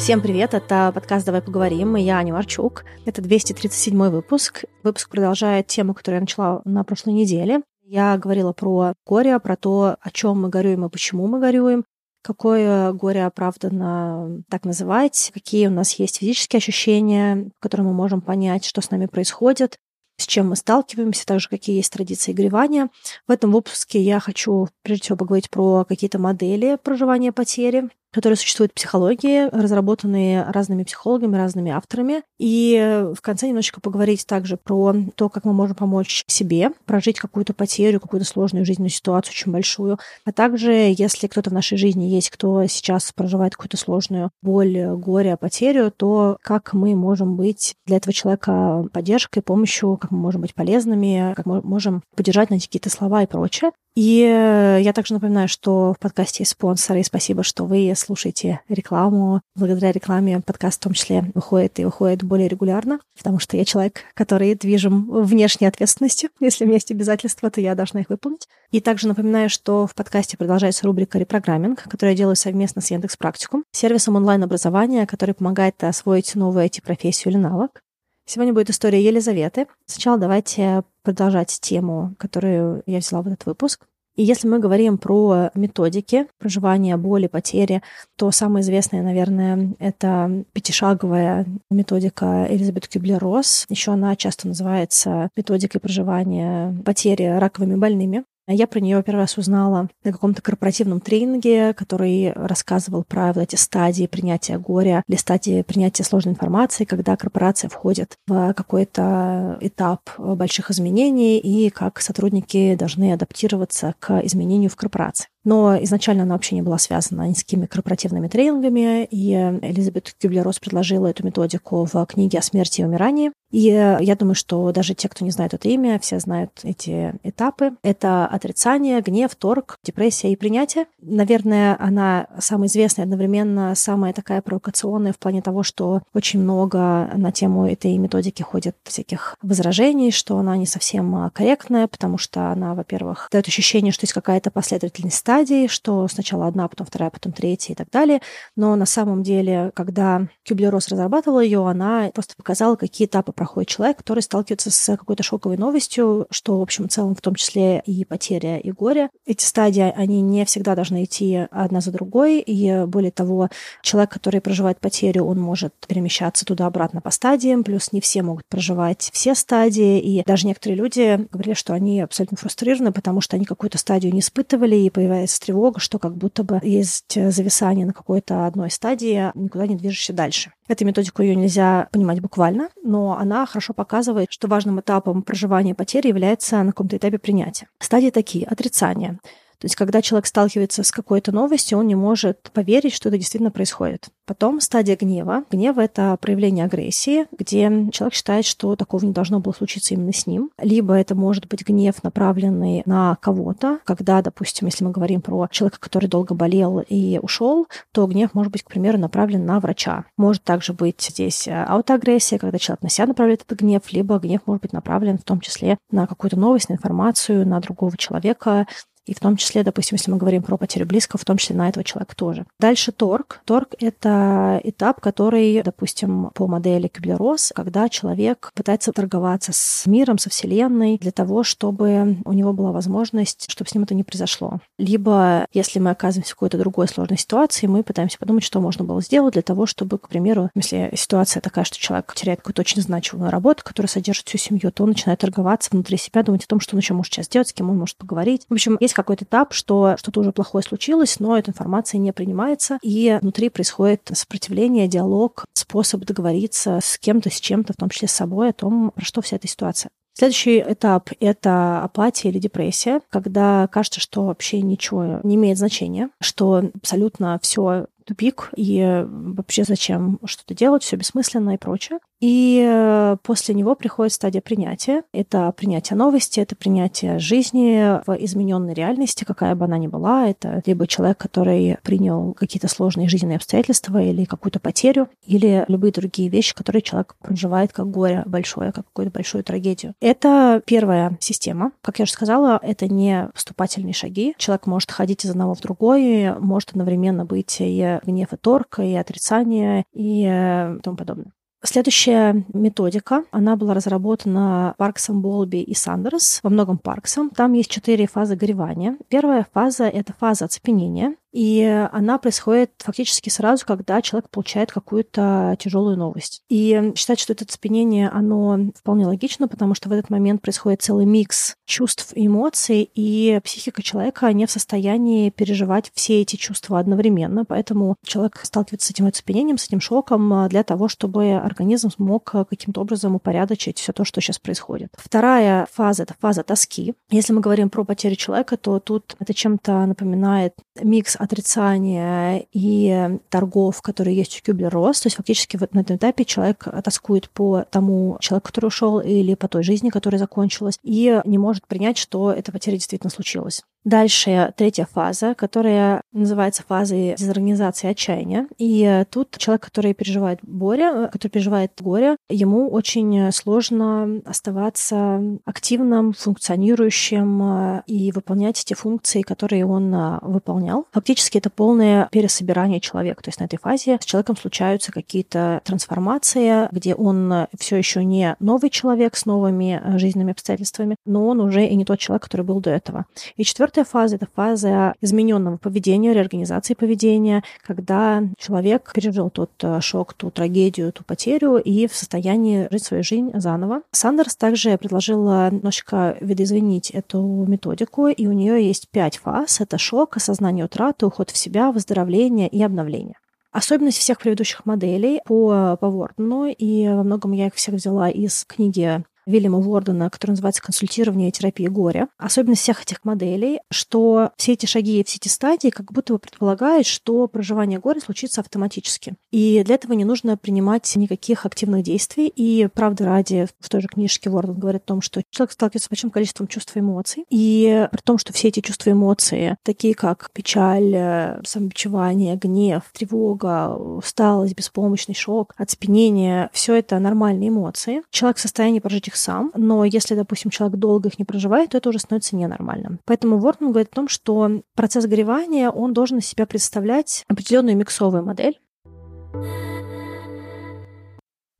Всем 0.00 0.22
привет, 0.22 0.54
это 0.54 0.90
подкаст 0.94 1.26
«Давай 1.26 1.42
поговорим», 1.42 1.94
и 1.94 2.00
я 2.00 2.16
Аня 2.16 2.32
Марчук. 2.32 2.86
Это 3.04 3.20
237 3.20 4.08
выпуск. 4.08 4.64
Выпуск 4.82 5.10
продолжает 5.10 5.66
тему, 5.66 5.92
которую 5.92 6.16
я 6.16 6.20
начала 6.22 6.62
на 6.64 6.84
прошлой 6.84 7.12
неделе. 7.12 7.60
Я 7.82 8.16
говорила 8.16 8.54
про 8.54 8.94
горе, 9.06 9.38
про 9.40 9.56
то, 9.56 9.98
о 10.00 10.10
чем 10.10 10.40
мы 10.40 10.48
горюем 10.48 10.86
и 10.86 10.88
почему 10.88 11.26
мы 11.26 11.38
горюем, 11.38 11.84
какое 12.22 12.92
горе 12.94 13.26
оправданно 13.26 14.42
так 14.48 14.64
называть, 14.64 15.32
какие 15.34 15.66
у 15.66 15.70
нас 15.70 15.92
есть 15.92 16.16
физические 16.16 16.58
ощущения, 16.58 17.50
которые 17.60 17.86
мы 17.86 17.92
можем 17.92 18.22
понять, 18.22 18.64
что 18.64 18.80
с 18.80 18.90
нами 18.90 19.04
происходит, 19.04 19.76
с 20.16 20.26
чем 20.26 20.48
мы 20.48 20.56
сталкиваемся, 20.56 21.26
также 21.26 21.50
какие 21.50 21.76
есть 21.76 21.92
традиции 21.92 22.32
горевания. 22.32 22.88
В 23.28 23.32
этом 23.32 23.52
выпуске 23.52 24.00
я 24.00 24.18
хочу 24.18 24.68
прежде 24.82 25.04
всего 25.04 25.18
поговорить 25.18 25.50
про 25.50 25.84
какие-то 25.84 26.18
модели 26.18 26.78
проживания 26.82 27.32
потери, 27.32 27.90
которые 28.12 28.36
существуют 28.36 28.72
в 28.72 28.74
психологии, 28.74 29.48
разработанные 29.54 30.44
разными 30.50 30.84
психологами, 30.84 31.36
разными 31.36 31.70
авторами. 31.70 32.22
И 32.38 33.04
в 33.14 33.20
конце 33.20 33.48
немножечко 33.48 33.80
поговорить 33.80 34.26
также 34.26 34.56
про 34.56 34.94
то, 35.14 35.28
как 35.28 35.44
мы 35.44 35.52
можем 35.52 35.76
помочь 35.76 36.24
себе 36.26 36.70
прожить 36.86 37.18
какую-то 37.18 37.54
потерю, 37.54 38.00
какую-то 38.00 38.26
сложную 38.26 38.64
жизненную 38.64 38.90
ситуацию, 38.90 39.32
очень 39.32 39.52
большую. 39.52 39.98
А 40.24 40.32
также, 40.32 40.72
если 40.96 41.26
кто-то 41.26 41.50
в 41.50 41.52
нашей 41.52 41.78
жизни 41.78 42.04
есть, 42.04 42.30
кто 42.30 42.66
сейчас 42.66 43.12
проживает 43.14 43.54
какую-то 43.54 43.76
сложную 43.76 44.30
боль, 44.42 44.86
горе, 44.96 45.36
потерю, 45.36 45.92
то 45.96 46.38
как 46.42 46.72
мы 46.72 46.94
можем 46.94 47.36
быть 47.36 47.74
для 47.86 47.98
этого 47.98 48.12
человека 48.12 48.86
поддержкой, 48.92 49.42
помощью, 49.42 49.96
как 49.96 50.10
мы 50.10 50.18
можем 50.18 50.40
быть 50.42 50.54
полезными, 50.54 51.34
как 51.36 51.46
мы 51.46 51.60
можем 51.62 52.02
поддержать 52.16 52.50
на 52.50 52.58
какие-то 52.58 52.90
слова 52.90 53.22
и 53.22 53.26
прочее. 53.26 53.70
И 53.96 54.22
э, 54.22 54.78
я 54.82 54.92
также 54.92 55.14
напоминаю, 55.14 55.48
что 55.48 55.94
в 55.94 55.98
подкасте 55.98 56.42
есть 56.42 56.52
спонсоры, 56.52 57.00
и 57.00 57.04
спасибо, 57.04 57.42
что 57.42 57.64
вы 57.64 57.92
слушаете 57.96 58.60
рекламу. 58.68 59.40
Благодаря 59.56 59.90
рекламе 59.90 60.40
подкаст 60.40 60.80
в 60.80 60.84
том 60.84 60.92
числе 60.92 61.24
выходит 61.34 61.80
и 61.80 61.84
выходит 61.84 62.22
более 62.22 62.48
регулярно, 62.48 63.00
потому 63.16 63.40
что 63.40 63.56
я 63.56 63.64
человек, 63.64 64.02
который 64.14 64.54
движим 64.54 65.10
внешней 65.10 65.66
ответственностью. 65.66 66.30
Если 66.40 66.64
у 66.64 66.68
меня 66.68 66.76
есть 66.76 66.92
обязательства, 66.92 67.50
то 67.50 67.60
я 67.60 67.74
должна 67.74 68.00
их 68.00 68.10
выполнить. 68.10 68.48
И 68.70 68.80
также 68.80 69.08
напоминаю, 69.08 69.50
что 69.50 69.88
в 69.88 69.94
подкасте 69.94 70.36
продолжается 70.36 70.86
рубрика 70.86 71.18
«Репрограмминг», 71.18 71.82
которую 71.82 72.12
я 72.12 72.16
делаю 72.16 72.36
совместно 72.36 72.80
с 72.80 72.90
Яндекс 72.92 73.16
Практикум, 73.16 73.64
сервисом 73.72 74.14
онлайн-образования, 74.14 75.06
который 75.06 75.34
помогает 75.34 75.82
освоить 75.82 76.36
новую 76.36 76.64
IT-профессию 76.64 77.32
или 77.32 77.38
навык. 77.38 77.82
Сегодня 78.26 78.52
будет 78.52 78.70
история 78.70 79.02
Елизаветы. 79.02 79.66
Сначала 79.86 80.18
давайте 80.18 80.84
продолжать 81.02 81.58
тему, 81.60 82.14
которую 82.18 82.82
я 82.86 82.98
взяла 82.98 83.22
в 83.22 83.26
этот 83.26 83.46
выпуск. 83.46 83.86
И 84.16 84.22
если 84.22 84.48
мы 84.48 84.58
говорим 84.58 84.98
про 84.98 85.50
методики 85.54 86.26
проживания 86.38 86.96
боли, 86.96 87.26
потери, 87.26 87.80
то 88.16 88.30
самая 88.30 88.62
известная, 88.62 89.02
наверное, 89.02 89.74
это 89.78 90.44
пятишаговая 90.52 91.46
методика 91.70 92.46
Элизабет 92.50 92.86
Кюблер-Росс. 92.86 93.66
Еще 93.68 93.92
она 93.92 94.14
часто 94.16 94.48
называется 94.48 95.30
методикой 95.36 95.80
проживания 95.80 96.76
потери 96.84 97.38
раковыми 97.38 97.76
больными. 97.76 98.24
Я 98.52 98.66
про 98.66 98.80
нее 98.80 99.00
первый 99.04 99.20
раз 99.20 99.38
узнала 99.38 99.88
на 100.02 100.12
каком-то 100.12 100.42
корпоративном 100.42 101.00
тренинге, 101.00 101.72
который 101.72 102.32
рассказывал 102.32 103.04
про 103.04 103.32
вот 103.32 103.38
эти 103.38 103.54
стадии 103.54 104.06
принятия 104.06 104.58
горя 104.58 105.04
или 105.06 105.16
стадии 105.16 105.62
принятия 105.62 106.02
сложной 106.02 106.34
информации, 106.34 106.84
когда 106.84 107.16
корпорация 107.16 107.70
входит 107.70 108.16
в 108.26 108.52
какой-то 108.54 109.56
этап 109.60 110.10
больших 110.18 110.70
изменений 110.72 111.38
и 111.38 111.70
как 111.70 112.00
сотрудники 112.00 112.74
должны 112.74 113.12
адаптироваться 113.12 113.94
к 114.00 114.20
изменению 114.24 114.70
в 114.70 114.76
корпорации. 114.76 115.28
Но 115.44 115.76
изначально 115.82 116.24
она 116.24 116.34
вообще 116.34 116.54
не 116.54 116.62
была 116.62 116.78
связана 116.78 117.26
ни 117.28 117.32
с 117.32 117.42
какими 117.42 117.66
корпоративными 117.66 118.28
тренингами, 118.28 119.04
и 119.04 119.32
Элизабет 119.62 120.14
Кюблер-Росс 120.18 120.58
предложила 120.58 121.06
эту 121.06 121.24
методику 121.24 121.88
в 121.90 122.06
книге 122.06 122.38
«О 122.38 122.42
смерти 122.42 122.80
и 122.82 122.84
умирании». 122.84 123.32
И 123.50 123.66
я 123.66 124.16
думаю, 124.16 124.36
что 124.36 124.70
даже 124.70 124.94
те, 124.94 125.08
кто 125.08 125.24
не 125.24 125.32
знает 125.32 125.54
это 125.54 125.68
имя, 125.68 125.98
все 125.98 126.20
знают 126.20 126.60
эти 126.62 127.14
этапы. 127.24 127.72
Это 127.82 128.26
отрицание, 128.26 129.00
гнев, 129.00 129.34
торг, 129.34 129.76
депрессия 129.82 130.30
и 130.30 130.36
принятие. 130.36 130.86
Наверное, 131.00 131.76
она 131.80 132.28
самая 132.38 132.68
известная, 132.68 133.04
одновременно 133.04 133.74
самая 133.74 134.12
такая 134.12 134.40
провокационная 134.40 135.12
в 135.12 135.18
плане 135.18 135.42
того, 135.42 135.64
что 135.64 136.02
очень 136.14 136.40
много 136.40 137.10
на 137.16 137.32
тему 137.32 137.66
этой 137.66 137.96
методики 137.98 138.42
ходит 138.42 138.76
всяких 138.84 139.34
возражений, 139.42 140.12
что 140.12 140.38
она 140.38 140.56
не 140.56 140.66
совсем 140.66 141.30
корректная, 141.34 141.88
потому 141.88 142.18
что 142.18 142.52
она, 142.52 142.74
во-первых, 142.74 143.28
дает 143.32 143.48
ощущение, 143.48 143.92
что 143.92 144.04
есть 144.04 144.12
какая-то 144.12 144.52
последовательность 144.52 145.16
стадий, 145.30 145.68
что 145.68 146.08
сначала 146.08 146.48
одна, 146.48 146.66
потом 146.66 146.88
вторая, 146.88 147.08
потом 147.08 147.30
третья 147.30 147.72
и 147.72 147.76
так 147.76 147.88
далее. 147.90 148.20
Но 148.56 148.74
на 148.74 148.84
самом 148.84 149.22
деле, 149.22 149.70
когда 149.76 150.26
Кюблер-Росс 150.44 150.88
разрабатывала 150.88 151.38
ее, 151.38 151.64
она 151.68 152.10
просто 152.12 152.34
показала, 152.36 152.74
какие 152.74 153.06
этапы 153.06 153.30
проходит 153.30 153.68
человек, 153.68 153.98
который 153.98 154.24
сталкивается 154.24 154.72
с 154.72 154.96
какой-то 154.96 155.22
шоковой 155.22 155.56
новостью, 155.56 156.26
что, 156.32 156.58
в 156.58 156.62
общем 156.62 156.86
и 156.86 156.88
целом, 156.88 157.14
в 157.14 157.20
том 157.20 157.36
числе 157.36 157.80
и 157.86 158.04
потеря, 158.04 158.58
и 158.58 158.72
горе. 158.72 159.08
Эти 159.24 159.44
стадии, 159.44 159.92
они 159.94 160.20
не 160.20 160.44
всегда 160.46 160.74
должны 160.74 161.04
идти 161.04 161.46
одна 161.52 161.80
за 161.80 161.92
другой, 161.92 162.40
и 162.40 162.84
более 162.86 163.12
того, 163.12 163.50
человек, 163.82 164.10
который 164.10 164.40
проживает 164.40 164.80
потерю, 164.80 165.26
он 165.26 165.38
может 165.38 165.74
перемещаться 165.86 166.44
туда-обратно 166.44 167.00
по 167.00 167.12
стадиям, 167.12 167.62
плюс 167.62 167.92
не 167.92 168.00
все 168.00 168.24
могут 168.24 168.42
проживать 168.48 169.10
все 169.12 169.36
стадии, 169.36 170.00
и 170.00 170.24
даже 170.24 170.48
некоторые 170.48 170.76
люди 170.76 171.28
говорили, 171.30 171.54
что 171.54 171.72
они 171.72 172.00
абсолютно 172.00 172.36
фрустрированы, 172.36 172.90
потому 172.90 173.20
что 173.20 173.36
они 173.36 173.44
какую-то 173.44 173.78
стадию 173.78 174.12
не 174.12 174.18
испытывали, 174.18 174.74
и 174.74 174.90
появляется 174.90 175.19
появляется 175.20 175.40
тревога, 175.40 175.80
что 175.80 175.98
как 175.98 176.16
будто 176.16 176.44
бы 176.44 176.60
есть 176.62 177.14
зависание 177.14 177.84
на 177.86 177.92
какой-то 177.92 178.46
одной 178.46 178.70
стадии, 178.70 179.30
никуда 179.34 179.66
не 179.66 179.76
движешься 179.76 180.12
дальше. 180.12 180.52
Эту 180.66 180.84
методику 180.86 181.22
ее 181.22 181.36
нельзя 181.36 181.88
понимать 181.92 182.20
буквально, 182.20 182.68
но 182.82 183.18
она 183.18 183.44
хорошо 183.44 183.74
показывает, 183.74 184.28
что 184.30 184.48
важным 184.48 184.80
этапом 184.80 185.22
проживания 185.22 185.74
потери 185.74 186.08
является 186.08 186.62
на 186.62 186.72
каком-то 186.72 186.96
этапе 186.96 187.18
принятия. 187.18 187.68
Стадии 187.78 188.10
такие. 188.10 188.46
Отрицание. 188.46 189.18
То 189.60 189.66
есть, 189.66 189.76
когда 189.76 190.00
человек 190.00 190.26
сталкивается 190.26 190.82
с 190.82 190.90
какой-то 190.90 191.32
новостью, 191.32 191.78
он 191.78 191.86
не 191.86 191.94
может 191.94 192.50
поверить, 192.52 192.94
что 192.94 193.10
это 193.10 193.18
действительно 193.18 193.50
происходит. 193.50 194.08
Потом 194.26 194.60
стадия 194.60 194.96
гнева. 194.96 195.44
Гнев— 195.50 195.76
это 195.78 196.16
проявление 196.20 196.64
агрессии, 196.64 197.26
где 197.36 197.62
человек 197.92 198.14
считает, 198.14 198.46
что 198.46 198.74
такого 198.76 199.04
не 199.04 199.12
должно 199.12 199.40
было 199.40 199.52
случиться 199.52 199.92
именно 199.94 200.12
с 200.12 200.26
ним. 200.26 200.50
Либо 200.58 200.94
это 200.94 201.14
может 201.14 201.46
быть 201.48 201.66
гнев, 201.66 202.02
направленный 202.02 202.82
на 202.86 203.16
кого-то, 203.20 203.80
когда, 203.84 204.22
допустим, 204.22 204.68
если 204.68 204.84
мы 204.84 204.92
говорим 204.92 205.20
про 205.20 205.48
человека, 205.50 205.78
который 205.80 206.06
долго 206.08 206.34
болел 206.34 206.78
и 206.78 207.18
ушел, 207.20 207.66
то 207.92 208.06
гнев 208.06 208.30
может 208.32 208.52
быть, 208.52 208.62
к 208.62 208.68
примеру, 208.68 208.98
направлен 208.98 209.44
на 209.44 209.60
врача. 209.60 210.04
Может 210.16 210.44
также 210.44 210.72
быть 210.72 211.02
здесь 211.02 211.48
аутоагрессия, 211.48 212.38
когда 212.38 212.58
человек 212.58 212.82
на 212.82 212.88
себя 212.88 213.06
направляет 213.08 213.42
этот 213.42 213.58
гнев, 213.58 213.82
либо 213.90 214.18
гнев 214.18 214.42
может 214.46 214.62
быть 214.62 214.72
направлен 214.72 215.18
в 215.18 215.24
том 215.24 215.40
числе 215.40 215.76
на 215.90 216.06
какую-то 216.06 216.38
новость, 216.38 216.68
на 216.68 216.74
информацию, 216.74 217.46
на 217.46 217.60
другого 217.60 217.96
человека, 217.96 218.66
и 219.10 219.14
в 219.14 219.18
том 219.18 219.36
числе, 219.36 219.64
допустим, 219.64 219.96
если 219.96 220.08
мы 220.12 220.18
говорим 220.18 220.40
про 220.40 220.56
потерю 220.56 220.86
близкого, 220.86 221.18
в 221.18 221.24
том 221.24 221.36
числе 221.36 221.56
на 221.56 221.68
этого 221.68 221.82
человека 221.82 222.14
тоже. 222.14 222.46
Дальше 222.60 222.92
торг. 222.92 223.40
Торг— 223.44 223.74
это 223.80 224.60
этап, 224.62 225.00
который, 225.00 225.60
допустим, 225.64 226.30
по 226.32 226.46
модели 226.46 226.86
Кюблер-Росс, 226.86 227.50
когда 227.52 227.88
человек 227.88 228.52
пытается 228.54 228.92
торговаться 228.92 229.50
с 229.52 229.84
миром, 229.86 230.18
со 230.18 230.30
Вселенной 230.30 230.96
для 230.96 231.10
того, 231.10 231.42
чтобы 231.42 232.18
у 232.24 232.32
него 232.32 232.52
была 232.52 232.70
возможность, 232.70 233.50
чтобы 233.50 233.68
с 233.68 233.74
ним 233.74 233.82
это 233.82 233.94
не 233.94 234.04
произошло. 234.04 234.60
Либо, 234.78 235.46
если 235.52 235.80
мы 235.80 235.90
оказываемся 235.90 236.30
в 236.30 236.36
какой-то 236.36 236.58
другой 236.58 236.86
сложной 236.86 237.18
ситуации, 237.18 237.66
мы 237.66 237.82
пытаемся 237.82 238.16
подумать, 238.16 238.44
что 238.44 238.60
можно 238.60 238.84
было 238.84 239.02
сделать 239.02 239.32
для 239.32 239.42
того, 239.42 239.66
чтобы, 239.66 239.98
к 239.98 240.08
примеру, 240.08 240.50
если 240.54 240.92
ситуация 240.94 241.40
такая, 241.40 241.64
что 241.64 241.80
человек 241.80 242.14
теряет 242.14 242.42
какую-то 242.42 242.60
очень 242.60 242.80
значимую 242.80 243.30
работу, 243.30 243.64
которая 243.64 243.88
содержит 243.88 244.28
всю 244.28 244.38
семью, 244.38 244.70
то 244.70 244.84
он 244.84 244.90
начинает 244.90 245.18
торговаться 245.18 245.70
внутри 245.72 245.96
себя, 245.96 246.22
думать 246.22 246.44
о 246.44 246.46
том, 246.46 246.60
что 246.60 246.76
он 246.76 246.80
еще 246.80 246.94
может 246.94 247.12
сейчас 247.12 247.26
сделать, 247.26 247.48
с 247.48 247.52
кем 247.52 247.70
он 247.70 247.76
может 247.76 247.96
поговорить. 247.96 248.46
В 248.48 248.52
общем, 248.52 248.76
есть 248.78 248.94
какой-то 249.02 249.24
этап, 249.24 249.52
что 249.52 249.96
что-то 249.98 250.20
уже 250.20 250.32
плохое 250.32 250.62
случилось, 250.62 251.20
но 251.20 251.36
эта 251.36 251.50
информация 251.50 251.98
не 251.98 252.12
принимается, 252.12 252.78
и 252.82 253.18
внутри 253.20 253.48
происходит 253.48 254.10
сопротивление, 254.12 254.88
диалог, 254.88 255.44
способ 255.52 256.04
договориться 256.04 256.80
с 256.82 256.98
кем-то, 256.98 257.30
с 257.30 257.40
чем-то, 257.40 257.72
в 257.72 257.76
том 257.76 257.88
числе 257.90 258.08
с 258.08 258.12
собой, 258.12 258.50
о 258.50 258.52
том, 258.52 258.92
про 258.94 259.04
что 259.04 259.22
вся 259.22 259.36
эта 259.36 259.48
ситуация. 259.48 259.90
Следующий 260.12 260.60
этап— 260.60 261.10
это 261.20 261.82
апатия 261.82 262.28
или 262.28 262.38
депрессия, 262.38 263.00
когда 263.10 263.68
кажется, 263.68 264.00
что 264.00 264.26
вообще 264.26 264.60
ничего 264.60 265.20
не 265.22 265.36
имеет 265.36 265.56
значения, 265.56 266.10
что 266.20 266.62
абсолютно 266.74 267.38
все 267.42 267.86
тупик, 268.04 268.50
и 268.56 269.04
вообще 269.08 269.64
зачем 269.64 270.18
что-то 270.24 270.54
делать, 270.54 270.82
все 270.82 270.96
бессмысленно 270.96 271.54
и 271.54 271.58
прочее. 271.58 271.98
И 272.20 272.62
э, 272.62 273.16
после 273.22 273.54
него 273.54 273.74
приходит 273.74 274.12
стадия 274.12 274.42
принятия. 274.42 275.02
Это 275.12 275.52
принятие 275.52 275.96
новости, 275.96 276.38
это 276.38 276.54
принятие 276.54 277.18
жизни 277.18 278.00
в 278.06 278.14
измененной 278.14 278.74
реальности, 278.74 279.24
какая 279.24 279.54
бы 279.54 279.64
она 279.64 279.78
ни 279.78 279.86
была. 279.86 280.28
Это 280.28 280.62
либо 280.66 280.86
человек, 280.86 281.16
который 281.16 281.78
принял 281.82 282.34
какие-то 282.34 282.68
сложные 282.68 283.08
жизненные 283.08 283.36
обстоятельства 283.36 284.02
или 284.02 284.24
какую-то 284.24 284.60
потерю, 284.60 285.08
или 285.24 285.64
любые 285.68 285.92
другие 285.92 286.28
вещи, 286.28 286.54
которые 286.54 286.82
человек 286.82 287.16
проживает 287.22 287.72
как 287.72 287.90
горе 287.90 288.22
большое, 288.26 288.72
как 288.72 288.86
какую-то 288.86 289.12
большую 289.12 289.42
трагедию. 289.42 289.94
Это 290.00 290.62
первая 290.66 291.16
система. 291.20 291.72
Как 291.80 291.98
я 291.98 292.02
уже 292.02 292.12
сказала, 292.12 292.58
это 292.62 292.86
не 292.86 293.30
вступательные 293.34 293.94
шаги. 293.94 294.34
Человек 294.36 294.66
может 294.66 294.90
ходить 294.90 295.24
из 295.24 295.30
одного 295.30 295.54
в 295.54 295.60
другой, 295.60 296.38
может 296.38 296.70
одновременно 296.70 297.24
быть 297.24 297.56
и 297.60 297.89
гнев, 298.04 298.32
и 298.32 298.36
торг, 298.36 298.78
и 298.78 298.94
отрицание, 298.94 299.84
и 299.92 300.24
э, 300.24 300.78
тому 300.82 300.96
подобное. 300.96 301.32
Следующая 301.62 302.46
методика, 302.54 303.24
она 303.32 303.54
была 303.54 303.74
разработана 303.74 304.74
Парксом, 304.78 305.20
Болби 305.20 305.58
и 305.58 305.74
Сандерс, 305.74 306.40
во 306.42 306.48
многом 306.48 306.78
Парксом. 306.78 307.28
Там 307.28 307.52
есть 307.52 307.70
четыре 307.70 308.06
фазы 308.06 308.34
горевания. 308.34 308.96
Первая 309.08 309.46
фаза— 309.52 309.84
это 309.88 310.14
фаза 310.18 310.46
оцепенения. 310.46 311.16
И 311.32 311.62
она 311.92 312.18
происходит 312.18 312.72
фактически 312.78 313.28
сразу, 313.28 313.64
когда 313.64 314.02
человек 314.02 314.30
получает 314.30 314.72
какую-то 314.72 315.56
тяжелую 315.58 315.96
новость. 315.96 316.42
И 316.48 316.92
считать, 316.96 317.20
что 317.20 317.32
это 317.32 317.44
цепенение, 317.44 318.08
оно 318.08 318.72
вполне 318.76 319.06
логично, 319.06 319.48
потому 319.48 319.74
что 319.74 319.88
в 319.88 319.92
этот 319.92 320.10
момент 320.10 320.42
происходит 320.42 320.82
целый 320.82 321.06
микс 321.06 321.54
чувств 321.66 322.12
и 322.14 322.26
эмоций, 322.26 322.90
и 322.94 323.40
психика 323.44 323.82
человека 323.82 324.32
не 324.32 324.46
в 324.46 324.50
состоянии 324.50 325.30
переживать 325.30 325.92
все 325.94 326.20
эти 326.20 326.36
чувства 326.36 326.78
одновременно. 326.78 327.44
Поэтому 327.44 327.96
человек 328.04 328.40
сталкивается 328.42 328.88
с 328.88 328.90
этим 328.90 329.06
оцепенением, 329.06 329.58
с 329.58 329.66
этим 329.66 329.80
шоком 329.80 330.32
а, 330.32 330.48
для 330.48 330.64
того, 330.64 330.88
чтобы 330.88 331.34
организм 331.34 331.90
смог 331.90 332.34
а, 332.34 332.44
каким-то 332.44 332.80
образом 332.80 333.14
упорядочить 333.14 333.78
все 333.78 333.92
то, 333.92 334.04
что 334.04 334.20
сейчас 334.20 334.38
происходит. 334.38 334.92
Вторая 334.96 335.66
фаза— 335.72 336.02
это 336.04 336.14
фаза 336.18 336.42
тоски. 336.42 336.94
Если 337.10 337.32
мы 337.32 337.40
говорим 337.40 337.70
про 337.70 337.84
потерю 337.84 338.16
человека, 338.16 338.56
то 338.56 338.80
тут 338.80 339.14
это 339.20 339.32
чем-то 339.32 339.86
напоминает 339.86 340.54
микс 340.82 341.16
отрицания 341.20 342.46
и 342.52 343.18
торгов, 343.28 343.82
которые 343.82 344.16
есть 344.16 344.40
у 344.40 344.44
Кюблер-Росс. 344.44 345.00
То 345.00 345.06
есть 345.06 345.16
фактически 345.16 345.56
вот 345.56 345.74
на 345.74 345.80
этом 345.80 345.96
этапе 345.96 346.24
человек 346.24 346.66
тоскует 346.82 347.28
по 347.30 347.64
тому 347.70 348.16
человеку, 348.20 348.48
который 348.48 348.66
ушел, 348.66 349.00
или 349.00 349.34
по 349.34 349.48
той 349.48 349.62
жизни, 349.62 349.90
которая 349.90 350.18
закончилась, 350.18 350.78
и 350.82 351.20
не 351.24 351.38
может 351.38 351.66
принять, 351.66 351.98
что 351.98 352.32
эта 352.32 352.52
потеря 352.52 352.76
действительно 352.76 353.10
случилась. 353.10 353.62
Дальше 353.84 354.52
третья 354.56 354.86
фаза, 354.90 355.34
которая 355.34 356.02
называется 356.12 356.62
фазой 356.66 357.14
дезорганизации 357.16 357.88
отчаяния. 357.88 358.46
И 358.58 359.04
тут 359.10 359.36
человек, 359.38 359.64
который 359.64 359.94
переживает 359.94 360.40
горе, 360.42 361.08
который 361.08 361.30
переживает 361.30 361.72
горе, 361.80 362.16
ему 362.28 362.70
очень 362.70 363.32
сложно 363.32 364.20
оставаться 364.26 365.22
активным, 365.46 366.12
функционирующим 366.12 367.82
и 367.86 368.12
выполнять 368.12 368.62
те 368.64 368.74
функции, 368.74 369.22
которые 369.22 369.64
он 369.64 370.18
выполнял. 370.22 370.86
Фактически 370.92 371.38
это 371.38 371.48
полное 371.48 372.08
пересобирание 372.12 372.80
человека. 372.80 373.22
То 373.22 373.28
есть 373.28 373.40
на 373.40 373.44
этой 373.44 373.58
фазе 373.58 373.98
с 374.00 374.04
человеком 374.04 374.36
случаются 374.36 374.92
какие-то 374.92 375.62
трансформации, 375.64 376.68
где 376.70 376.94
он 376.94 377.46
все 377.58 377.76
еще 377.76 378.04
не 378.04 378.36
новый 378.40 378.68
человек 378.68 379.16
с 379.16 379.24
новыми 379.24 379.80
жизненными 379.96 380.32
обстоятельствами, 380.32 380.96
но 381.06 381.26
он 381.26 381.40
уже 381.40 381.64
и 381.64 381.74
не 381.74 381.86
тот 381.86 381.98
человек, 381.98 382.24
который 382.24 382.42
был 382.42 382.60
до 382.60 382.70
этого. 382.70 383.06
И 383.36 383.44
четвертая 383.44 383.69
Четвертая 383.70 383.84
фаза— 383.84 384.16
это 384.16 384.26
фаза 384.34 384.94
измененного 385.00 385.56
поведения, 385.56 386.12
реорганизации 386.12 386.74
поведения, 386.74 387.44
когда 387.64 388.24
человек 388.36 388.90
пережил 388.92 389.30
тот 389.30 389.52
э, 389.62 389.80
шок, 389.80 390.12
ту 390.14 390.32
трагедию, 390.32 390.92
ту 390.92 391.04
потерю 391.04 391.56
и 391.56 391.86
в 391.86 391.94
состоянии 391.94 392.66
жить 392.72 392.82
свою 392.82 393.04
жизнь 393.04 393.30
заново. 393.32 393.82
Сандерс 393.92 394.34
также 394.34 394.76
предложила 394.76 395.48
немножечко 395.52 396.16
видоизменить 396.20 396.90
эту 396.90 397.22
методику, 397.46 398.08
и 398.08 398.26
у 398.26 398.32
нее 398.32 398.66
есть 398.66 398.88
пять 398.90 399.18
фаз. 399.18 399.60
Это 399.60 399.78
шок, 399.78 400.16
осознание 400.16 400.64
утраты, 400.64 401.06
уход 401.06 401.30
в 401.30 401.36
себя, 401.36 401.70
выздоровление 401.70 402.48
и 402.48 402.60
обновление. 402.64 403.14
Особенность 403.52 403.98
всех 403.98 404.18
предыдущих 404.18 404.64
моделей 404.66 405.20
по, 405.24 405.76
по 405.80 405.90
Вордену, 405.90 406.46
и 406.46 406.88
во 406.88 407.04
многом 407.04 407.32
я 407.32 407.46
их 407.46 407.54
всех 407.54 407.74
взяла 407.74 408.08
из 408.08 408.44
книги 408.46 409.04
Вильяма 409.30 409.60
Вордена, 409.60 410.10
который 410.10 410.32
называется 410.32 410.62
«Консультирование 410.62 411.28
и 411.28 411.32
терапия 411.32 411.70
горя». 411.70 412.08
Особенность 412.18 412.62
всех 412.62 412.82
этих 412.82 413.04
моделей, 413.04 413.60
что 413.70 414.30
все 414.36 414.52
эти 414.52 414.66
шаги 414.66 415.00
и 415.00 415.04
все 415.04 415.16
эти 415.16 415.28
стадии 415.28 415.68
как 415.68 415.92
будто 415.92 416.14
бы 416.14 416.18
предполагают, 416.18 416.86
что 416.86 417.26
проживание 417.28 417.78
горя 417.78 418.00
случится 418.00 418.40
автоматически. 418.40 419.14
И 419.30 419.62
для 419.64 419.76
этого 419.76 419.92
не 419.92 420.04
нужно 420.04 420.36
принимать 420.36 420.94
никаких 420.96 421.46
активных 421.46 421.82
действий. 421.82 422.32
И, 422.34 422.68
правда, 422.74 423.04
ради, 423.04 423.46
в 423.60 423.68
той 423.68 423.80
же 423.80 423.88
книжке 423.88 424.30
Ворден 424.30 424.54
говорит 424.54 424.82
о 424.82 424.86
том, 424.86 425.00
что 425.00 425.22
человек 425.30 425.52
сталкивается 425.52 425.86
с 425.86 425.90
большим 425.90 426.10
количеством 426.10 426.48
чувств 426.48 426.76
и 426.76 426.80
эмоций. 426.80 427.24
И 427.30 427.88
при 427.90 428.00
том, 428.00 428.18
что 428.18 428.32
все 428.32 428.48
эти 428.48 428.60
чувства 428.60 428.90
и 428.90 428.92
эмоции, 428.92 429.56
такие 429.62 429.94
как 429.94 430.30
печаль, 430.32 431.40
самобичевание, 431.44 432.36
гнев, 432.36 432.82
тревога, 432.92 433.74
усталость, 433.74 434.56
беспомощный 434.56 435.14
шок, 435.14 435.54
оцепенение, 435.56 436.50
все 436.52 436.74
это 436.74 436.98
нормальные 436.98 437.50
эмоции. 437.50 438.02
Человек 438.10 438.38
в 438.38 438.40
состоянии 438.40 438.80
прожить 438.80 439.08
их 439.08 439.16
сам, 439.20 439.52
но 439.54 439.84
если, 439.84 440.14
допустим, 440.14 440.50
человек 440.50 440.78
долго 440.78 441.08
их 441.08 441.18
не 441.18 441.24
проживает, 441.24 441.70
то 441.70 441.78
это 441.78 441.88
уже 441.88 441.98
становится 441.98 442.36
ненормальным. 442.36 442.98
Поэтому 443.04 443.38
Вортман 443.38 443.72
говорит 443.72 443.92
о 443.92 443.96
том, 443.96 444.08
что 444.08 444.62
процесс 444.74 445.06
горевания, 445.06 445.70
он 445.70 445.92
должен 445.92 446.18
из 446.18 446.26
себя 446.26 446.46
представлять 446.46 447.24
определенную 447.28 447.76
миксовую 447.76 448.24
модель. 448.24 448.58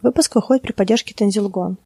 Выпуск 0.03 0.35
выходит 0.35 0.63
при 0.63 0.73
поддержке 0.73 1.15
Тензилгон. 1.15 1.77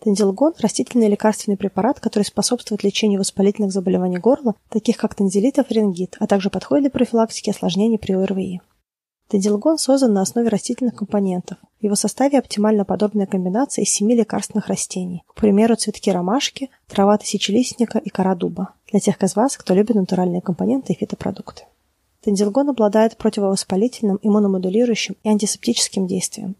Тензилгон– 0.00 0.54
растительный 0.60 1.08
лекарственный 1.08 1.56
препарат, 1.56 2.00
который 2.00 2.22
способствует 2.22 2.84
лечению 2.84 3.18
воспалительных 3.18 3.72
заболеваний 3.72 4.18
горла, 4.18 4.54
таких 4.68 4.96
как 4.96 5.14
тензилит 5.14 5.58
и 5.58 5.64
фарингит, 5.64 6.16
а 6.20 6.26
также 6.26 6.50
подходит 6.50 6.84
для 6.84 6.90
профилактики 6.90 7.50
осложнений 7.50 7.98
при 7.98 8.12
ОРВИ. 8.12 8.60
Тедилгон 9.28 9.76
создан 9.76 10.14
на 10.14 10.22
основе 10.22 10.48
растительных 10.48 10.94
компонентов. 10.94 11.58
В 11.80 11.84
его 11.84 11.94
составе 11.94 12.38
оптимально 12.38 12.86
подобная 12.86 13.26
комбинация 13.26 13.84
из 13.84 13.90
семи 13.90 14.14
лекарственных 14.14 14.68
растений. 14.68 15.22
К 15.26 15.34
примеру, 15.34 15.76
цветки 15.76 16.10
ромашки, 16.10 16.70
трава 16.86 17.18
тысячелистника 17.18 17.98
и 17.98 18.08
кора 18.08 18.34
дуба. 18.34 18.74
Для 18.90 19.00
тех 19.00 19.22
из 19.22 19.36
вас, 19.36 19.58
кто 19.58 19.74
любит 19.74 19.96
натуральные 19.96 20.40
компоненты 20.40 20.94
и 20.94 20.96
фитопродукты. 20.96 21.64
Тендилгон 22.22 22.70
обладает 22.70 23.18
противовоспалительным, 23.18 24.18
иммуномодулирующим 24.22 25.16
и 25.22 25.28
антисептическим 25.28 26.06
действием. 26.06 26.56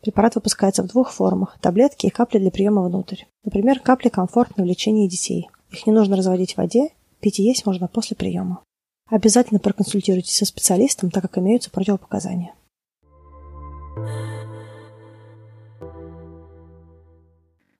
Препарат 0.00 0.36
выпускается 0.36 0.84
в 0.84 0.88
двух 0.88 1.10
формах– 1.10 1.58
таблетки 1.60 2.06
и 2.06 2.10
капли 2.10 2.38
для 2.38 2.50
приема 2.50 2.82
внутрь. 2.82 3.24
Например, 3.44 3.80
капли 3.80 4.08
комфортны 4.08 4.62
в 4.62 4.66
лечении 4.66 5.08
детей. 5.08 5.50
Их 5.70 5.86
не 5.86 5.92
нужно 5.92 6.16
разводить 6.16 6.54
в 6.54 6.58
воде, 6.58 6.90
пить 7.20 7.40
и 7.40 7.42
есть 7.42 7.66
можно 7.66 7.88
после 7.88 8.16
приема. 8.16 8.62
Обязательно 9.12 9.60
проконсультируйтесь 9.60 10.36
со 10.36 10.46
специалистом, 10.46 11.10
так 11.10 11.24
как 11.24 11.36
имеются 11.36 11.70
противопоказания. 11.70 12.54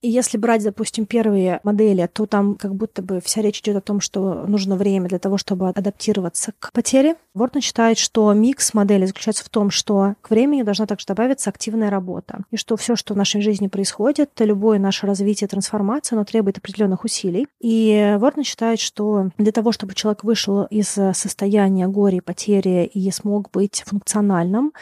И 0.03 0.11
если 0.11 0.37
брать, 0.37 0.65
допустим, 0.65 1.07
первые 1.07 1.61
модели, 1.63 2.09
то 2.13 2.27
там 2.27 2.57
как 2.57 2.75
будто 2.75 3.03
бы 3.03 3.21
вся 3.21 3.41
речь 3.41 3.61
идет 3.61 3.77
о 3.77 3.81
том, 3.81 4.01
что 4.01 4.45
нужно 4.49 4.77
время 4.77 5.09
для 5.09 5.21
того, 5.21 5.39
чтобы 5.39 5.69
адаптироваться 5.69 6.53
к 6.59 6.73
потере. 6.73 7.15
Вортон 7.35 7.63
считает, 7.63 7.99
что 7.99 8.33
микс 8.33 8.75
модели 8.75 9.07
заключается 9.07 9.45
в 9.45 9.49
том, 9.49 9.71
что 9.71 10.17
к 10.21 10.31
времени 10.31 10.63
должна 10.63 10.87
также 10.87 11.07
добавиться 11.07 11.51
активная 11.51 11.89
работа. 11.89 12.41
И 12.51 12.57
что 12.57 12.77
все, 12.77 12.97
что 12.97 13.15
в 13.15 13.17
нашей 13.17 13.41
жизни 13.41 13.69
происходит, 13.69 14.31
любое 14.41 14.81
наше 14.81 15.07
развитие, 15.07 15.47
трансформация, 15.47 16.17
оно 16.17 16.25
требует 16.25 16.59
определенных 16.59 17.05
усилий. 17.05 17.47
И 17.61 18.17
Вортон 18.19 18.43
считает, 18.43 18.81
что 18.81 19.31
для 19.39 19.53
того, 19.53 19.71
чтобы 19.71 19.95
человек 19.95 20.25
вышел 20.25 20.65
из 20.65 20.89
состояния 20.89 21.87
горя 21.87 22.17
и 22.17 22.21
потери 22.21 22.91
и 22.93 23.09
смог 23.13 23.51
быть 23.53 23.85
функциональным 23.87 24.73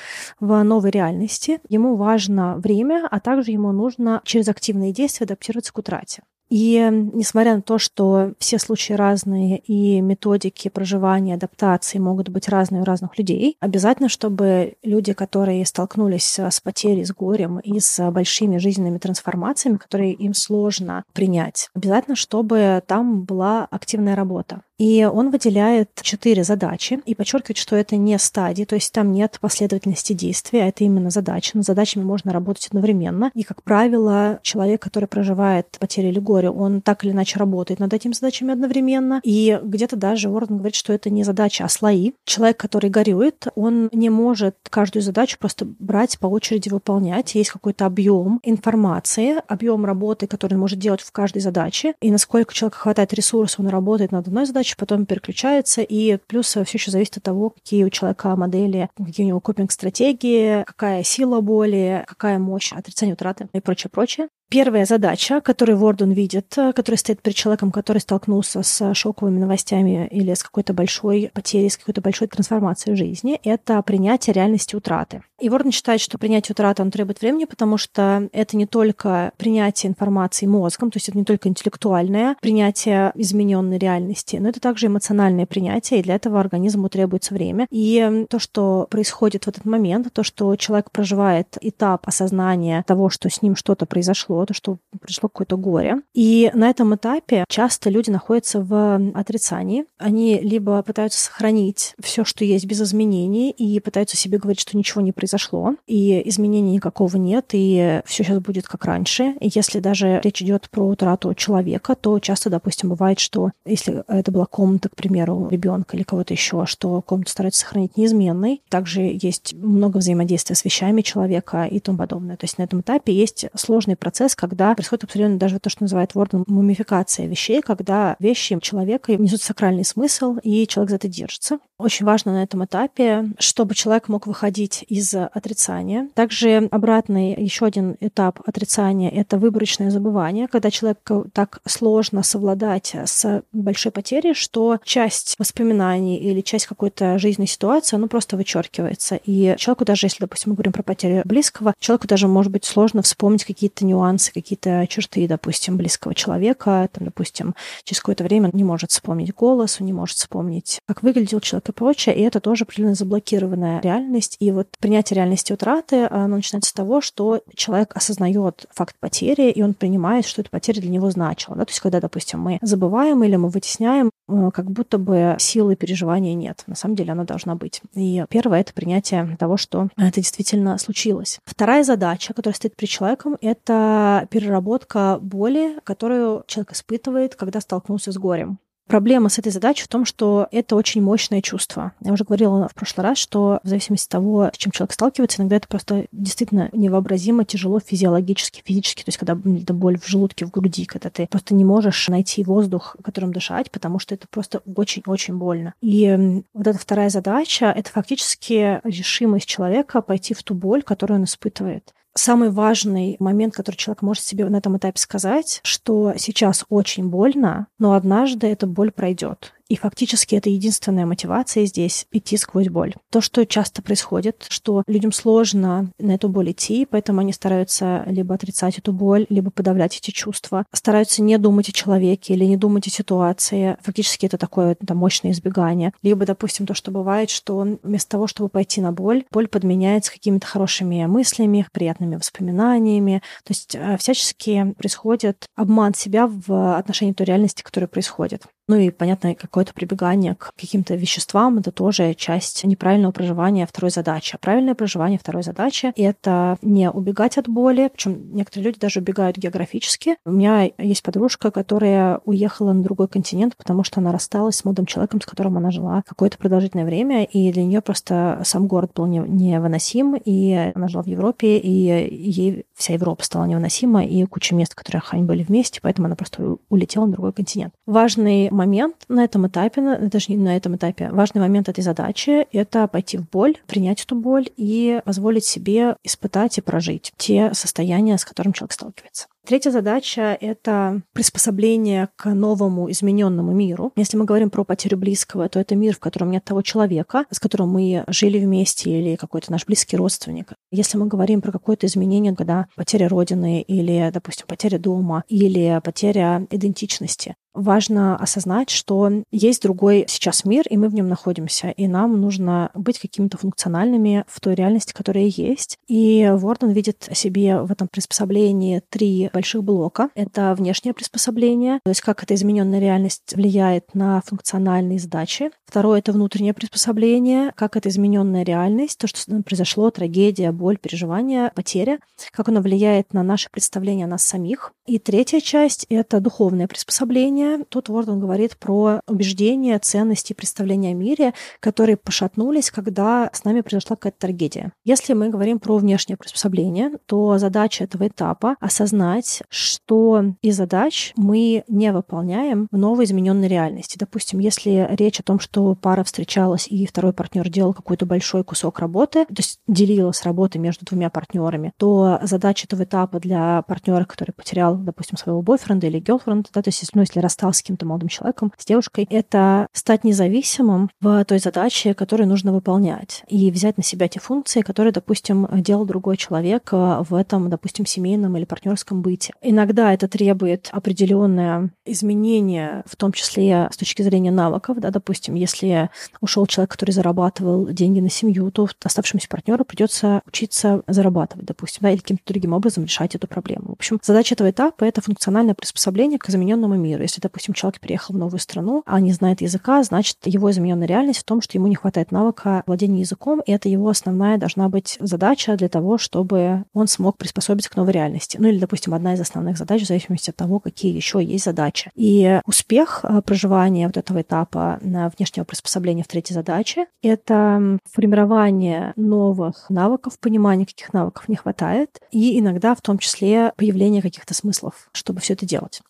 в 0.41 0.63
новой 0.63 0.91
реальности, 0.91 1.61
ему 1.69 1.97
важно 1.97 2.57
время, 2.57 3.07
а 3.11 3.21
также 3.21 3.51
ему 3.51 3.71
нужно 3.73 4.23
через 4.25 4.49
активные 4.49 4.93
действия 4.93 5.10
действия 5.11 5.25
адаптироваться 5.25 5.73
к 5.73 5.79
утрате. 5.79 6.23
И 6.51 6.89
несмотря 7.15 7.55
на 7.55 7.63
то, 7.63 7.79
что 7.79 8.33
все 8.39 8.59
случаи 8.59 8.93
разные 8.93 9.59
и 9.59 10.01
методики 10.01 10.69
проживания, 10.69 11.35
адаптации 11.35 11.99
могут 11.99 12.29
быть 12.29 12.49
разные 12.49 12.83
у 12.83 12.85
разных 12.85 13.17
людей, 13.19 13.57
обязательно, 13.61 14.09
чтобы 14.09 14.75
люди, 14.83 15.13
которые 15.13 15.65
столкнулись 15.65 16.39
с 16.39 16.61
потерей, 16.61 17.05
с 17.05 17.13
горем 17.13 17.61
и 17.61 17.79
с 17.79 18.11
большими 18.11 18.59
жизненными 18.59 18.99
трансформациями, 18.99 19.77
которые 19.77 20.13
им 20.13 20.35
сложно 20.35 21.05
принять, 21.13 21.69
обязательно, 21.75 22.17
чтобы 22.17 22.83
там 22.87 23.23
была 23.25 23.67
активная 23.71 24.17
работа. 24.17 24.63
И 24.81 25.05
он 25.05 25.31
выделяет 25.31 25.91
четыре 26.01 26.43
задачи 26.43 27.01
и 27.05 27.15
подчеркивает, 27.15 27.59
что 27.59 27.77
это 27.77 27.97
не 27.97 28.19
стадии, 28.19 28.65
то 28.65 28.77
есть 28.77 28.95
там 28.95 29.13
нет 29.13 29.37
последовательности 29.39 30.15
действия, 30.15 30.65
а 30.65 30.69
это 30.69 30.85
именно 30.85 31.11
задачи. 31.11 31.51
Над 31.53 31.67
задачами 31.67 32.03
можно 32.03 32.33
работать 32.33 32.67
одновременно. 32.69 33.31
И, 33.35 33.43
как 33.43 33.63
правило, 33.63 34.41
человек, 34.43 34.81
который 34.81 35.05
проживает 35.05 35.77
потерю 35.79 36.09
или 36.09 36.19
горе, 36.19 36.40
горе, 36.41 36.51
он 36.51 36.81
так 36.81 37.05
или 37.05 37.13
иначе 37.13 37.39
работает 37.39 37.81
над 37.81 37.93
этими 37.93 38.13
задачами 38.13 38.53
одновременно. 38.53 39.21
И 39.23 39.59
где-то 39.63 39.97
даже 39.97 40.29
Уорден 40.29 40.57
говорит, 40.57 40.75
что 40.75 40.93
это 40.93 41.11
не 41.11 41.25
задача, 41.25 41.65
а 41.65 41.69
слои. 41.69 42.13
Человек, 42.25 42.57
который 42.57 42.91
горюет, 42.91 43.47
он 43.55 43.89
не 43.93 44.11
может 44.11 44.57
каждую 44.69 45.03
задачу 45.03 45.37
просто 45.39 45.67
брать 45.79 46.19
по 46.19 46.27
очереди 46.27 46.69
выполнять. 46.69 47.35
Есть 47.35 47.51
какой-то 47.51 47.87
объем 47.87 48.41
информации, 48.43 49.37
объем 49.47 49.85
работы, 49.85 50.27
который 50.27 50.55
он 50.55 50.61
может 50.61 50.79
делать 50.79 51.01
в 51.01 51.13
каждой 51.13 51.43
задаче. 51.43 51.95
И 52.01 52.11
насколько 52.11 52.55
человек 52.55 52.75
хватает 52.77 53.13
ресурсов, 53.13 53.61
он 53.61 53.69
работает 53.69 54.13
над 54.13 54.27
одной 54.27 54.47
задачей, 54.47 54.75
потом 54.77 55.07
переключается. 55.07 55.83
И 55.83 56.19
плюс 56.27 56.47
все 56.47 56.61
еще 56.61 56.91
зависит 56.91 57.19
от 57.19 57.23
того, 57.23 57.51
какие 57.51 57.85
у 57.85 57.91
человека 57.91 58.35
модели, 58.37 58.89
какие 58.97 59.27
у 59.27 59.29
него 59.29 59.41
копинг-стратегии, 59.41 60.65
какая 60.65 61.03
сила 61.03 61.41
боли, 61.41 62.05
какая 62.07 62.39
мощь 62.39 62.73
отрицания 62.73 63.15
утраты 63.15 63.49
и 63.53 63.61
прочее, 63.61 63.91
прочее. 63.93 64.29
Первая 64.51 64.85
задача, 64.85 65.41
которую 65.41 65.79
Вордон 65.79 66.11
видит, 66.11 66.59
э, 66.59 66.73
которая 66.73 66.99
стоит 66.99 67.23
перед 67.23 67.37
человеком, 67.37 67.71
который 67.71 67.99
столкнулся 67.99 68.65
с 68.65 68.95
шоковыми 68.95 69.39
новостями 69.39 70.09
или 70.11 70.35
с 70.35 70.43
какой-то 70.43 70.73
большой 70.73 71.31
потерей, 71.33 71.71
с 71.71 71.77
какой-то 71.77 72.01
большой 72.01 72.27
трансформацией 72.27 72.97
жизни, 72.97 73.41
это 73.45 73.81
принятие 73.83 74.35
реальности 74.35 74.75
утраты. 74.75 75.23
И 75.41 75.49
Вордон 75.49 75.73
считает, 75.73 76.01
что 76.01 76.19
принятие 76.19 76.53
утраты, 76.53 76.83
он 76.83 76.91
требует 76.91 77.21
времени, 77.21 77.45
потому 77.45 77.79
что 77.79 78.29
это 78.33 78.57
не 78.57 78.67
только 78.67 79.33
принятие 79.37 79.91
информации 79.91 80.47
мозгом, 80.47 80.91
то 80.91 80.97
есть 80.97 81.09
это 81.09 81.19
не 81.19 81.25
только 81.25 81.49
интеллектуальное 81.49 82.37
принятие 82.41 83.13
измененной 83.15 83.79
реальности, 83.79 84.37
но 84.37 84.49
это 84.49 84.61
также 84.61 84.87
эмоциональное 84.87 85.47
принятие, 85.47 86.01
и 86.01 86.03
для 86.03 86.17
этого 86.17 86.41
организму 86.41 86.89
требуется 86.89 87.35
время. 87.35 87.67
И 87.71 88.27
то, 88.29 88.39
что 88.39 88.87
происходит 88.91 89.45
в 89.45 89.49
этот 89.49 89.65
момент, 89.65 90.13
то, 90.13 90.23
что 90.23 90.55
человек 90.57 90.91
проживает 90.91 91.57
этап 91.61 92.07
осознания 92.07 92.85
того, 92.87 93.11
что 93.11 93.31
с 93.31 93.43
ним 93.43 93.57
что-то 93.57 93.87
произошло, 93.87 94.45
то, 94.47 94.55
что 94.55 94.79
пришло 95.01 95.29
какое-то 95.29 95.57
горе. 95.57 96.03
И 96.15 96.51
на 96.55 96.69
этом 96.69 96.95
этапе 96.95 97.45
часто 97.49 97.91
люди 97.91 98.11
находятся 98.11 98.61
в 98.61 99.13
отрицании. 99.15 99.85
Они 99.99 100.39
либо 100.41 100.83
пытаются 100.83 101.19
сохранить 101.19 101.95
все, 102.01 102.25
что 102.25 102.45
есть 102.45 102.67
без 102.67 102.81
изменений, 102.81 103.51
и 103.51 103.81
пытаются 103.81 104.17
себе 104.17 104.39
говорить, 104.39 104.61
что 104.61 104.77
ничего 104.77 105.01
не 105.01 105.13
произошло, 105.31 105.75
и 105.87 106.29
изменений 106.29 106.73
никакого 106.73 107.17
нет, 107.17 107.51
и 107.53 108.01
все 108.05 108.25
сейчас 108.25 108.41
будет 108.41 108.67
как 108.67 108.85
раньше. 108.85 109.35
И 109.41 109.51
если 109.55 109.81
даже 109.81 110.21
речь 110.25 110.43
идет 110.43 110.69
про 110.71 110.87
утрату 110.87 111.35
человека, 111.35 111.95
то 111.95 112.19
часто, 112.19 112.51
допустим, 112.51 112.91
бывает, 112.91 113.21
что 113.21 113.51
если 113.65 114.03
это 114.09 114.33
была 114.33 114.47
комната, 114.47 114.89
к 114.89 114.97
примеру, 114.97 115.49
ребенка 115.51 115.97
или 115.97 116.03
кого-то 116.03 116.35
еще, 116.35 116.67
что 116.67 117.01
комнату 117.03 117.31
стараются 117.31 117.63
сохранить 117.63 117.97
неизменной. 117.97 118.63
Также 118.69 119.03
есть 119.03 119.55
много 119.55 119.99
взаимодействия 119.99 120.57
с 120.57 120.65
вещами 120.65 121.03
человека 121.03 121.65
и 121.65 121.79
тому 121.81 121.99
подобное. 121.99 122.37
То 122.37 122.45
есть 122.45 122.59
на 122.59 122.63
этом 122.65 122.81
этапе 122.81 123.13
есть 123.13 123.47
сложный 123.55 123.97
процесс 123.97 124.35
когда 124.35 124.75
происходит 124.75 125.05
абсолютно 125.05 125.37
даже 125.37 125.59
то, 125.59 125.71
что 125.71 125.85
называют 125.85 126.15
Вордом 126.15 126.45
мумификация 126.47 127.27
вещей, 127.27 127.61
когда 127.61 128.17
вещи 128.19 128.59
человека 128.61 129.15
несут 129.17 129.43
сакральный 129.43 129.85
смысл, 129.85 130.37
и 130.43 130.67
человек 130.67 130.91
за 130.91 130.97
это 130.97 131.09
держится. 131.09 131.59
Очень 131.81 132.05
важно 132.05 132.35
на 132.35 132.43
этом 132.43 132.63
этапе, 132.63 133.31
чтобы 133.39 133.75
человек 133.75 134.09
мог 134.09 134.27
выходить 134.27 134.85
из 134.89 135.15
отрицания. 135.15 136.09
Также 136.15 136.69
обратный 136.71 137.35
еще 137.43 137.65
один 137.65 137.97
этап 138.01 138.41
отрицания— 138.47 139.09
это 139.15 139.39
выборочное 139.39 139.91
забывание, 139.91 140.47
когда 140.47 140.71
человеку 140.71 141.27
так 141.33 141.61
сложно 141.67 142.23
совладать 142.23 142.95
с 142.95 143.43
большой 143.53 143.93
потерей, 143.93 144.35
что 144.35 144.79
часть 144.85 145.37
воспоминаний 145.39 146.19
или 146.19 146.43
часть 146.43 146.67
какой-то 146.67 147.19
жизненной 147.19 147.49
ситуации, 147.49 147.97
оно 147.97 148.09
просто 148.09 148.37
вычеркивается. 148.37 149.19
И 149.25 149.55
человеку 149.57 149.87
даже, 149.87 150.07
если, 150.07 150.21
допустим, 150.21 150.51
мы 150.51 150.57
говорим 150.57 150.73
про 150.73 150.83
потерю 150.83 151.23
близкого, 151.25 151.73
человеку 151.79 152.07
даже 152.07 152.29
может 152.29 152.53
быть 152.53 152.67
сложно 152.67 153.01
вспомнить 153.01 153.45
какие-то 153.45 153.87
нюансы 153.87 154.33
какие-то 154.33 154.87
черты, 154.87 155.27
допустим, 155.27 155.79
близкого 155.79 156.15
человека, 156.15 156.91
там, 156.93 157.07
допустим, 157.07 157.55
через 157.85 158.01
какое-то 158.01 158.25
время 158.25 158.51
не 158.53 158.65
может 158.65 158.91
вспомнить 158.91 159.33
голос, 159.35 159.81
не 159.81 159.95
может 159.95 160.19
вспомнить, 160.19 160.81
как 160.87 161.03
выглядел 161.03 161.41
человек 161.41 161.70
и 161.71 161.73
прочее, 161.73 162.15
и 162.15 162.23
это 162.23 162.41
тоже 162.41 162.65
определенно 162.65 162.95
заблокированная 162.95 163.81
реальность. 163.81 164.37
И 164.41 164.51
вот 164.51 164.69
принятие 164.79 165.17
реальности 165.17 165.53
утраты, 165.53 166.07
оно 166.11 166.37
начинается 166.37 166.71
с 166.71 166.73
того, 166.73 167.01
что 167.01 167.43
человек 167.55 167.97
осознает 167.97 168.67
факт 168.73 168.97
потери, 169.01 169.51
и 169.51 169.63
он 169.63 169.75
принимает, 169.75 170.25
что 170.27 170.43
эта 170.43 170.51
потеря 170.51 170.81
для 170.81 170.91
него 170.91 171.11
значила. 171.11 171.57
Да? 171.57 171.65
То 171.65 171.71
есть, 171.71 171.81
когда, 171.81 172.01
допустим, 172.01 172.41
мы 172.41 172.59
забываем 172.63 173.25
или 173.25 173.37
мы 173.37 173.49
вытесняем, 173.49 174.11
э, 174.29 174.51
как 174.53 174.71
будто 174.71 174.99
бы 174.99 175.37
силы 175.39 175.77
переживания 175.77 176.35
нет. 176.35 176.63
На 176.67 176.75
самом 176.75 176.95
деле 176.95 177.13
она 177.13 177.25
должна 177.25 177.55
быть. 177.55 177.81
И 177.95 178.25
первое— 178.29 178.61
это 178.61 178.73
принятие 178.73 179.37
того, 179.39 179.57
что 179.57 179.89
это 179.97 180.21
действительно 180.21 180.79
случилось. 180.79 181.39
Вторая 181.45 181.85
задача, 181.85 182.35
которая 182.35 182.55
стоит 182.55 182.77
перед 182.77 182.91
человеком, 182.91 183.37
это 183.41 184.27
переработка 184.31 185.19
боли, 185.21 185.79
которую 185.85 186.45
человек 186.47 186.73
испытывает, 186.73 187.35
когда 187.35 187.61
столкнулся 187.61 188.13
с 188.13 188.19
горем. 188.19 188.59
Проблема 188.91 189.29
с 189.29 189.39
этой 189.39 189.53
задачей 189.53 189.85
в 189.85 189.89
том, 189.89 190.05
что 190.05 190.49
это 190.51 190.75
очень 190.75 191.01
мощное 191.01 191.43
чувство. 191.43 191.93
Я 192.01 192.13
уже 192.13 192.25
говорила 192.25 192.67
в 192.67 192.75
прошлый 192.75 193.07
раз, 193.07 193.19
что 193.19 193.61
в 193.63 193.69
зависимости 193.69 194.07
от 194.07 194.11
того, 194.11 194.51
с 194.53 194.57
чем 194.57 194.73
человек 194.73 194.93
сталкивается, 194.93 195.41
иногда 195.41 195.57
это 195.57 195.69
просто 195.69 196.07
действительно 196.11 196.71
невообразимо 196.73 197.45
тяжело 197.45 197.79
физиологически, 197.79 198.63
физически. 198.65 199.05
То 199.05 199.11
есть 199.11 199.19
когда 199.19 199.39
это 199.63 199.75
боль 199.75 199.97
в 199.97 200.09
желудке, 200.09 200.45
в 200.45 200.51
груди, 200.51 200.87
когда 200.87 201.09
ты 201.09 201.29
просто 201.29 201.55
не 201.55 201.65
можешь 201.65 202.09
найти 202.09 202.43
воздух, 202.43 202.97
которым 203.05 203.33
дышать, 203.33 203.71
потому 203.71 204.01
что 204.01 204.17
это 204.17 204.27
просто 204.29 204.61
очень-очень 204.75 205.37
больно. 205.37 205.73
И 205.81 206.43
вот 206.53 206.67
эта 206.67 206.77
вторая 206.77 207.11
задача— 207.11 207.67
это 207.77 207.93
фактически 207.93 208.81
решимость 208.83 209.47
человека 209.47 210.03
пойти 210.03 210.35
в 210.35 210.43
ту 210.43 210.55
боль, 210.55 210.83
которую 210.83 211.21
он 211.21 211.25
испытывает 211.27 211.95
самый 212.21 212.51
важный 212.51 213.17
момент, 213.19 213.55
который 213.55 213.77
человек 213.77 214.03
может 214.03 214.23
себе 214.23 214.49
на 214.49 214.57
этом 214.57 214.77
этапе 214.77 214.99
сказать, 214.99 215.61
что 215.63 216.15
сейчас 216.17 216.65
очень 216.69 217.09
больно, 217.09 217.67
но 217.79 217.95
однажды 217.95 218.47
эта 218.47 218.67
боль 218.67 218.91
пройдет. 218.91 219.55
И 219.71 219.77
фактически 219.77 220.35
это 220.35 220.51
единственная 220.51 221.07
мотивация 221.07 221.65
здесь— 221.65 222.07
идти 222.11 222.37
сквозь 222.37 222.69
боль. 222.69 222.95
То, 223.09 223.21
что 223.21 223.47
часто 223.47 223.83
происходит, 223.83 224.45
что 224.49 224.83
людям 224.89 225.13
сложно 225.13 225.93
на 226.01 226.17
эту 226.17 226.29
боль 226.29 226.51
идти, 226.51 226.89
поэтому 226.91 227.21
они 227.21 227.33
стараются 227.33 228.03
либо 228.07 228.35
отрицать 228.35 228.79
эту 228.79 228.93
боль, 228.93 229.27
либо 229.29 229.53
подавлять 229.53 229.97
эти 229.97 230.11
чувства, 230.11 230.67
стараются 230.73 231.23
не 231.23 231.39
думать 231.39 231.69
о 231.69 231.73
человеке 231.73 232.35
или 232.35 232.45
не 232.47 232.57
думать 232.57 232.89
о 232.89 232.91
ситуации. 232.91 233.77
Фактически 233.83 234.27
это 234.27 234.39
такое 234.39 234.77
там, 234.85 234.97
мощное 234.97 235.31
избегание. 235.31 235.93
Либо, 236.03 236.27
допустим, 236.27 236.67
то, 236.67 236.75
что 236.75 236.91
бывает, 236.91 237.31
что 237.31 237.57
он 237.57 237.79
вместо 237.85 238.11
того, 238.11 238.27
чтобы 238.27 238.49
пойти 238.49 238.81
на 238.81 238.91
боль, 238.91 239.25
боль 239.31 239.47
подменяется 239.47 240.11
какими-то 240.11 240.49
хорошими 240.49 241.07
мыслями, 241.07 241.65
приятными 241.71 242.17
воспоминаниями. 242.17 243.23
То 243.45 243.53
есть 243.53 243.77
э, 243.77 243.97
всячески 243.99 244.75
происходит 244.77 245.47
обман 245.55 245.95
себя 245.95 246.27
в 246.27 246.77
отношении 246.77 247.13
той 247.13 247.27
реальности, 247.27 247.63
которая 247.63 247.87
происходит. 247.87 248.47
Ну 248.71 248.77
и, 248.77 248.91
понятно, 248.91 249.35
какое-то 249.35 249.75
прибегание 249.75 250.37
к 250.37 250.53
каким-то 250.55 250.95
веществам— 250.95 251.59
это 251.59 251.73
тоже 251.73 252.15
часть 252.15 252.63
неправильного 252.63 253.11
проживания 253.11 253.67
второй 253.67 253.91
задачи. 253.91 254.37
А 254.37 254.39
правильное 254.39 254.77
проживание 254.77 255.19
второй 255.19 255.43
задачи— 255.43 255.93
это 255.97 256.57
не 256.63 256.89
убегать 256.89 257.37
от 257.37 257.49
боли, 257.49 257.91
причем 257.93 258.33
некоторые 258.33 258.67
люди 258.67 258.79
даже 258.79 259.01
убегают 259.01 259.37
географически. 259.39 260.19
У 260.25 260.31
меня 260.31 260.71
есть 260.79 261.03
подружка, 261.03 261.51
которая 261.51 262.21
уехала 262.25 262.73
на 262.73 262.85
другой 262.85 263.09
континент, 263.09 263.57
потому 263.57 263.83
что 263.83 263.99
она 263.99 264.13
рассталась 264.13 264.55
с 264.55 264.65
молодым 264.65 264.87
человеком, 264.87 265.21
с 265.21 265.27
которым 265.27 265.57
она 265.57 265.73
жила 265.73 266.05
какое-то 266.07 266.39
продолжительное 266.39 266.85
время, 266.85 267.25
и 267.25 267.51
для 267.51 267.65
нее 267.65 267.81
просто 267.81 268.41
сам 268.45 268.69
город 268.69 268.93
был 268.95 269.07
невыносим, 269.07 270.15
и 270.15 270.71
она 270.77 270.87
жила 270.87 271.03
в 271.03 271.09
Европе, 271.09 271.59
и 271.59 271.71
ей 271.71 272.67
вся 272.77 272.93
Европа 272.95 273.25
стала 273.25 273.47
невыносима, 273.47 274.05
и 274.05 274.25
куча 274.27 274.55
мест, 274.55 274.75
в 274.75 274.77
которых 274.77 275.13
они 275.13 275.25
были 275.25 275.43
вместе, 275.43 275.81
поэтому 275.83 276.07
она 276.07 276.15
просто 276.15 276.59
улетела 276.69 277.07
на 277.07 277.13
другой 277.15 277.33
континент. 277.33 277.75
Важный 277.85 278.49
момент 278.61 278.97
на 279.09 279.25
этом 279.25 279.47
этапе, 279.47 279.97
даже 279.99 280.33
не 280.33 280.37
на 280.37 280.55
этом 280.55 280.77
этапе, 280.77 281.09
важный 281.11 281.41
момент 281.41 281.69
этой 281.69 281.83
задачи— 281.83 282.47
это 282.53 282.87
пойти 282.89 283.17
в 283.17 283.29
боль, 283.29 283.57
принять 283.67 284.03
эту 284.03 284.17
боль 284.17 284.49
и 284.57 285.01
позволить 285.05 285.45
себе 285.45 285.97
испытать 286.05 286.59
и 286.59 286.61
прожить 286.61 287.13
те 287.17 287.55
состояния, 287.55 288.19
с 288.19 288.25
которым 288.27 288.53
человек 288.53 288.73
сталкивается. 288.73 289.29
Третья 289.47 289.71
задача— 289.71 290.37
это 290.41 291.03
приспособление 291.15 292.11
к 292.17 292.29
новому 292.35 292.91
измененному 292.91 293.53
миру. 293.53 293.91
Если 293.97 294.19
мы 294.19 294.27
говорим 294.27 294.51
про 294.51 294.65
потерю 294.65 294.99
близкого, 294.99 295.49
то 295.49 295.59
это 295.59 295.75
мир, 295.75 295.97
в 295.97 295.99
котором 295.99 296.31
нет 296.31 296.45
того 296.45 296.61
человека, 296.61 297.25
с 297.31 297.41
которым 297.41 297.71
мы 297.71 298.05
жили 298.09 298.39
вместе, 298.39 298.91
или 298.91 299.17
какой-то 299.17 299.51
наш 299.51 299.65
близкий 299.65 299.97
родственник. 299.97 300.53
Если 300.71 300.99
мы 300.99 301.07
говорим 301.07 301.41
про 301.41 301.53
какое-то 301.53 301.87
изменение, 301.87 302.37
когда 302.37 302.67
потеря 302.77 303.09
родины, 303.09 303.63
или, 303.63 304.11
допустим, 304.13 304.47
потеря 304.47 304.79
дома, 304.79 305.25
или 305.27 305.81
потеря 305.83 306.47
идентичности, 306.51 307.35
важно 307.55 308.17
осознать, 308.17 308.71
что 308.71 309.11
есть 309.31 309.63
другой 309.63 310.05
сейчас 310.09 310.45
мир, 310.45 310.65
и 310.69 310.77
мы 310.77 310.89
в 310.89 310.95
нем 310.95 311.09
находимся, 311.09 311.71
и 311.71 311.87
нам 311.87 312.21
нужно 312.21 312.71
быть 312.75 312.99
какими-то 312.99 313.39
функциональными 313.39 314.25
в 314.29 314.41
той 314.41 314.55
реальности, 314.55 314.93
которая 314.93 315.25
есть. 315.25 315.79
И 315.89 316.31
Ворден 316.33 316.71
видит 316.71 317.09
себе 317.13 317.61
в 317.61 317.71
этом 317.71 317.89
приспособлении 317.89 318.83
три 318.89 319.31
больших 319.33 319.65
блока. 319.65 320.11
Это 320.15 320.55
внешнее 320.57 320.95
приспособление, 320.95 321.81
то 321.85 321.91
есть 321.91 322.01
как 322.01 322.23
эта 322.23 322.35
измененная 322.35 322.81
реальность 322.81 323.35
влияет 323.35 323.95
на 323.95 324.23
функциональные 324.27 324.99
задачи. 324.99 325.51
Второе— 325.67 325.99
это 326.01 326.13
внутреннее 326.13 326.55
приспособление, 326.55 327.53
как 327.55 327.77
это 327.77 327.89
измененная 327.89 328.45
реальность, 328.45 328.99
то, 328.99 329.07
что 329.07 329.21
произошло, 329.43 329.91
трагедия, 329.91 330.53
боль, 330.53 330.79
переживания, 330.79 331.53
потеря, 331.55 332.01
как 332.33 332.49
оно 332.49 332.61
влияет 332.61 333.13
на 333.13 333.23
наше 333.23 333.49
представление 333.51 334.07
о 334.07 334.09
нас 334.09 334.25
самих. 334.27 334.73
И 334.87 334.99
третья 334.99 335.41
часть— 335.41 335.87
это 335.89 336.21
духовное 336.21 336.67
приспособление. 336.67 337.40
Тут 337.69 337.89
Уорден 337.89 338.21
говорит 338.21 338.57
про 338.57 339.01
убеждения, 339.07 339.79
ценности, 339.79 340.33
представления 340.33 340.91
о 340.91 340.95
мире, 340.95 341.35
которые 341.61 341.97
пошатнулись, 341.97 342.71
когда 342.71 343.31
с 343.33 343.45
нами 343.45 343.61
произошла 343.61 343.97
какая-то 343.97 344.19
трагедия. 344.19 344.73
Если 344.85 345.13
мы 345.15 345.29
говорим 345.29 345.59
про 345.59 345.77
внешнее 345.77 346.17
приспособление, 346.17 346.93
то 347.07 347.39
задача 347.39 347.85
этого 347.85 348.09
этапа— 348.09 348.57
осознать, 348.61 349.43
что 349.49 350.25
из 350.43 350.57
задач 350.57 351.13
мы 351.17 351.65
не 351.69 351.93
выполняем 351.93 352.69
в 352.71 352.77
новой 352.77 353.05
измененной 353.05 353.49
реальности. 353.49 353.99
Допустим, 353.99 354.39
если 354.39 354.89
речь 354.93 355.21
о 355.21 355.23
том, 355.23 355.41
что 355.41 355.75
пара 355.75 356.05
встречалась 356.05 356.67
и 356.69 356.87
второй 356.87 357.13
партнер 357.13 357.49
делал 357.49 357.75
какой-то 357.75 358.07
большой 358.07 358.45
кусок 358.45 358.79
работы, 358.79 359.25
то 359.27 359.35
есть 359.39 359.61
делилась 359.67 360.23
работой 360.23 360.59
между 360.59 360.85
двумя 360.85 361.11
партнерами, 361.11 361.73
то 361.77 362.19
задача 362.23 362.67
этого 362.67 362.85
этапа 362.85 363.21
для 363.21 363.63
партнера, 363.63 364.05
который 364.05 364.33
потерял, 364.33 364.77
допустим, 364.77 365.17
своего 365.17 365.43
бойфренда 365.43 365.87
или 365.87 365.99
гелфренда, 365.99 366.49
да, 366.53 366.63
то 366.63 366.69
есть 366.69 366.81
ну, 366.95 367.03
если 367.03 367.21
расстался 367.31 367.61
с 367.61 367.63
каким-то 367.63 367.87
молодым 367.87 368.09
человеком, 368.09 368.53
с 368.59 368.65
девушкой, 368.65 369.07
это 369.11 369.69
стать 369.73 370.05
независимым 370.05 370.91
в 371.01 371.25
той 371.25 371.39
задаче, 371.39 371.95
которую 371.95 372.29
нужно 372.29 372.53
выполнять, 372.53 373.23
и 373.29 373.51
взять 373.51 373.77
на 373.77 373.83
себя 373.83 374.09
те 374.09 374.21
функции, 374.21 374.63
которые, 374.63 374.93
допустим, 374.93 375.47
делал 375.53 375.85
другой 375.85 376.17
человек 376.17 376.73
в 376.73 377.15
этом, 377.15 377.49
допустим, 377.49 377.87
семейном 377.87 378.37
или 378.37 378.45
партнерском 378.45 379.03
быте. 379.03 379.33
Иногда 379.41 379.95
это 379.95 380.09
требует 380.09 380.69
определенное 380.73 381.71
изменение, 381.87 382.83
в 382.87 382.97
том 382.97 383.13
числе 383.13 383.69
с 383.73 383.77
точки 383.77 384.03
зрения 384.03 384.31
навыков, 384.31 384.79
да, 384.81 384.91
допустим, 384.91 385.35
если 385.35 385.91
ушел 386.21 386.47
человек, 386.47 386.71
который 386.71 386.91
зарабатывал 386.91 387.67
деньги 387.69 388.01
на 388.01 388.11
семью, 388.11 388.51
то 388.51 388.69
оставшемуся 388.83 389.29
партнеру 389.29 389.65
придется 389.65 390.23
учиться 390.27 390.83
зарабатывать, 390.87 391.47
допустим, 391.47 391.81
да, 391.83 391.91
или 391.91 391.99
каким-то 391.99 392.25
другим 392.27 392.53
образом 392.53 392.85
решать 392.85 393.15
эту 393.15 393.29
проблему. 393.29 393.69
В 393.69 393.73
общем, 393.73 394.01
задача 394.03 394.35
этого 394.35 394.51
этапа— 394.51 394.85
это 394.87 395.01
функциональное 395.01 395.55
приспособление 395.55 396.19
к 396.19 396.29
измененному 396.29 396.75
миру. 396.77 397.03
Если, 397.03 397.20
допустим, 397.21 397.55
человек 397.55 397.81
переехал 397.81 398.15
в 398.15 398.19
новую 398.19 398.41
страну, 398.41 398.83
а 398.87 399.01
не 399.01 399.13
знает 399.13 399.41
языка, 399.41 399.83
значит, 399.83 400.19
его 400.25 400.51
измененная 400.51 400.87
реальность 400.87 401.21
в 401.21 401.25
том, 401.25 401.41
что 401.41 401.57
ему 401.57 401.67
не 401.67 401.75
хватает 401.75 402.13
навыка 402.13 402.63
владения 402.67 403.01
языком, 403.01 403.41
и 403.45 403.53
это 403.53 403.69
его 403.69 403.89
основная 403.89 404.39
должна 404.39 404.69
быть 404.69 404.97
задача 405.01 405.57
для 405.57 405.69
того, 405.69 405.99
чтобы 405.99 406.65
он 406.73 406.87
смог 406.87 407.17
приспособиться 407.17 407.71
к 407.71 407.77
новой 407.77 407.93
реальности. 407.93 408.37
Ну 408.41 408.49
или, 408.49 408.59
допустим, 408.59 408.95
одна 408.95 409.15
из 409.15 409.21
основных 409.21 409.59
задач 409.59 409.83
в 409.83 409.87
зависимости 409.87 410.31
от 410.31 410.37
того, 410.37 410.61
какие 410.61 410.95
еще 410.95 411.23
есть 411.23 411.45
задачи. 411.45 411.91
И 411.95 412.41
успех 412.47 413.01
э, 413.03 413.23
проживания 413.23 413.87
вот 413.87 413.97
этого 413.97 414.23
этапа 414.23 414.79
на 414.83 415.11
внешнего 415.17 415.45
приспособления 415.45 416.03
в 416.03 416.09
третьей 416.09 416.35
задаче— 416.35 416.87
это 417.03 417.79
формирование 417.93 418.93
новых 418.97 419.67
навыков, 419.69 420.19
понимание, 420.19 420.67
каких 420.67 420.93
навыков 420.93 421.29
не 421.29 421.37
хватает, 421.37 422.01
и 422.11 422.39
иногда 422.39 422.75
в 422.75 422.81
том 422.81 422.99
числе 422.99 423.53
появление 423.57 424.03
каких-то 424.03 424.35
смыслов, 424.35 424.89
чтобы 424.93 425.21
все 425.21 425.35
это 425.35 425.47
делать. 425.47 425.81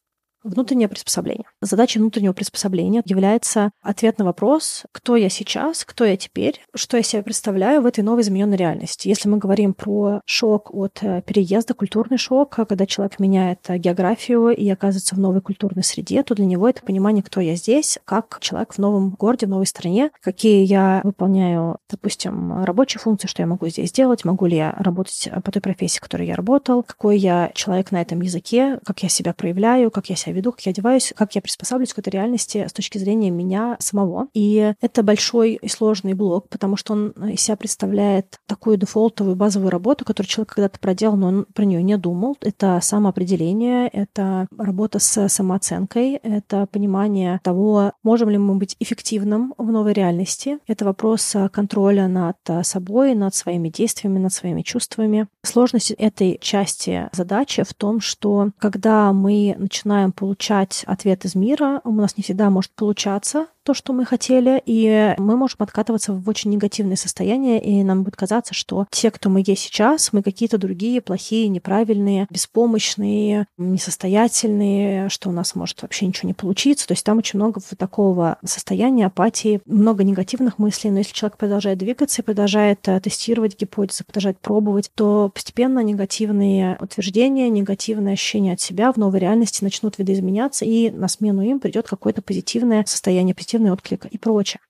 Внутреннее 0.43 0.89
приспособление. 0.89 1.45
Задача 1.61 1.99
внутреннего 1.99 2.33
приспособления 2.33 3.03
является 3.05 3.73
ответ 3.83 4.19
на 4.19 4.25
вопрос, 4.25 4.85
кто 4.91 5.17
я 5.17 5.29
сейчас, 5.29 5.85
кто 5.85 6.05
я 6.05 6.17
теперь, 6.17 6.61
что 6.75 6.97
я 6.97 7.03
себя 7.03 7.23
представляю 7.23 7.83
в 7.83 7.87
этой 7.87 8.03
новой 8.03 8.23
измененной 8.23 8.57
реальности. 8.57 9.09
Если 9.09 9.29
мы 9.29 9.37
говорим 9.37 9.75
про 9.75 10.23
шок 10.25 10.73
от 10.73 10.99
э, 11.03 11.23
переезда, 11.27 11.75
культурный 11.75 12.17
шок, 12.17 12.57
когда 12.67 12.87
человек 12.87 13.19
меняет 13.19 13.59
э, 13.69 13.77
географию 13.77 14.49
и 14.49 14.67
оказывается 14.71 15.15
в 15.15 15.19
новой 15.19 15.43
культурной 15.43 15.85
среде, 15.85 16.23
то 16.23 16.35
для 16.35 16.47
него 16.47 16.67
это 16.69 16.83
понимание, 16.83 17.23
кто 17.23 17.41
я 17.41 17.55
здесь, 17.55 17.99
как 18.07 18.39
человек 18.41 18.73
в 18.73 18.79
новом 18.79 19.11
городе, 19.11 19.45
в 19.45 19.51
новой 19.51 19.67
стране, 19.67 20.11
какие 20.23 20.65
я 20.65 21.03
выполняю, 21.05 21.77
допустим, 21.91 22.65
рабочие 22.65 23.01
функции, 23.01 23.29
что 23.29 23.43
я 23.43 23.47
могу 23.47 23.69
здесь 23.69 23.93
делать, 23.93 24.25
могу 24.25 24.47
ли 24.47 24.57
я 24.57 24.73
работать 24.79 25.29
по 25.45 25.53
той 25.53 25.61
профессии, 25.61 25.99
в 25.99 26.03
которой 26.03 26.27
я 26.27 26.35
работал, 26.35 26.83
какой 26.83 27.19
я 27.19 27.51
человек 27.55 27.93
на 27.93 28.01
этом 28.01 28.23
языке, 28.23 28.81
как 28.87 29.03
я 29.03 29.11
себя 29.11 29.35
проявляю, 29.35 29.91
как 29.91 30.09
я 30.09 30.17
себя 30.17 30.30
себя 30.31 30.37
веду, 30.37 30.53
как 30.53 30.61
я 30.63 30.71
одеваюсь, 30.71 31.13
как 31.17 31.35
я 31.35 31.43
приспосаблюсь 31.43 31.93
к 31.93 31.99
этой 31.99 32.11
реальности 32.11 32.67
с 32.69 32.73
точки 32.73 32.99
зрения 32.99 33.31
меня 33.31 33.77
самого. 33.81 34.29
И 34.35 34.75
это 34.81 35.03
большой 35.03 35.55
и 35.55 35.69
сложный 35.69 36.15
блок, 36.15 36.49
потому 36.49 36.77
что 36.77 36.93
он 36.93 37.11
из 37.29 37.41
себя 37.41 37.57
представляет 37.57 38.39
такую 38.47 38.77
дефолтовую 38.77 39.37
базовую 39.37 39.71
работу, 39.71 40.05
которую 40.05 40.29
человек 40.29 40.55
когда-то 40.55 40.79
проделал, 40.79 41.17
но 41.17 41.29
он 41.29 41.47
про 41.55 41.65
нее 41.65 41.83
не 41.83 41.97
думал. 41.97 42.37
Это 42.41 42.79
самоопределение, 42.83 43.89
это 43.89 44.47
работа 44.57 44.99
с 44.99 45.29
самооценкой, 45.29 46.15
это 46.15 46.67
понимание 46.67 47.41
того, 47.43 47.93
можем 48.03 48.31
ли 48.31 48.39
мы 48.39 48.55
быть 48.55 48.77
эффективным 48.79 49.55
в 49.59 49.71
новой 49.71 49.93
реальности. 49.93 50.59
Это 50.67 50.85
вопрос 50.85 51.35
контроля 51.53 52.09
над 52.09 52.37
собой, 52.63 53.15
над 53.15 53.35
своими 53.35 53.69
действиями, 53.69 54.19
над 54.19 54.33
своими 54.33 54.63
чувствами. 54.63 55.27
Сложность 55.43 55.91
этой 55.93 56.39
части 56.41 57.09
задачи 57.13 57.63
в 57.63 57.75
том, 57.75 58.01
что 58.01 58.51
когда 58.59 59.13
мы 59.13 59.57
начинаем 59.59 60.13
получать 60.21 60.85
ответ 60.87 61.25
из 61.25 61.35
мира, 61.35 61.81
у 61.83 61.93
нас 61.93 62.19
не 62.19 62.23
всегда 62.23 62.51
может 62.51 62.73
получаться 62.73 63.47
то, 63.65 63.75
что 63.75 63.93
мы 63.93 64.05
хотели, 64.05 64.63
и 64.65 65.15
мы 65.19 65.37
можем 65.37 65.59
откатываться 65.61 66.13
в 66.13 66.29
очень 66.29 66.51
негативное 66.51 66.97
состояние, 66.97 67.63
и 67.63 67.83
нам 67.83 68.03
будет 68.03 68.17
казаться, 68.17 68.55
что 68.55 68.87
те, 68.91 69.11
кто 69.11 69.29
мы 69.29 69.43
есть 69.47 69.63
сейчас, 69.63 70.13
мы 70.13 70.23
какие-то 70.23 70.59
другие, 70.59 71.01
плохие, 71.01 71.49
неправильные, 71.49 72.27
беспомощные, 72.31 73.47
несостоятельные, 73.59 75.09
что 75.09 75.29
у 75.29 75.33
нас 75.33 75.55
может 75.55 75.83
вообще 75.83 76.07
ничего 76.07 76.29
не 76.29 76.35
получиться. 76.35 76.87
То 76.87 76.93
есть 76.93 77.05
там 77.05 77.19
очень 77.19 77.39
много 77.39 77.61
такого 77.77 78.39
состояния 78.45 79.07
апатии, 79.07 79.61
много 79.67 80.05
негативных 80.05 80.59
мыслей, 80.59 80.91
но 80.91 80.99
если 80.99 81.13
человек 81.13 81.37
продолжает 81.37 81.79
двигаться 81.79 82.23
и 82.23 82.25
продолжает 82.25 82.87
э, 82.89 83.01
тестировать 83.01 83.59
гипотезы, 83.59 84.05
продолжает 84.05 84.39
пробовать, 84.41 84.91
то 84.95 85.31
постепенно 85.35 85.81
негативные 85.81 86.77
утверждения, 86.81 87.49
негативные 87.49 88.15
ощущения 88.15 88.55
от 88.55 88.61
себя 88.61 88.93
в 88.93 88.97
новой 88.97 89.21
реальности 89.21 89.65
начнут 89.65 89.99
видоизменяться, 89.99 90.65
и 90.65 90.91
на 90.91 91.09
смену 91.09 91.43
им 91.43 91.61
придет 91.61 91.89
какое-то 91.89 92.23
позитивное 92.23 92.85
состояние, 92.87 93.35
позитивный 93.51 93.73
отклик 93.73 94.07
и 94.07 94.19
прочее. 94.19 94.61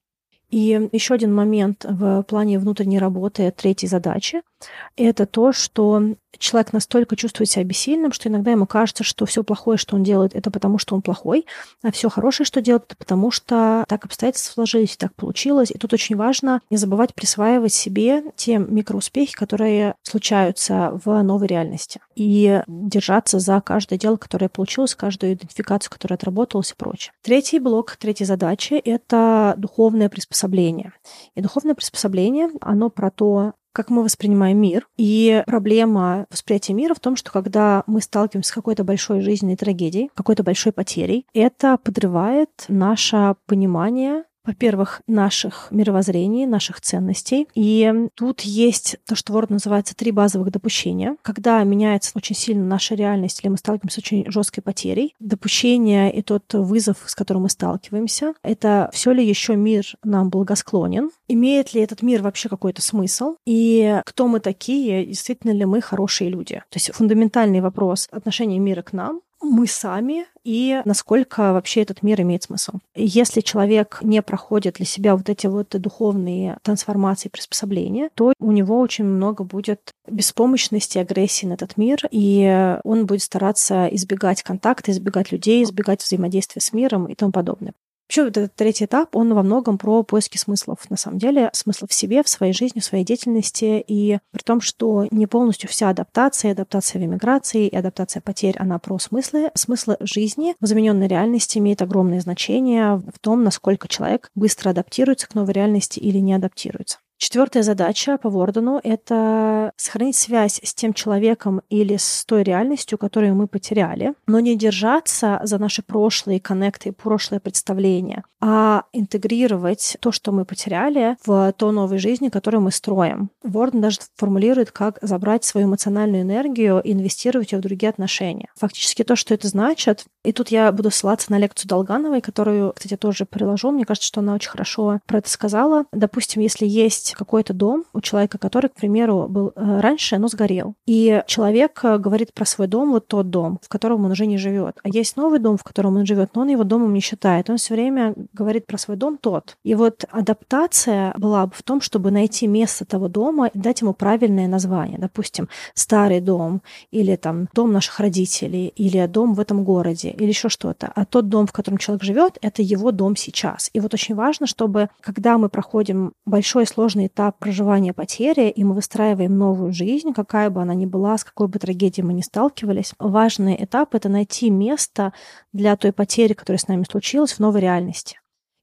И 0.50 0.88
еще 0.92 1.14
один 1.14 1.34
момент 1.34 1.84
в 1.88 2.22
плане 2.22 2.58
внутренней 2.58 2.98
работы 2.98 3.50
третьей 3.50 3.88
задачи— 3.88 4.42
это 4.96 5.26
то, 5.26 5.52
что 5.52 6.14
человек 6.38 6.72
настолько 6.72 7.16
чувствует 7.16 7.50
себя 7.50 7.64
бессильным, 7.64 8.12
что 8.12 8.28
иногда 8.28 8.50
ему 8.50 8.66
кажется, 8.66 9.04
что 9.04 9.26
все 9.26 9.42
плохое, 9.42 9.78
что 9.78 9.96
он 9.96 10.02
делает, 10.02 10.34
это 10.34 10.50
потому, 10.50 10.78
что 10.78 10.94
он 10.94 11.02
плохой, 11.02 11.46
а 11.82 11.90
все 11.90 12.08
хорошее, 12.08 12.46
что 12.46 12.60
делает, 12.60 12.84
это 12.86 12.96
потому, 12.96 13.30
что 13.30 13.84
так 13.88 14.04
обстоятельства 14.04 14.52
сложились, 14.54 14.96
так 14.96 15.14
получилось. 15.14 15.70
И 15.70 15.78
тут 15.78 15.92
очень 15.92 16.16
важно 16.16 16.60
не 16.70 16.76
забывать 16.76 17.14
присваивать 17.14 17.72
себе 17.72 18.24
те 18.36 18.58
микроуспехи, 18.58 19.34
которые 19.34 19.94
случаются 20.02 20.98
в 21.04 21.22
новой 21.22 21.46
реальности, 21.46 22.00
и 22.14 22.62
держаться 22.66 23.38
за 23.38 23.60
каждое 23.60 23.98
дело, 23.98 24.16
которое 24.16 24.48
получилось, 24.48 24.94
каждую 24.94 25.34
идентификацию, 25.34 25.90
которая 25.90 26.16
отработалась 26.16 26.72
и 26.72 26.74
прочее. 26.74 27.12
Третий 27.22 27.58
блок, 27.58 27.96
третья 27.96 28.24
задача— 28.24 28.80
это 28.84 29.54
духовное 29.56 30.08
приспособление. 30.08 30.92
И 31.34 31.40
духовное 31.40 31.74
приспособление, 31.74 32.50
оно 32.60 32.90
про 32.90 33.10
то, 33.10 33.54
как 33.72 33.90
мы 33.90 34.02
воспринимаем 34.02 34.60
мир. 34.60 34.86
И 34.96 35.42
проблема 35.46 36.26
восприятия 36.30 36.72
мира 36.72 36.94
в 36.94 37.00
том, 37.00 37.16
что 37.16 37.30
когда 37.30 37.84
мы 37.86 38.00
сталкиваемся 38.00 38.50
с 38.50 38.54
какой-то 38.54 38.84
большой 38.84 39.20
жизненной 39.20 39.56
трагедией, 39.56 40.10
какой-то 40.14 40.42
большой 40.42 40.72
потерей, 40.72 41.26
это 41.34 41.78
подрывает 41.78 42.50
наше 42.68 43.34
понимание 43.46 44.24
во-первых, 44.50 45.00
наших 45.06 45.68
мировоззрений, 45.70 46.46
наших 46.46 46.80
ценностей. 46.80 47.46
И 47.54 47.92
тут 48.14 48.40
есть 48.40 48.96
то, 49.06 49.14
что 49.14 49.32
Ворд 49.32 49.50
называется 49.50 49.94
три 49.94 50.10
базовых 50.10 50.50
допущения. 50.50 51.16
Когда 51.22 51.62
меняется 51.62 52.12
очень 52.14 52.34
сильно 52.34 52.64
наша 52.64 52.94
реальность 52.94 53.40
или 53.42 53.50
мы 53.50 53.58
сталкиваемся 53.58 53.96
с 53.96 53.98
очень 53.98 54.30
жесткой 54.30 54.62
потерей, 54.62 55.14
допущение 55.20 56.12
и 56.12 56.22
тот 56.22 56.52
вызов, 56.52 56.98
с 57.06 57.14
которым 57.14 57.44
мы 57.44 57.48
сталкиваемся, 57.48 58.34
это 58.42 58.90
все 58.92 59.12
ли 59.12 59.26
еще 59.26 59.54
мир 59.54 59.84
нам 60.02 60.30
благосклонен? 60.30 61.10
Имеет 61.28 61.72
ли 61.74 61.80
этот 61.80 62.02
мир 62.02 62.22
вообще 62.22 62.48
какой-то 62.48 62.82
смысл? 62.82 63.36
И 63.46 64.00
кто 64.04 64.26
мы 64.26 64.40
такие? 64.40 65.06
Действительно 65.06 65.52
ли 65.52 65.64
мы 65.64 65.80
хорошие 65.80 66.28
люди? 66.28 66.56
То 66.70 66.76
есть 66.76 66.92
фундаментальный 66.92 67.60
вопрос 67.60 68.08
отношения 68.10 68.58
мира 68.58 68.82
к 68.82 68.92
нам 68.92 69.20
мы 69.42 69.66
сами 69.66 70.26
и 70.44 70.80
насколько 70.84 71.52
вообще 71.52 71.82
этот 71.82 72.02
мир 72.02 72.20
имеет 72.22 72.44
смысл. 72.44 72.72
Если 72.94 73.40
человек 73.40 73.98
не 74.02 74.22
проходит 74.22 74.74
для 74.74 74.86
себя 74.86 75.16
вот 75.16 75.28
эти 75.28 75.46
вот 75.46 75.68
духовные 75.70 76.58
трансформации, 76.62 77.28
приспособления, 77.28 78.10
то 78.14 78.32
у 78.38 78.52
него 78.52 78.80
очень 78.80 79.04
много 79.04 79.44
будет 79.44 79.92
беспомощности, 80.08 80.98
агрессии 80.98 81.46
на 81.46 81.54
этот 81.54 81.76
мир, 81.76 82.00
и 82.10 82.78
он 82.84 83.06
будет 83.06 83.22
стараться 83.22 83.86
избегать 83.88 84.42
контакта, 84.42 84.92
избегать 84.92 85.32
людей, 85.32 85.62
избегать 85.62 86.02
взаимодействия 86.02 86.60
с 86.60 86.72
миром 86.72 87.06
и 87.06 87.14
тому 87.14 87.32
подобное. 87.32 87.72
Вообще, 88.10 88.24
вот 88.24 88.36
этот 88.36 88.56
третий 88.56 88.86
этап, 88.86 89.14
он 89.14 89.32
во 89.34 89.44
многом 89.44 89.78
про 89.78 90.02
поиски 90.02 90.36
смыслов, 90.36 90.78
на 90.90 90.96
самом 90.96 91.20
деле, 91.20 91.48
смыслов 91.52 91.90
в 91.90 91.94
себе, 91.94 92.24
в 92.24 92.28
своей 92.28 92.52
жизни, 92.52 92.80
в 92.80 92.84
своей 92.84 93.04
деятельности, 93.04 93.84
и 93.86 94.18
при 94.32 94.42
том, 94.42 94.60
что 94.60 95.06
не 95.12 95.28
полностью 95.28 95.70
вся 95.70 95.90
адаптация, 95.90 96.50
адаптация 96.50 97.00
в 97.00 97.04
эмиграции 97.04 97.68
и 97.68 97.76
адаптация 97.76 98.20
потерь, 98.20 98.56
она 98.58 98.80
про 98.80 98.98
смыслы. 98.98 99.52
Смыслы 99.54 99.96
жизни 100.00 100.56
в 100.58 100.66
замененной 100.66 101.06
реальности 101.06 101.58
имеет 101.58 101.82
огромное 101.82 102.18
значение 102.18 102.96
в 102.96 103.20
том, 103.20 103.44
насколько 103.44 103.86
человек 103.86 104.28
быстро 104.34 104.70
адаптируется 104.70 105.28
к 105.28 105.36
новой 105.36 105.52
реальности 105.52 106.00
или 106.00 106.18
не 106.18 106.34
адаптируется. 106.34 106.98
Четвертая 107.20 107.62
задача 107.62 108.16
по 108.16 108.30
Вордену— 108.30 108.80
это 108.82 109.72
сохранить 109.76 110.16
связь 110.16 110.58
с 110.64 110.72
тем 110.72 110.94
человеком 110.94 111.60
или 111.68 111.98
с 111.98 112.24
той 112.24 112.42
реальностью, 112.42 112.96
которую 112.96 113.34
мы 113.34 113.46
потеряли, 113.46 114.14
но 114.26 114.40
не 114.40 114.56
держаться 114.56 115.38
за 115.42 115.58
наши 115.58 115.82
прошлые 115.82 116.40
коннекты, 116.40 116.92
прошлое 116.92 117.38
представление, 117.38 118.24
а 118.40 118.84
интегрировать 118.94 119.98
то, 120.00 120.12
что 120.12 120.32
мы 120.32 120.46
потеряли, 120.46 121.18
в 121.26 121.52
то 121.58 121.72
новой 121.72 121.98
жизни, 121.98 122.30
которую 122.30 122.62
мы 122.62 122.70
строим. 122.70 123.28
Ворден 123.42 123.82
даже 123.82 123.98
формулирует, 124.16 124.70
как 124.70 124.98
забрать 125.02 125.44
свою 125.44 125.66
эмоциональную 125.66 126.22
энергию 126.22 126.80
и 126.80 126.92
инвестировать 126.92 127.52
ее 127.52 127.58
в 127.58 127.62
другие 127.62 127.90
отношения. 127.90 128.48
Фактически 128.56 129.04
то, 129.04 129.14
что 129.14 129.34
это 129.34 129.46
значит, 129.46 130.06
и 130.22 130.32
тут 130.32 130.48
я 130.48 130.70
буду 130.72 130.90
ссылаться 130.90 131.30
на 131.32 131.38
лекцию 131.38 131.68
Долгановой, 131.68 132.20
которую, 132.20 132.72
кстати, 132.74 132.96
тоже 132.96 133.24
приложу. 133.24 133.70
Мне 133.70 133.84
кажется, 133.84 134.08
что 134.08 134.20
она 134.20 134.34
очень 134.34 134.50
хорошо 134.50 135.00
про 135.06 135.18
это 135.18 135.30
сказала. 135.30 135.86
Допустим, 135.92 136.42
если 136.42 136.66
есть 136.66 137.14
какой-то 137.14 137.54
дом 137.54 137.84
у 137.94 138.00
человека, 138.00 138.36
который, 138.38 138.68
к 138.68 138.74
примеру, 138.74 139.26
был 139.28 139.52
э, 139.54 139.80
раньше, 139.80 140.18
но 140.18 140.28
сгорел. 140.28 140.74
И 140.86 141.22
человек 141.26 141.80
э, 141.82 141.96
говорит 141.96 142.34
про 142.34 142.44
свой 142.44 142.66
дом, 142.66 142.90
вот 142.90 143.06
тот 143.06 143.30
дом, 143.30 143.58
в 143.62 143.68
котором 143.68 144.04
он 144.04 144.10
уже 144.10 144.26
не 144.26 144.36
живет. 144.36 144.76
А 144.82 144.88
есть 144.88 145.16
новый 145.16 145.38
дом, 145.38 145.56
в 145.56 145.64
котором 145.64 145.96
он 145.96 146.04
живет, 146.04 146.34
но 146.34 146.42
он 146.42 146.48
его 146.48 146.64
домом 146.64 146.92
не 146.92 147.00
считает. 147.00 147.48
Он 147.48 147.56
все 147.56 147.74
время 147.74 148.14
говорит 148.34 148.66
про 148.66 148.76
свой 148.76 148.98
дом 148.98 149.16
тот. 149.16 149.56
И 149.64 149.74
вот 149.74 150.04
адаптация 150.10 151.14
была 151.16 151.46
бы 151.46 151.52
в 151.54 151.62
том, 151.62 151.80
чтобы 151.80 152.10
найти 152.10 152.46
место 152.46 152.84
того 152.84 153.08
дома 153.08 153.46
и 153.46 153.58
дать 153.58 153.80
ему 153.80 153.94
правильное 153.94 154.48
название. 154.48 154.98
Допустим, 154.98 155.48
старый 155.74 156.20
дом, 156.20 156.60
или 156.90 157.16
там 157.16 157.48
дом 157.54 157.72
наших 157.72 158.00
родителей, 158.00 158.68
или 158.76 159.06
дом 159.06 159.34
в 159.34 159.40
этом 159.40 159.64
городе, 159.64 160.09
или 160.10 160.28
еще 160.28 160.48
что-то. 160.48 160.90
А 160.94 161.04
тот 161.04 161.28
дом, 161.28 161.46
в 161.46 161.52
котором 161.52 161.78
человек 161.78 162.02
живет, 162.02 162.38
это 162.42 162.62
его 162.62 162.92
дом 162.92 163.16
сейчас. 163.16 163.70
И 163.72 163.80
вот 163.80 163.94
очень 163.94 164.14
важно, 164.14 164.46
чтобы 164.46 164.88
когда 165.00 165.38
мы 165.38 165.48
проходим 165.48 166.12
большой 166.26 166.66
сложный 166.66 167.06
этап 167.06 167.38
проживания 167.38 167.92
потери, 167.92 168.50
и 168.50 168.64
мы 168.64 168.74
выстраиваем 168.74 169.36
новую 169.36 169.72
жизнь, 169.72 170.12
какая 170.12 170.50
бы 170.50 170.62
она 170.62 170.74
ни 170.74 170.86
была, 170.86 171.18
с 171.18 171.24
какой 171.24 171.48
бы 171.48 171.58
трагедией 171.58 172.06
мы 172.06 172.12
ни 172.12 172.22
сталкивались. 172.22 172.92
Важный 172.98 173.56
этап— 173.58 173.94
это 173.96 174.08
найти 174.08 174.50
место 174.50 175.12
для 175.52 175.76
той 175.76 175.92
потери, 175.92 176.34
которая 176.34 176.58
с 176.58 176.68
нами 176.68 176.84
случилась, 176.88 177.32
в 177.32 177.40
новой 177.40 177.60
реальности. 177.60 178.19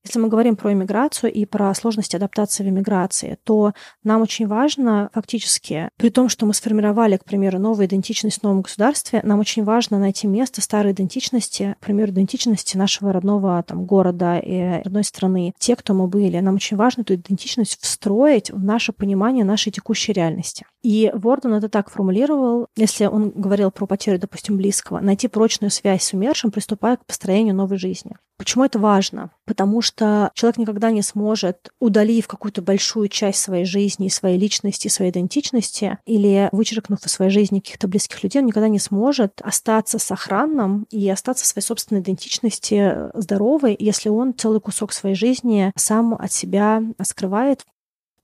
Если 0.08 0.20
мы 0.20 0.30
говорим 0.30 0.56
про 0.56 0.72
иммиграцию 0.72 1.34
и 1.34 1.44
про 1.44 1.74
сложности 1.76 2.16
адаптации 2.16 2.64
в 2.64 2.70
иммиграции, 2.70 3.38
то 3.44 3.74
нам 4.06 4.22
очень 4.22 4.48
важно 4.48 5.10
фактически, 5.14 5.90
при 5.98 6.10
том, 6.10 6.30
что 6.30 6.46
мы 6.46 6.54
сформировали, 6.54 7.18
к 7.18 7.26
примеру, 7.26 7.60
новую 7.60 7.88
идентичность 7.88 8.40
в 8.40 8.44
новом 8.44 8.62
государстве, 8.62 9.20
нам 9.24 9.42
очень 9.42 9.66
важно 9.66 10.00
найти 10.00 10.26
место 10.26 10.62
старой 10.62 10.94
идентичности, 10.94 11.76
к 11.82 11.86
примеру, 11.86 12.12
идентичности 12.14 12.78
нашего 12.78 13.12
родного 13.12 13.62
там, 13.64 13.84
города 13.84 14.38
и 14.38 14.82
родной 14.82 15.04
страны, 15.04 15.54
те, 15.60 15.76
кто 15.76 15.94
мы 15.94 16.08
были. 16.08 16.40
Нам 16.40 16.56
очень 16.56 16.78
важно 16.78 17.02
эту 17.02 17.16
идентичность 17.16 17.78
встроить 17.82 18.50
в 18.50 18.64
наше 18.64 18.94
понимание 18.94 19.44
нашей 19.44 19.74
текущей 19.74 20.14
реальности. 20.14 20.66
И 20.88 21.12
Ворден 21.14 21.54
это 21.54 21.68
так 21.68 21.90
формулировал, 21.90 22.68
если 22.78 23.08
он 23.08 23.32
говорил 23.32 23.72
про 23.72 23.86
потерю, 23.86 24.20
допустим, 24.20 24.56
близкого, 24.56 25.02
найти 25.02 25.28
прочную 25.28 25.70
связь 25.70 26.04
с 26.04 26.14
умершим, 26.14 26.50
приступая 26.50 26.96
к 26.96 27.06
построению 27.06 27.56
новой 27.56 27.78
жизни. 27.78 28.16
Почему 28.38 28.64
это 28.64 28.80
важно? 28.80 29.32
Потому 29.46 29.82
что 29.82 30.32
человек 30.34 30.60
никогда 30.60 30.92
не 30.92 31.02
сможет, 31.02 31.74
удалив 31.82 32.26
какую-то 32.28 32.62
большую 32.62 33.10
часть 33.10 33.42
своей 33.42 33.66
жизни, 33.66 34.08
своей 34.08 34.38
личности, 34.38 34.88
своей 34.88 35.12
идентичности, 35.12 35.98
или 36.06 36.48
вычеркнув 36.54 37.06
из 37.06 37.12
своей 37.12 37.32
жизни 37.32 37.60
каких-то 37.60 37.90
близких 37.90 38.24
людей, 38.24 38.40
он 38.40 38.46
никогда 38.46 38.70
не 38.70 38.80
сможет 38.80 39.42
остаться 39.42 40.00
сохранным 40.00 40.88
и 40.90 41.10
остаться 41.10 41.46
своей 41.46 41.66
собственной 41.66 42.00
идентичности 42.00 43.12
здоровой, 43.14 43.76
если 43.78 44.08
он 44.08 44.34
целый 44.34 44.62
кусок 44.62 44.94
своей 44.94 45.16
жизни 45.16 45.74
сам 45.76 46.14
от 46.14 46.32
себя 46.32 46.82
скрывает, 47.02 47.66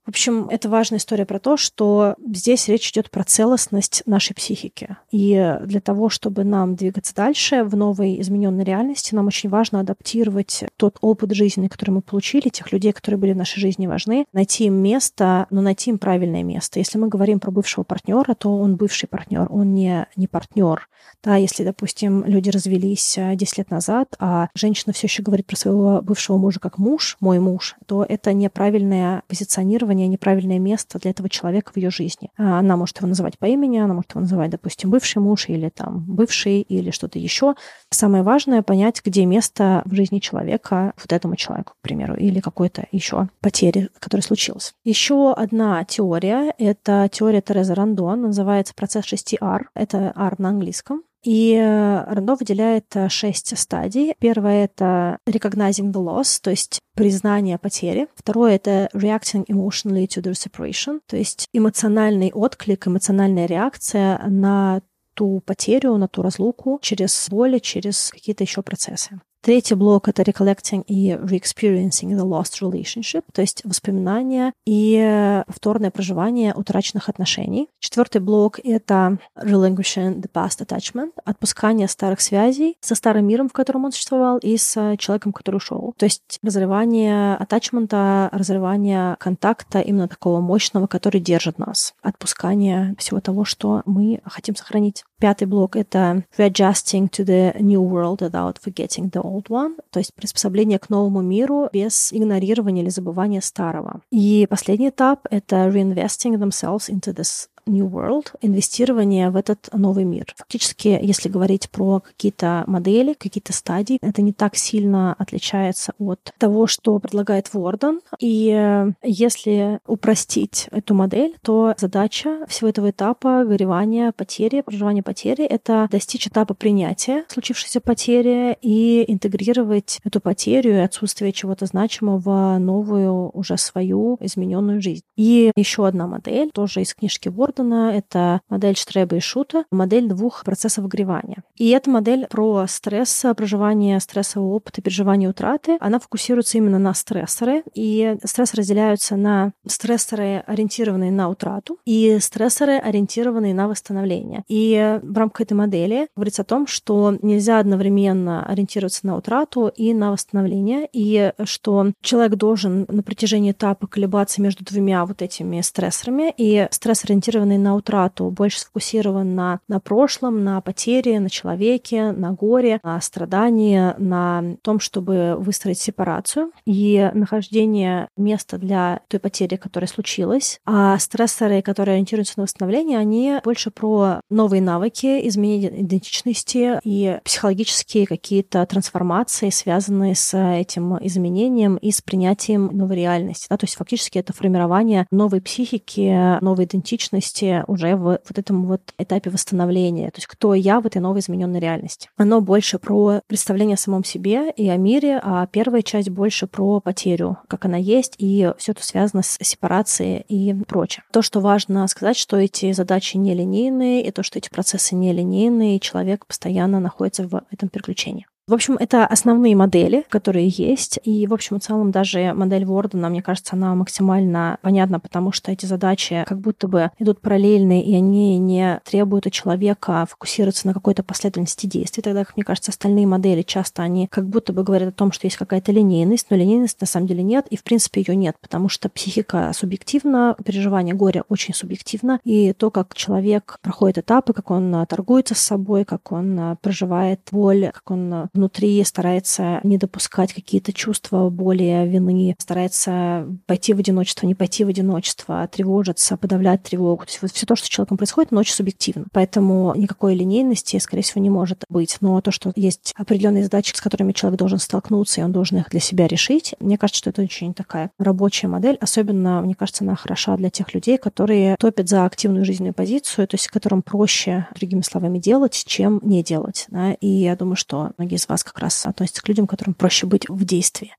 в 0.04 0.10
общем, 0.10 0.48
это 0.50 0.68
важная 0.68 0.98
история 0.98 1.24
про 1.24 1.38
то, 1.38 1.56
что 1.56 2.14
здесь 2.26 2.68
речь 2.68 2.90
идет 2.90 3.10
про 3.10 3.24
целостность 3.24 4.02
нашей 4.04 4.34
психики. 4.34 4.98
И 5.10 5.56
для 5.64 5.80
того, 5.80 6.10
чтобы 6.10 6.44
нам 6.44 6.74
двигаться 6.74 7.14
дальше 7.14 7.64
в 7.64 7.74
новой 7.74 8.20
измененной 8.20 8.64
реальности, 8.64 9.14
нам 9.14 9.28
очень 9.28 9.48
важно 9.48 9.80
адаптировать 9.80 10.64
тот 10.76 10.98
опыт 11.00 11.32
жизни, 11.32 11.68
который 11.68 11.92
мы 11.92 12.02
получили, 12.02 12.50
тех 12.50 12.70
людей, 12.70 12.92
которые 12.92 13.18
были 13.18 13.32
в 13.32 13.36
нашей 13.36 13.60
жизни 13.60 13.86
важны, 13.86 14.26
найти 14.34 14.66
им 14.66 14.74
место, 14.74 15.46
но 15.48 15.62
найти 15.62 15.88
им 15.88 15.98
правильное 15.98 16.42
место. 16.42 16.78
Если 16.78 16.98
мы 16.98 17.08
говорим 17.08 17.40
про 17.40 17.50
бывшего 17.50 17.82
партнера, 17.82 18.34
то 18.34 18.58
он 18.58 18.76
бывший 18.76 19.06
партнер, 19.06 19.46
он 19.50 19.72
не, 19.72 20.06
не 20.16 20.26
партнер. 20.26 20.86
Да, 21.22 21.36
если, 21.36 21.64
допустим, 21.64 22.24
люди 22.26 22.50
развелись 22.50 23.18
10 23.18 23.58
лет 23.58 23.70
назад, 23.70 24.14
а 24.18 24.48
женщина 24.54 24.92
все 24.92 25.06
еще 25.06 25.22
говорит 25.22 25.46
про 25.46 25.56
своего 25.56 26.02
бывшего 26.02 26.36
мужа 26.36 26.60
как 26.60 26.76
муж, 26.78 27.16
мой 27.20 27.38
муж, 27.38 27.76
то 27.86 28.04
это 28.06 28.34
неправильное 28.34 29.22
позиционирование 29.28 29.93
позиционирование, 29.94 30.08
неправильное 30.08 30.58
место 30.58 30.98
для 30.98 31.10
этого 31.10 31.28
человека 31.28 31.72
в 31.72 31.76
ее 31.76 31.90
жизни. 31.90 32.30
А, 32.36 32.58
она 32.58 32.76
может 32.76 32.98
его 32.98 33.08
называть 33.08 33.38
по 33.38 33.46
имени, 33.46 33.78
она 33.78 33.94
может 33.94 34.10
его 34.10 34.20
называть, 34.20 34.50
допустим, 34.50 34.90
бывший 34.90 35.18
муж 35.18 35.48
или 35.48 35.68
там 35.68 36.04
бывший 36.06 36.60
или 36.60 36.90
что-то 36.90 37.18
еще. 37.18 37.54
Самое 37.90 38.22
важное 38.22 38.62
понять, 38.62 39.00
где 39.04 39.24
место 39.24 39.82
в 39.84 39.94
жизни 39.94 40.18
человека 40.18 40.92
вот 40.96 41.12
этому 41.12 41.36
человеку, 41.36 41.72
к 41.72 41.82
примеру, 41.82 42.14
или 42.14 42.40
какой-то 42.40 42.86
еще 42.92 43.28
потери, 43.40 43.88
которая 43.98 44.22
случилась. 44.22 44.74
Еще 44.84 45.32
одна 45.32 45.84
теория— 45.84 46.52
это 46.58 47.08
теория 47.12 47.40
Терезы 47.40 47.74
Рандон, 47.74 48.22
называется 48.22 48.74
процесс 48.74 49.04
6R. 49.04 49.62
Это 49.74 50.12
R 50.16 50.34
на 50.38 50.48
английском. 50.48 51.02
И 51.24 51.54
э, 51.54 52.04
Рандо 52.06 52.34
выделяет 52.34 52.94
э, 52.94 53.08
шесть 53.08 53.56
стадий. 53.58 54.14
Первое— 54.18 54.64
это 54.66 55.18
recognizing 55.26 55.90
the 55.90 56.04
loss, 56.04 56.38
то 56.40 56.50
есть 56.50 56.80
признание 56.94 57.56
потери. 57.58 58.08
Второе— 58.14 58.54
это 58.56 58.90
reacting 58.92 59.46
emotionally 59.46 60.06
to 60.06 60.22
the 60.22 60.32
separation, 60.32 61.00
то 61.06 61.16
есть 61.16 61.48
эмоциональный 61.52 62.30
отклик, 62.32 62.86
эмоциональная 62.86 63.46
реакция 63.46 64.20
на 64.28 64.82
ту 65.14 65.40
потерю, 65.40 65.96
на 65.96 66.08
ту 66.08 66.22
разлуку 66.22 66.78
через 66.82 67.28
боль, 67.30 67.58
через 67.60 68.10
какие-то 68.10 68.44
еще 68.44 68.62
процессы. 68.62 69.20
Третий 69.44 69.74
блок— 69.74 70.08
это 70.08 70.22
recollecting 70.22 70.84
и 70.86 71.10
re-experiencing 71.10 72.16
the 72.16 72.24
lost 72.24 72.62
relationship, 72.62 73.24
то 73.30 73.42
есть 73.42 73.60
воспоминания 73.66 74.54
и 74.64 75.42
повторное 75.46 75.90
проживание 75.90 76.54
утраченных 76.54 77.10
отношений. 77.10 77.68
Четвертый 77.78 78.22
блок— 78.22 78.58
это 78.64 79.18
relinquishing 79.36 80.22
the 80.22 80.30
past 80.32 80.66
attachment, 80.66 81.10
отпускание 81.26 81.88
старых 81.88 82.22
связей 82.22 82.78
со 82.80 82.94
старым 82.94 83.26
миром, 83.26 83.50
в 83.50 83.52
котором 83.52 83.84
он 83.84 83.92
существовал, 83.92 84.38
и 84.38 84.56
с 84.56 84.96
человеком, 84.96 85.34
который 85.34 85.56
ушел. 85.56 85.92
То 85.98 86.06
есть 86.06 86.38
разрывание 86.42 87.36
attachment, 87.36 88.30
разрывание 88.32 89.16
контакта 89.20 89.80
именно 89.80 90.08
такого 90.08 90.40
мощного, 90.40 90.86
который 90.86 91.20
держит 91.20 91.58
нас. 91.58 91.92
Отпускание 92.00 92.94
всего 92.98 93.20
того, 93.20 93.44
что 93.44 93.82
мы 93.84 94.22
хотим 94.24 94.56
сохранить. 94.56 95.04
Пятый 95.20 95.46
блок— 95.46 95.76
это 95.76 96.24
readjusting 96.36 97.08
to 97.08 97.24
the 97.24 97.56
new 97.60 97.80
world 97.80 98.20
without 98.20 98.58
forgetting 98.60 99.10
the 99.10 99.22
old 99.22 99.46
one, 99.48 99.76
то 99.90 99.98
есть 100.00 100.12
приспособление 100.14 100.78
к 100.78 100.90
новому 100.90 101.22
миру 101.22 101.68
без 101.72 102.12
игнорирования 102.12 102.82
или 102.82 102.90
забывания 102.90 103.40
старого. 103.40 104.02
И 104.10 104.46
последний 104.50 104.88
этап— 104.88 105.26
это 105.30 105.68
reinvesting 105.68 106.36
themselves 106.38 106.90
into 106.90 107.14
this 107.14 107.48
New 107.66 107.88
World, 107.88 108.28
инвестирование 108.40 109.30
в 109.30 109.36
этот 109.36 109.68
новый 109.72 110.04
мир. 110.04 110.26
Фактически, 110.36 110.98
если 111.00 111.28
говорить 111.28 111.70
про 111.70 112.00
какие-то 112.00 112.64
модели, 112.66 113.14
какие-то 113.14 113.52
стадии, 113.52 113.98
это 114.00 114.22
не 114.22 114.32
так 114.32 114.56
сильно 114.56 115.14
отличается 115.14 115.92
от 115.98 116.32
того, 116.38 116.66
что 116.66 116.98
предлагает 116.98 117.52
Ворден. 117.52 118.00
И 118.18 118.50
э, 118.50 118.92
если 119.02 119.80
упростить 119.86 120.68
эту 120.70 120.94
модель, 120.94 121.36
то 121.42 121.74
задача 121.78 122.46
всего 122.48 122.68
этого 122.68 122.90
этапа 122.90 123.44
горевания, 123.44 124.12
потери, 124.12 124.60
проживания 124.60 125.02
потери— 125.02 125.44
это 125.46 125.88
достичь 125.90 126.26
этапа 126.26 126.54
принятия 126.54 127.24
случившейся 127.28 127.80
потери 127.80 128.56
и 128.60 129.04
интегрировать 129.08 130.00
эту 130.04 130.20
потерю 130.20 130.72
и 130.72 130.80
отсутствие 130.80 131.32
чего-то 131.32 131.66
значимого 131.66 132.18
в 132.18 132.58
новую 132.58 133.30
уже 133.30 133.56
свою 133.56 134.16
измененную 134.20 134.80
жизнь. 134.80 135.02
И 135.16 135.52
еще 135.56 135.86
одна 135.86 136.06
модель, 136.06 136.50
тоже 136.52 136.82
из 136.82 136.94
книжки 136.94 137.28
Вордена, 137.28 137.53
Вордена. 137.56 137.94
Это 137.94 138.40
модель 138.48 138.76
Штреба 138.76 139.16
и 139.16 139.20
Шута, 139.20 139.64
модель 139.70 140.08
двух 140.08 140.44
процессов 140.44 140.84
огревания. 140.84 141.42
И 141.56 141.70
эта 141.70 141.90
модель 141.90 142.26
про 142.28 142.66
стресс, 142.66 143.24
проживание 143.36 144.00
стрессового 144.00 144.54
опыта, 144.54 144.82
переживание 144.82 145.28
утраты. 145.28 145.76
Она 145.80 145.98
фокусируется 145.98 146.58
именно 146.58 146.78
на 146.78 146.94
стрессоры. 146.94 147.62
И 147.74 148.16
стресс 148.24 148.54
разделяются 148.54 149.16
на 149.16 149.52
стрессоры, 149.66 150.42
ориентированные 150.46 151.12
на 151.12 151.28
утрату, 151.28 151.78
и 151.84 152.18
стрессоры, 152.20 152.78
ориентированные 152.78 153.54
на 153.54 153.68
восстановление. 153.68 154.44
И 154.48 155.00
в 155.02 155.16
рамках 155.16 155.42
этой 155.42 155.54
модели 155.54 156.08
говорится 156.16 156.42
о 156.42 156.44
том, 156.44 156.66
что 156.66 157.16
нельзя 157.22 157.58
одновременно 157.58 158.44
ориентироваться 158.46 159.06
на 159.06 159.16
утрату 159.16 159.68
и 159.68 159.94
на 159.94 160.12
восстановление, 160.12 160.88
и 160.92 161.32
что 161.44 161.92
человек 162.00 162.36
должен 162.36 162.86
на 162.88 163.02
протяжении 163.02 163.52
этапа 163.52 163.86
колебаться 163.86 164.42
между 164.42 164.64
двумя 164.64 165.04
вот 165.06 165.22
этими 165.22 165.60
стрессорами, 165.60 166.32
и 166.36 166.66
стресс, 166.70 167.04
ориентированный 167.04 167.43
на 167.44 167.74
утрату, 167.74 168.30
больше 168.30 168.60
сфокусирован 168.60 169.34
на, 169.34 169.60
на 169.68 169.80
прошлом, 169.80 170.44
на 170.44 170.60
потере, 170.60 171.20
на 171.20 171.30
человеке, 171.30 172.12
на 172.12 172.32
горе, 172.32 172.80
на 172.82 173.00
страдании, 173.00 173.94
на 173.98 174.56
том, 174.62 174.80
чтобы 174.80 175.36
выстроить 175.38 175.78
сепарацию 175.78 176.50
и 176.66 177.10
нахождение 177.14 178.08
места 178.16 178.58
для 178.58 179.00
той 179.08 179.20
потери, 179.20 179.56
которая 179.56 179.88
случилась. 179.88 180.60
А 180.64 180.98
стрессоры, 180.98 181.62
которые 181.62 181.94
ориентируются 181.94 182.34
на 182.36 182.44
восстановление, 182.44 182.98
они 182.98 183.38
больше 183.44 183.70
про 183.70 184.20
новые 184.30 184.62
навыки, 184.62 185.26
изменение 185.28 185.82
идентичности 185.82 186.80
и 186.82 187.18
психологические 187.24 188.06
какие-то 188.06 188.64
трансформации, 188.66 189.50
связанные 189.50 190.14
с 190.14 190.36
этим 190.36 190.96
изменением 191.04 191.76
и 191.76 191.90
с 191.90 192.00
принятием 192.00 192.70
новой 192.72 192.96
реальности. 192.96 193.46
Да? 193.50 193.56
То 193.56 193.64
есть 193.64 193.76
фактически 193.76 194.18
это 194.18 194.32
формирование 194.32 195.06
новой 195.10 195.40
психики, 195.40 196.38
новой 196.42 196.64
идентичности 196.64 197.33
уже 197.66 197.96
в 197.96 198.04
вот 198.04 198.38
этом 198.38 198.66
вот 198.66 198.94
этапе 198.98 199.30
восстановления. 199.30 200.10
То 200.10 200.18
есть 200.18 200.26
кто 200.26 200.54
я 200.54 200.80
в 200.80 200.86
этой 200.86 200.98
новой 200.98 201.20
измененной 201.20 201.60
реальности. 201.60 202.10
Оно 202.16 202.40
больше 202.40 202.78
про 202.78 203.20
представление 203.26 203.74
о 203.74 203.78
самом 203.78 204.04
себе 204.04 204.50
и 204.50 204.68
о 204.68 204.76
мире, 204.76 205.20
а 205.22 205.46
первая 205.46 205.82
часть 205.82 206.10
больше 206.10 206.46
про 206.46 206.80
потерю, 206.80 207.38
как 207.48 207.64
она 207.64 207.76
есть, 207.76 208.14
и 208.18 208.52
все 208.58 208.72
это 208.72 208.84
связано 208.84 209.22
с 209.22 209.38
сепарацией 209.40 210.24
и 210.28 210.54
прочее. 210.64 211.04
То, 211.12 211.22
что 211.22 211.40
важно 211.40 211.86
сказать, 211.88 212.16
что 212.16 212.36
эти 212.36 212.72
задачи 212.72 213.16
нелинейные, 213.16 214.04
и 214.04 214.10
то, 214.10 214.22
что 214.22 214.38
эти 214.38 214.48
процессы 214.48 214.94
нелинейные, 214.94 215.76
и 215.76 215.80
человек 215.80 216.26
постоянно 216.26 216.80
находится 216.80 217.26
в 217.26 217.42
этом 217.50 217.68
переключении. 217.68 218.26
В 218.46 218.52
общем, 218.52 218.76
это 218.78 219.06
основные 219.06 219.56
модели, 219.56 220.04
которые 220.10 220.48
есть. 220.48 220.98
И, 221.02 221.26
в 221.26 221.32
общем 221.32 221.56
и 221.56 221.60
целом, 221.60 221.90
даже 221.90 222.34
модель 222.34 222.66
Вордена, 222.66 223.08
мне 223.08 223.22
кажется, 223.22 223.56
она 223.56 223.74
максимально 223.74 224.58
понятна, 224.60 225.00
потому 225.00 225.32
что 225.32 225.50
эти 225.50 225.64
задачи 225.64 226.26
как 226.28 226.40
будто 226.40 226.68
бы 226.68 226.90
идут 226.98 227.22
параллельно, 227.22 227.80
и 227.80 227.94
они 227.94 228.36
не 228.36 228.82
требуют 228.84 229.26
от 229.26 229.32
человека 229.32 230.06
фокусироваться 230.10 230.66
на 230.66 230.74
какой-то 230.74 231.02
последовательности 231.02 231.64
действий. 231.64 232.02
Тогда, 232.02 232.26
как 232.26 232.36
мне 232.36 232.44
кажется, 232.44 232.70
остальные 232.70 233.06
модели 233.06 233.40
часто 233.40 233.82
они 233.82 234.08
как 234.08 234.28
будто 234.28 234.52
бы 234.52 234.62
говорят 234.62 234.90
о 234.90 234.92
том, 234.92 235.10
что 235.10 235.26
есть 235.26 235.38
какая-то 235.38 235.72
линейность, 235.72 236.26
но 236.28 236.36
линейность 236.36 236.78
на 236.82 236.86
самом 236.86 237.06
деле 237.06 237.22
нет, 237.22 237.46
и 237.48 237.56
в 237.56 237.62
принципе 237.62 238.02
ее 238.02 238.14
нет, 238.14 238.36
потому 238.42 238.68
что 238.68 238.90
психика 238.90 239.52
субъективна, 239.54 240.36
переживание 240.44 240.94
горя 240.94 241.24
очень 241.30 241.54
субъективно, 241.54 242.20
и 242.24 242.52
то, 242.52 242.70
как 242.70 242.94
человек 242.94 243.58
проходит 243.62 243.96
этапы, 243.96 244.34
как 244.34 244.50
он 244.50 244.84
торгуется 244.86 245.34
с 245.34 245.38
собой, 245.38 245.86
как 245.86 246.12
он 246.12 246.58
проживает 246.60 247.20
боль, 247.32 247.70
как 247.72 247.90
он 247.90 248.28
внутри 248.34 248.82
старается 248.84 249.60
не 249.62 249.78
допускать 249.78 250.32
какие-то 250.32 250.72
чувства 250.72 251.30
боли, 251.30 251.86
вины, 251.86 252.34
старается 252.38 253.26
пойти 253.46 253.72
в 253.72 253.78
одиночество, 253.78 254.26
не 254.26 254.34
пойти 254.34 254.64
в 254.64 254.68
одиночество, 254.68 255.48
тревожиться, 255.50 256.16
подавлять 256.16 256.62
тревогу. 256.62 257.04
То 257.04 257.10
есть 257.10 257.22
вот 257.22 257.30
все 257.30 257.46
то, 257.46 257.56
что 257.56 257.66
с 257.66 257.68
человеком 257.68 257.96
происходит, 257.96 258.32
оно 258.32 258.40
очень 258.40 258.54
субъективно. 258.54 259.06
Поэтому 259.12 259.72
никакой 259.76 260.14
линейности, 260.14 260.78
скорее 260.78 261.02
всего, 261.02 261.22
не 261.22 261.30
может 261.30 261.64
быть. 261.68 261.96
Но 262.00 262.20
то, 262.20 262.30
что 262.30 262.52
есть 262.56 262.92
определенные 262.96 263.44
задачи, 263.44 263.72
с 263.74 263.80
которыми 263.80 264.12
человек 264.12 264.38
должен 264.38 264.58
столкнуться, 264.58 265.20
и 265.20 265.24
он 265.24 265.32
должен 265.32 265.58
их 265.58 265.70
для 265.70 265.80
себя 265.80 266.06
решить, 266.06 266.54
мне 266.60 266.76
кажется, 266.76 266.98
что 266.98 267.10
это 267.10 267.22
очень 267.22 267.54
такая 267.54 267.90
рабочая 267.98 268.48
модель. 268.48 268.76
Особенно, 268.80 269.40
мне 269.40 269.54
кажется, 269.54 269.84
она 269.84 269.94
хороша 269.94 270.36
для 270.36 270.50
тех 270.50 270.74
людей, 270.74 270.98
которые 270.98 271.56
топят 271.56 271.88
за 271.88 272.04
активную 272.04 272.44
жизненную 272.44 272.74
позицию, 272.74 273.28
то 273.28 273.34
есть 273.36 273.48
которым 273.48 273.82
проще, 273.82 274.48
другими 274.54 274.80
словами, 274.80 275.18
делать, 275.18 275.64
чем 275.66 276.00
не 276.02 276.22
делать. 276.22 276.66
Да? 276.68 276.92
И 276.94 277.06
я 277.06 277.36
думаю, 277.36 277.56
что 277.56 277.92
многие 277.98 278.16
из 278.24 278.28
вас 278.28 278.42
как 278.42 278.58
раз 278.58 278.86
относится 278.86 279.22
к 279.22 279.28
людям, 279.28 279.46
которым 279.46 279.74
проще 279.74 280.06
быть 280.06 280.28
в 280.28 280.44
действии. 280.44 280.94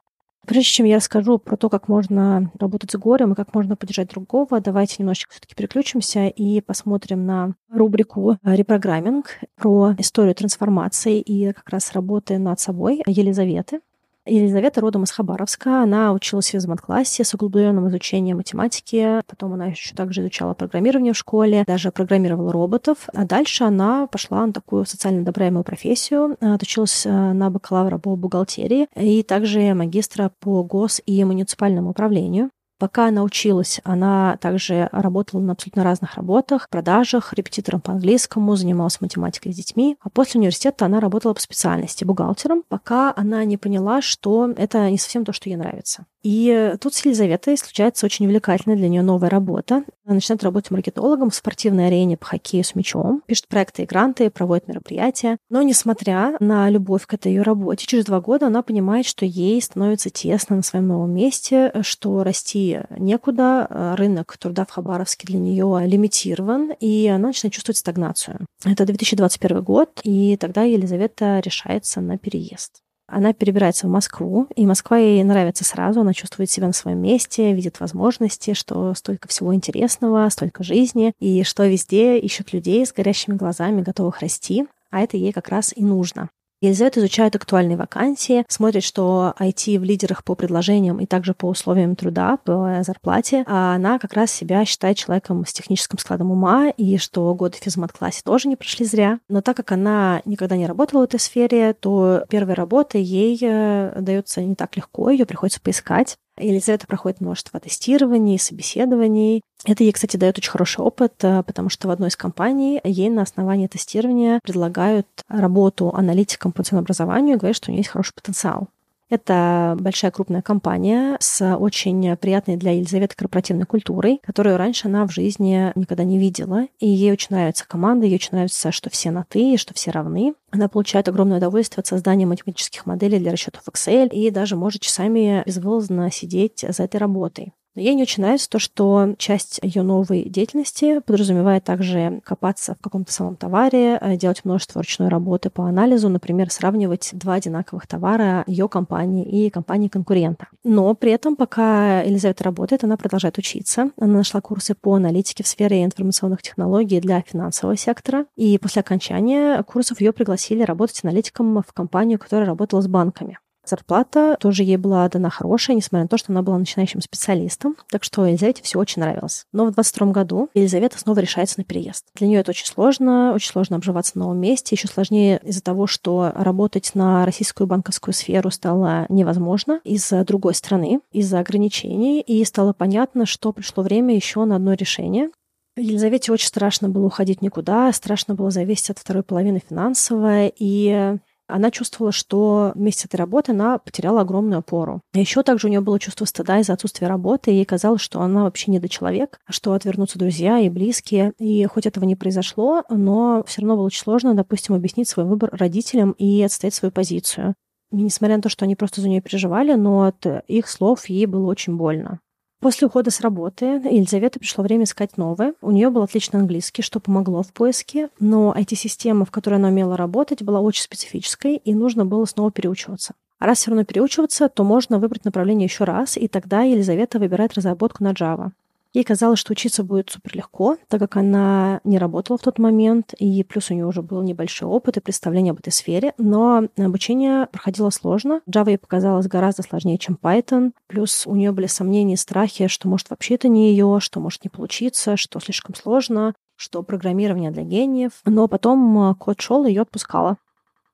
Прежде 0.46 0.70
чем 0.70 0.86
я 0.86 0.98
расскажу 0.98 1.40
про 1.40 1.58
то, 1.58 1.70
как 1.70 1.88
можно 1.88 2.52
работать 2.60 2.92
с 2.92 2.96
горем 2.96 3.34
и 3.34 3.36
как 3.36 3.56
можно 3.56 3.76
поддержать 3.76 4.10
другого, 4.10 4.62
давайте 4.62 4.98
немножечко 5.00 5.32
все-таки 5.32 5.56
переключимся 5.56 6.28
и 6.28 6.62
посмотрим 6.62 7.26
на 7.26 7.56
рубрику 7.72 8.38
«Репрограмминг» 8.44 9.40
про 9.56 9.96
историю 9.98 10.36
трансформации 10.36 11.20
и 11.20 11.52
как 11.52 11.68
раз 11.70 11.94
работы 11.94 12.38
над 12.38 12.60
собой 12.60 13.02
Елизаветы. 13.08 13.80
Елизавета 14.26 14.82
родом 14.82 15.04
из 15.04 15.12
Хабаровска. 15.12 15.84
Она 15.84 16.12
училась 16.12 16.52
в 16.52 16.56
измат-классе 16.56 17.24
с 17.24 17.34
углубленным 17.34 17.88
изучением 17.90 18.38
математики. 18.38 19.22
Потом 19.28 19.54
она 19.54 19.68
еще 19.68 19.94
также 19.96 20.22
изучала 20.22 20.54
программирование 20.54 21.14
в 21.14 21.18
школе, 21.18 21.64
даже 21.68 21.92
программировала 21.92 22.52
роботов. 22.52 23.08
А 23.14 23.26
дальше 23.26 23.64
она 23.64 24.08
пошла 24.08 24.46
на 24.46 24.54
такую 24.54 24.86
социально 24.86 25.22
одобряемую 25.22 25.64
профессию. 25.64 26.38
Отучилась 26.42 27.06
э, 27.06 27.10
на 27.10 27.50
бакалавра 27.50 27.98
по 27.98 28.16
бухгалтерии 28.16 28.88
и 28.96 29.22
также 29.22 29.74
магистра 29.74 30.32
по 30.40 30.64
гос- 30.64 31.02
и 31.06 31.24
муниципальному 31.24 31.92
управлению. 31.92 32.50
Пока 32.78 33.08
она 33.08 33.24
училась, 33.24 33.80
она 33.86 34.38
также 34.42 34.90
работала 34.92 35.40
на 35.40 35.54
абсолютно 35.54 35.84
разных 35.84 36.16
работах, 36.16 36.68
продажах, 36.70 37.32
репетитором 37.34 37.80
по 37.80 37.94
английскому, 37.94 38.56
занималась 38.56 39.00
математикой 39.00 39.54
с 39.54 39.56
детьми. 39.56 39.98
А 40.02 40.10
после 40.10 40.40
университета 40.40 40.86
она 40.86 41.00
работала 41.00 41.34
по 41.34 41.40
специальности 41.40 42.04
бухгалтером, 42.04 42.64
пока 42.68 43.14
она 43.16 43.46
не 43.46 43.58
поняла, 43.58 44.02
что 44.02 44.52
это 44.58 44.90
не 44.90 44.98
совсем 44.98 45.24
то, 45.24 45.32
что 45.32 45.50
ей 45.50 45.56
нравится. 45.56 46.06
И 46.26 46.74
тут 46.82 46.96
с 46.96 47.06
Елизаветой 47.06 47.56
случается 47.56 48.08
очень 48.08 48.26
увлекательная 48.26 48.76
для 48.76 48.90
нее 48.90 49.04
новая 49.04 49.30
работа. 49.30 49.84
Она 50.06 50.16
начинает 50.16 50.44
работать 50.44 50.72
маркетологом 50.72 51.30
в 51.30 51.36
спортивной 51.36 51.86
арене 51.86 52.18
по 52.18 52.26
хоккею 52.26 52.64
с 52.64 52.74
мячом, 52.74 53.22
пишет 53.28 53.48
проекты 53.48 53.84
и 53.84 53.86
гранты, 53.86 54.32
проводит 54.32 54.68
мероприятия. 54.68 55.38
Но 55.52 55.62
несмотря 55.62 56.36
на 56.40 56.68
любовь 56.72 57.06
к 57.06 57.14
этой 57.14 57.32
ее 57.32 57.44
работе, 57.44 57.86
через 57.86 58.06
два 58.06 58.22
года 58.22 58.48
она 58.48 58.64
понимает, 58.64 59.06
что 59.06 59.24
ей 59.24 59.62
становится 59.62 60.10
тесно 60.10 60.56
на 60.56 60.64
своем 60.64 60.88
новом 60.88 61.14
месте, 61.14 61.72
что 61.82 62.24
расти 62.24 62.80
некуда, 62.98 63.96
рынок 63.96 64.36
труда 64.40 64.66
в 64.66 64.72
Хабаровске 64.72 65.28
для 65.28 65.38
нее 65.38 65.84
лимитирован, 65.86 66.72
и 66.80 67.06
она 67.06 67.28
начинает 67.28 67.54
чувствовать 67.54 67.78
стагнацию. 67.78 68.48
Это 68.64 68.84
2021 68.88 69.62
год, 69.62 70.00
и 70.02 70.38
тогда 70.38 70.64
Елизавета 70.64 71.40
решается 71.40 72.02
на 72.02 72.18
переезд. 72.18 72.82
Она 73.08 73.34
перебирается 73.34 73.88
в 73.88 73.92
Москву, 73.92 74.48
и 74.56 74.66
Москва 74.66 74.98
ей 74.98 75.24
нравится 75.24 75.64
сразу, 75.64 76.02
она 76.02 76.14
чувствует 76.14 76.50
себя 76.50 76.68
на 76.68 76.74
своем 76.74 77.00
месте, 77.00 77.54
видит 77.54 77.80
возможности, 77.80 78.54
что 78.54 78.94
столько 78.96 79.28
всего 79.28 79.54
интересного, 79.54 80.28
столько 80.30 80.64
жизни, 80.64 81.14
и 81.20 81.44
что 81.44 81.66
везде 81.68 82.18
ищут 82.18 82.52
людей 82.52 82.86
с 82.86 82.92
горящими 82.92 83.36
глазами, 83.36 83.84
готовых 83.84 84.22
расти, 84.22 84.66
а 84.90 85.02
это 85.02 85.18
ей 85.18 85.34
как 85.34 85.50
раз 85.50 85.72
и 85.76 85.84
нужно. 85.84 86.30
Елизавета 86.62 87.00
изучает 87.00 87.36
актуальные 87.36 87.78
вакансии, 87.78 88.46
смотрит, 88.48 88.84
что 88.84 89.34
IT 89.40 89.78
в 89.80 89.84
лидерах 89.84 90.24
по 90.24 90.36
предложениям 90.36 91.00
и 91.00 91.06
также 91.06 91.34
по 91.34 91.48
условиям 91.48 91.96
труда, 91.96 92.38
по 92.38 92.82
зарплате, 92.82 93.44
а 93.48 93.76
она 93.76 94.00
как 94.00 94.14
раз 94.14 94.32
себя 94.32 94.66
считает 94.66 94.98
человеком 94.98 95.46
с 95.46 95.54
техническим 95.54 95.98
складом 95.98 96.32
ума, 96.32 96.70
и 96.70 96.98
что 96.98 97.34
годы 97.36 97.58
в 97.58 97.64
физмат-классе 97.64 98.22
тоже 98.24 98.48
не 98.48 98.56
прошли 98.56 98.86
зря. 98.86 99.20
Но 99.30 99.42
так 99.42 99.58
как 99.58 99.72
она 99.72 100.22
никогда 100.26 100.56
не 100.56 100.66
работала 100.66 101.02
в 101.02 101.04
этой 101.06 101.20
сфере, 101.20 101.74
то 101.74 102.24
первая 102.30 102.56
работа 102.56 102.98
ей 102.98 103.38
э, 103.42 104.00
дается 104.00 104.42
не 104.42 104.56
так 104.56 104.76
легко, 104.78 105.10
ее 105.10 105.26
приходится 105.26 105.62
поискать. 105.62 106.18
Елизавета 106.38 106.88
проходит 106.88 107.22
множество 107.22 107.60
тестирований, 107.60 108.38
собеседований. 108.38 109.42
Это 109.66 109.84
ей, 109.84 109.94
кстати, 109.94 110.18
дает 110.18 110.38
очень 110.38 110.52
хороший 110.52 110.82
опыт, 110.82 111.14
э, 111.24 111.44
потому 111.44 111.70
что 111.70 111.88
в 111.88 111.92
одной 111.92 112.10
из 112.10 112.16
компаний 112.16 112.82
ей 112.84 113.10
на 113.10 113.22
основании 113.22 113.68
тестирования 113.68 114.40
предлагают 114.44 115.08
работу 115.30 115.94
аналитиком 115.94 116.52
по 116.52 116.64
ценообразованию 116.64 117.36
и 117.36 117.40
говорят, 117.40 117.56
что 117.56 117.70
у 117.70 117.72
нее 117.72 117.80
есть 117.80 117.90
хороший 117.90 118.14
потенциал. 118.14 118.68
Это 119.10 119.78
большая 119.80 120.12
крупная 120.12 120.42
компания 120.42 121.18
с 121.20 121.56
очень 121.56 122.16
приятной 122.18 122.58
для 122.58 122.72
Елизаветы 122.72 123.16
корпоративной 123.16 123.66
культурой, 123.66 124.20
которую 124.24 124.58
раньше 124.58 124.88
она 124.88 125.06
в 125.06 125.12
жизни 125.12 125.72
никогда 125.76 126.04
не 126.04 126.18
видела. 126.18 126.68
И 126.80 126.88
ей 126.88 127.12
очень 127.12 127.28
нравится 127.30 127.68
команда, 127.68 128.06
ей 128.08 128.16
очень 128.16 128.32
нравится, 128.32 128.72
что 128.72 128.90
все 128.90 129.12
на 129.12 129.24
«ты», 129.24 129.58
что 129.58 129.74
все 129.74 129.92
равны. 129.92 130.34
Она 130.52 130.68
получает 130.70 131.08
огромное 131.08 131.38
удовольствие 131.38 131.82
от 131.82 131.88
создания 131.88 132.26
математических 132.26 132.86
моделей 132.86 133.20
для 133.20 133.32
расчетов 133.32 133.64
Excel 133.70 134.10
и 134.10 134.32
даже 134.32 134.56
может 134.56 134.82
часами 134.82 135.44
безвылазно 135.46 136.10
сидеть 136.12 136.66
за 136.68 136.84
этой 136.84 136.98
работой. 136.98 137.54
Но 137.76 137.82
ей 137.82 137.94
не 137.94 138.04
очень 138.04 138.24
нравится 138.24 138.50
то, 138.50 138.58
что 138.58 139.16
часть 139.18 139.60
ее 139.62 139.84
новой 139.84 140.24
деятельности 140.30 141.00
подразумевает 141.02 141.66
также 141.66 142.22
копаться 142.24 142.76
в 142.76 142.84
каком-то 142.84 143.12
самом 143.12 143.36
товаре, 143.36 143.98
э, 144.00 144.16
делать 144.16 144.46
множество 144.46 144.82
ручной 144.82 145.10
работы 145.10 145.50
по 145.50 145.66
анализу, 145.66 146.08
например, 146.08 146.50
сравнивать 146.52 147.10
два 147.14 147.34
одинаковых 147.34 147.86
товара 147.86 148.44
ее 148.48 148.70
компании 148.70 149.26
и 149.26 149.50
компании 149.50 149.90
конкурента. 149.90 150.48
Но 150.64 150.94
при 150.96 151.12
этом, 151.12 151.36
пока 151.36 152.02
Елизавета 152.02 152.46
работает, 152.46 152.84
она 152.86 152.96
продолжает 152.96 153.38
учиться. 153.38 153.92
Она 154.00 154.14
нашла 154.14 154.40
курсы 154.40 154.74
по 154.74 154.96
аналитике 154.96 155.44
в 155.44 155.48
сфере 155.48 155.84
информационных 155.84 156.42
технологий 156.42 157.02
для 157.02 157.22
финансового 157.22 157.76
сектора. 157.76 158.26
И 158.38 158.58
после 158.58 158.82
окончания 158.82 159.62
курсов 159.64 160.00
ее 160.00 160.14
пригласили 160.14 160.64
работать 160.64 161.04
аналитиком 161.04 161.62
в 161.62 161.74
компанию, 161.74 162.20
которая 162.20 162.48
работала 162.48 162.82
с 162.82 162.88
банками. 162.88 163.38
Зарплата 163.66 164.38
тоже 164.40 164.64
ей 164.64 164.78
была 164.78 165.08
дана 165.10 165.30
хорошая, 165.30 165.76
несмотря 165.76 166.04
на 166.04 166.08
то, 166.08 166.18
что 166.18 166.32
она 166.32 166.42
была 166.42 166.58
начинающим 166.58 167.02
специалистом. 167.02 167.76
Так 167.90 168.04
что 168.04 168.26
Елизавете 168.26 168.64
все 168.64 168.80
очень 168.80 169.02
нравилось. 169.02 169.46
Но 169.52 169.66
в 169.66 169.72
22 169.72 170.12
году 170.12 170.50
Елизавета 170.54 171.00
снова 171.00 171.20
решается 171.20 171.60
на 171.60 171.64
переезд. 171.64 172.06
Для 172.16 172.28
нее 172.28 172.40
это 172.40 172.52
очень 172.52 172.66
сложно, 172.66 173.34
очень 173.34 173.52
сложно 173.52 173.78
обживаться 173.78 174.14
в 174.14 174.16
новом 174.16 174.40
месте. 174.40 174.76
Еще 174.76 174.88
сложнее 174.88 175.40
из-за 175.44 175.62
того, 175.62 175.88
что 175.88 176.32
работать 176.36 176.92
на 176.94 177.26
российскую 177.26 177.68
банковскую 177.68 178.14
сферу 178.14 178.52
стало 178.52 179.06
невозможно 179.10 179.80
из-за 179.84 180.24
другой 180.24 180.54
страны, 180.54 181.00
из-за 181.12 181.40
ограничений. 181.40 182.22
И 182.22 182.44
стало 182.46 182.74
понятно, 182.74 183.26
что 183.26 183.52
пришло 183.52 183.84
время 183.84 184.16
еще 184.16 184.46
на 184.46 184.58
одно 184.58 184.74
решение. 184.74 185.30
Елизавете 185.78 186.32
очень 186.32 186.48
страшно 186.48 186.88
было 186.88 187.08
уходить 187.08 187.42
никуда, 187.42 187.92
страшно 187.92 188.34
было 188.34 188.50
зависеть 188.50 188.92
от 188.92 189.00
второй 189.00 189.24
половины 189.24 189.62
финансовой, 189.68 190.54
и 190.58 191.18
она 191.48 191.72
чувствовала, 191.72 192.12
что 192.12 192.72
вместе 192.76 193.02
с 193.02 193.06
этой 193.06 193.18
работой 193.18 193.52
она 193.52 193.78
потеряла 193.78 194.22
огромную 194.22 194.60
опору. 194.60 195.02
А 195.14 195.20
еще 195.20 195.44
также 195.44 195.68
у 195.68 195.70
нее 195.70 195.82
было 195.82 196.00
чувство 196.00 196.26
стыда 196.26 196.60
из-за 196.60 196.74
отсутствия 196.74 197.08
работы, 197.08 197.52
и 197.52 197.56
ей 197.56 197.66
казалось, 197.66 198.02
что 198.02 198.22
она 198.22 198.44
вообще 198.44 198.72
не 198.72 198.80
до 198.80 198.90
человек, 198.90 199.40
что 199.50 199.74
отвернутся 199.74 200.20
друзья 200.20 200.60
и 200.60 200.70
близкие. 200.70 201.34
И 201.38 201.66
хоть 201.66 201.86
этого 201.86 202.06
не 202.06 202.16
произошло, 202.16 202.84
но 202.90 203.44
все 203.48 203.62
равно 203.62 203.76
было 203.78 203.86
очень 203.86 204.02
сложно, 204.02 204.34
допустим, 204.34 204.76
объяснить 204.76 205.10
свой 205.10 205.26
выбор 205.26 205.50
родителям 205.52 206.12
и 206.12 206.42
отстоять 206.42 206.74
свою 206.74 206.92
позицию. 206.92 207.56
И 207.92 207.98
несмотря 207.98 208.38
на 208.38 208.42
то, 208.42 208.50
что 208.50 208.66
они 208.66 208.76
просто 208.76 209.02
за 209.02 209.10
нее 209.10 209.22
переживали, 209.22 209.74
но 209.74 210.04
от 210.04 210.26
их 210.48 210.68
слов 210.68 211.08
ей 211.08 211.26
было 211.28 211.46
очень 211.48 211.78
больно. 211.78 212.20
После 212.66 212.88
ухода 212.88 213.12
с 213.12 213.22
работы 213.22 213.80
Елизавета 213.92 214.40
пришло 214.40 214.64
время 214.64 214.86
искать 214.86 215.18
новое. 215.18 215.54
У 215.62 215.70
нее 215.70 215.92
был 215.92 216.02
отличный 216.02 216.40
английский, 216.40 216.82
что 216.82 217.00
помогло 217.00 217.44
в 217.44 217.54
поиске, 217.54 218.10
но 218.20 218.56
IT-система, 218.58 219.24
в 219.24 219.30
которой 219.30 219.58
она 219.58 219.68
умела 219.68 219.96
работать, 219.96 220.42
была 220.42 220.62
очень 220.62 220.82
специфической, 220.82 221.58
и 221.58 221.76
нужно 221.76 222.08
было 222.08 222.26
снова 222.26 222.52
переучиваться. 222.52 223.14
А 223.38 223.46
раз 223.46 223.60
все 223.60 223.70
равно 223.70 223.86
переучиваться, 223.86 224.50
то 224.50 224.64
можно 224.64 224.98
выбрать 224.98 225.26
направление 225.26 225.66
еще 225.66 225.84
раз, 225.84 226.18
и 226.18 226.28
тогда 226.28 226.64
Елизавета 226.64 227.20
выбирает 227.20 227.54
разработку 227.54 228.04
на 228.04 228.14
Java. 228.14 228.50
Ей 228.96 229.04
казалось, 229.04 229.40
что 229.40 229.52
учиться 229.52 229.84
будет 229.84 230.10
супер 230.10 230.38
легко, 230.38 230.78
так 230.88 231.02
как 231.02 231.18
она 231.18 231.82
не 231.84 231.98
работала 231.98 232.38
в 232.38 232.42
тот 232.42 232.60
момент, 232.60 233.14
и 233.20 233.44
плюс 233.44 233.70
у 233.70 233.74
нее 233.74 233.86
уже 233.86 234.02
был 234.02 234.22
небольшой 234.22 234.70
опыт 234.70 234.96
и 234.96 235.02
представление 235.02 235.52
об 235.52 235.60
этой 235.60 235.74
сфере, 235.74 236.14
но 236.18 236.70
обучение 236.78 237.48
проходило 237.48 237.90
сложно. 237.90 238.40
Java 238.50 238.70
ей 238.70 238.78
показалось 238.78 239.28
гораздо 239.28 239.64
сложнее, 239.64 239.98
чем 239.98 240.18
Python, 240.20 240.72
плюс 240.88 241.28
у 241.28 241.36
нее 241.36 241.52
были 241.52 241.68
сомнения 241.68 242.14
и 242.14 242.18
страхи, 242.18 242.68
что 242.68 242.88
может 242.88 243.10
вообще 243.10 243.36
это 243.36 243.50
не 243.50 243.72
ее, 243.72 243.98
что 244.00 244.22
может 244.22 244.46
не 244.46 244.50
получиться, 244.50 245.18
что 245.18 245.42
слишком 245.42 245.76
сложно, 245.76 246.34
что 246.56 246.82
программирование 246.82 247.52
для 247.52 247.64
гениев. 247.64 248.14
Но 248.24 248.48
потом 248.48 249.10
э, 249.10 249.16
код 249.16 249.42
шел, 249.42 249.66
и 249.66 249.72
ее 249.72 249.82
отпускала. 249.82 250.38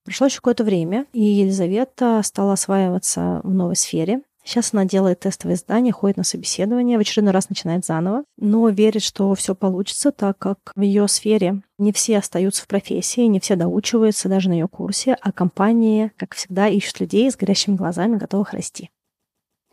Прошло 0.06 0.26
еще 0.26 0.38
какое-то 0.38 0.64
время, 0.64 1.06
и 1.14 1.22
Елизавета 1.22 2.20
стала 2.24 2.54
осваиваться 2.54 3.42
в 3.44 3.54
новой 3.54 3.76
сфере. 3.76 4.22
Сейчас 4.44 4.74
она 4.74 4.86
делает 4.86 5.20
тестовые 5.20 5.56
задания, 5.56 5.92
ходит 5.92 6.18
на 6.18 6.24
собеседование, 6.24 6.98
в 6.98 7.02
очередной 7.02 7.34
раз 7.34 7.50
начинает 7.50 7.86
заново, 7.86 8.24
но 8.38 8.70
верит, 8.70 9.04
что 9.04 9.34
все 9.36 9.54
получится, 9.54 10.12
так 10.12 10.38
как 10.38 10.58
в 10.76 10.82
ее 10.82 11.08
сфере 11.08 11.62
не 11.78 11.94
все 11.94 12.18
остаются 12.18 12.64
в 12.64 12.68
профессии, 12.68 13.22
не 13.22 13.40
все 13.40 13.56
доучиваются 13.56 14.30
даже 14.30 14.50
на 14.50 14.54
ее 14.54 14.68
курсе, 14.68 15.16
а 15.22 15.32
компании, 15.32 16.12
как 16.18 16.36
всегда, 16.36 16.68
ищут 16.68 17.02
людей 17.02 17.30
с 17.30 17.38
горящими 17.38 17.76
глазами, 17.76 18.18
готовых 18.18 18.54
расти. 18.54 18.90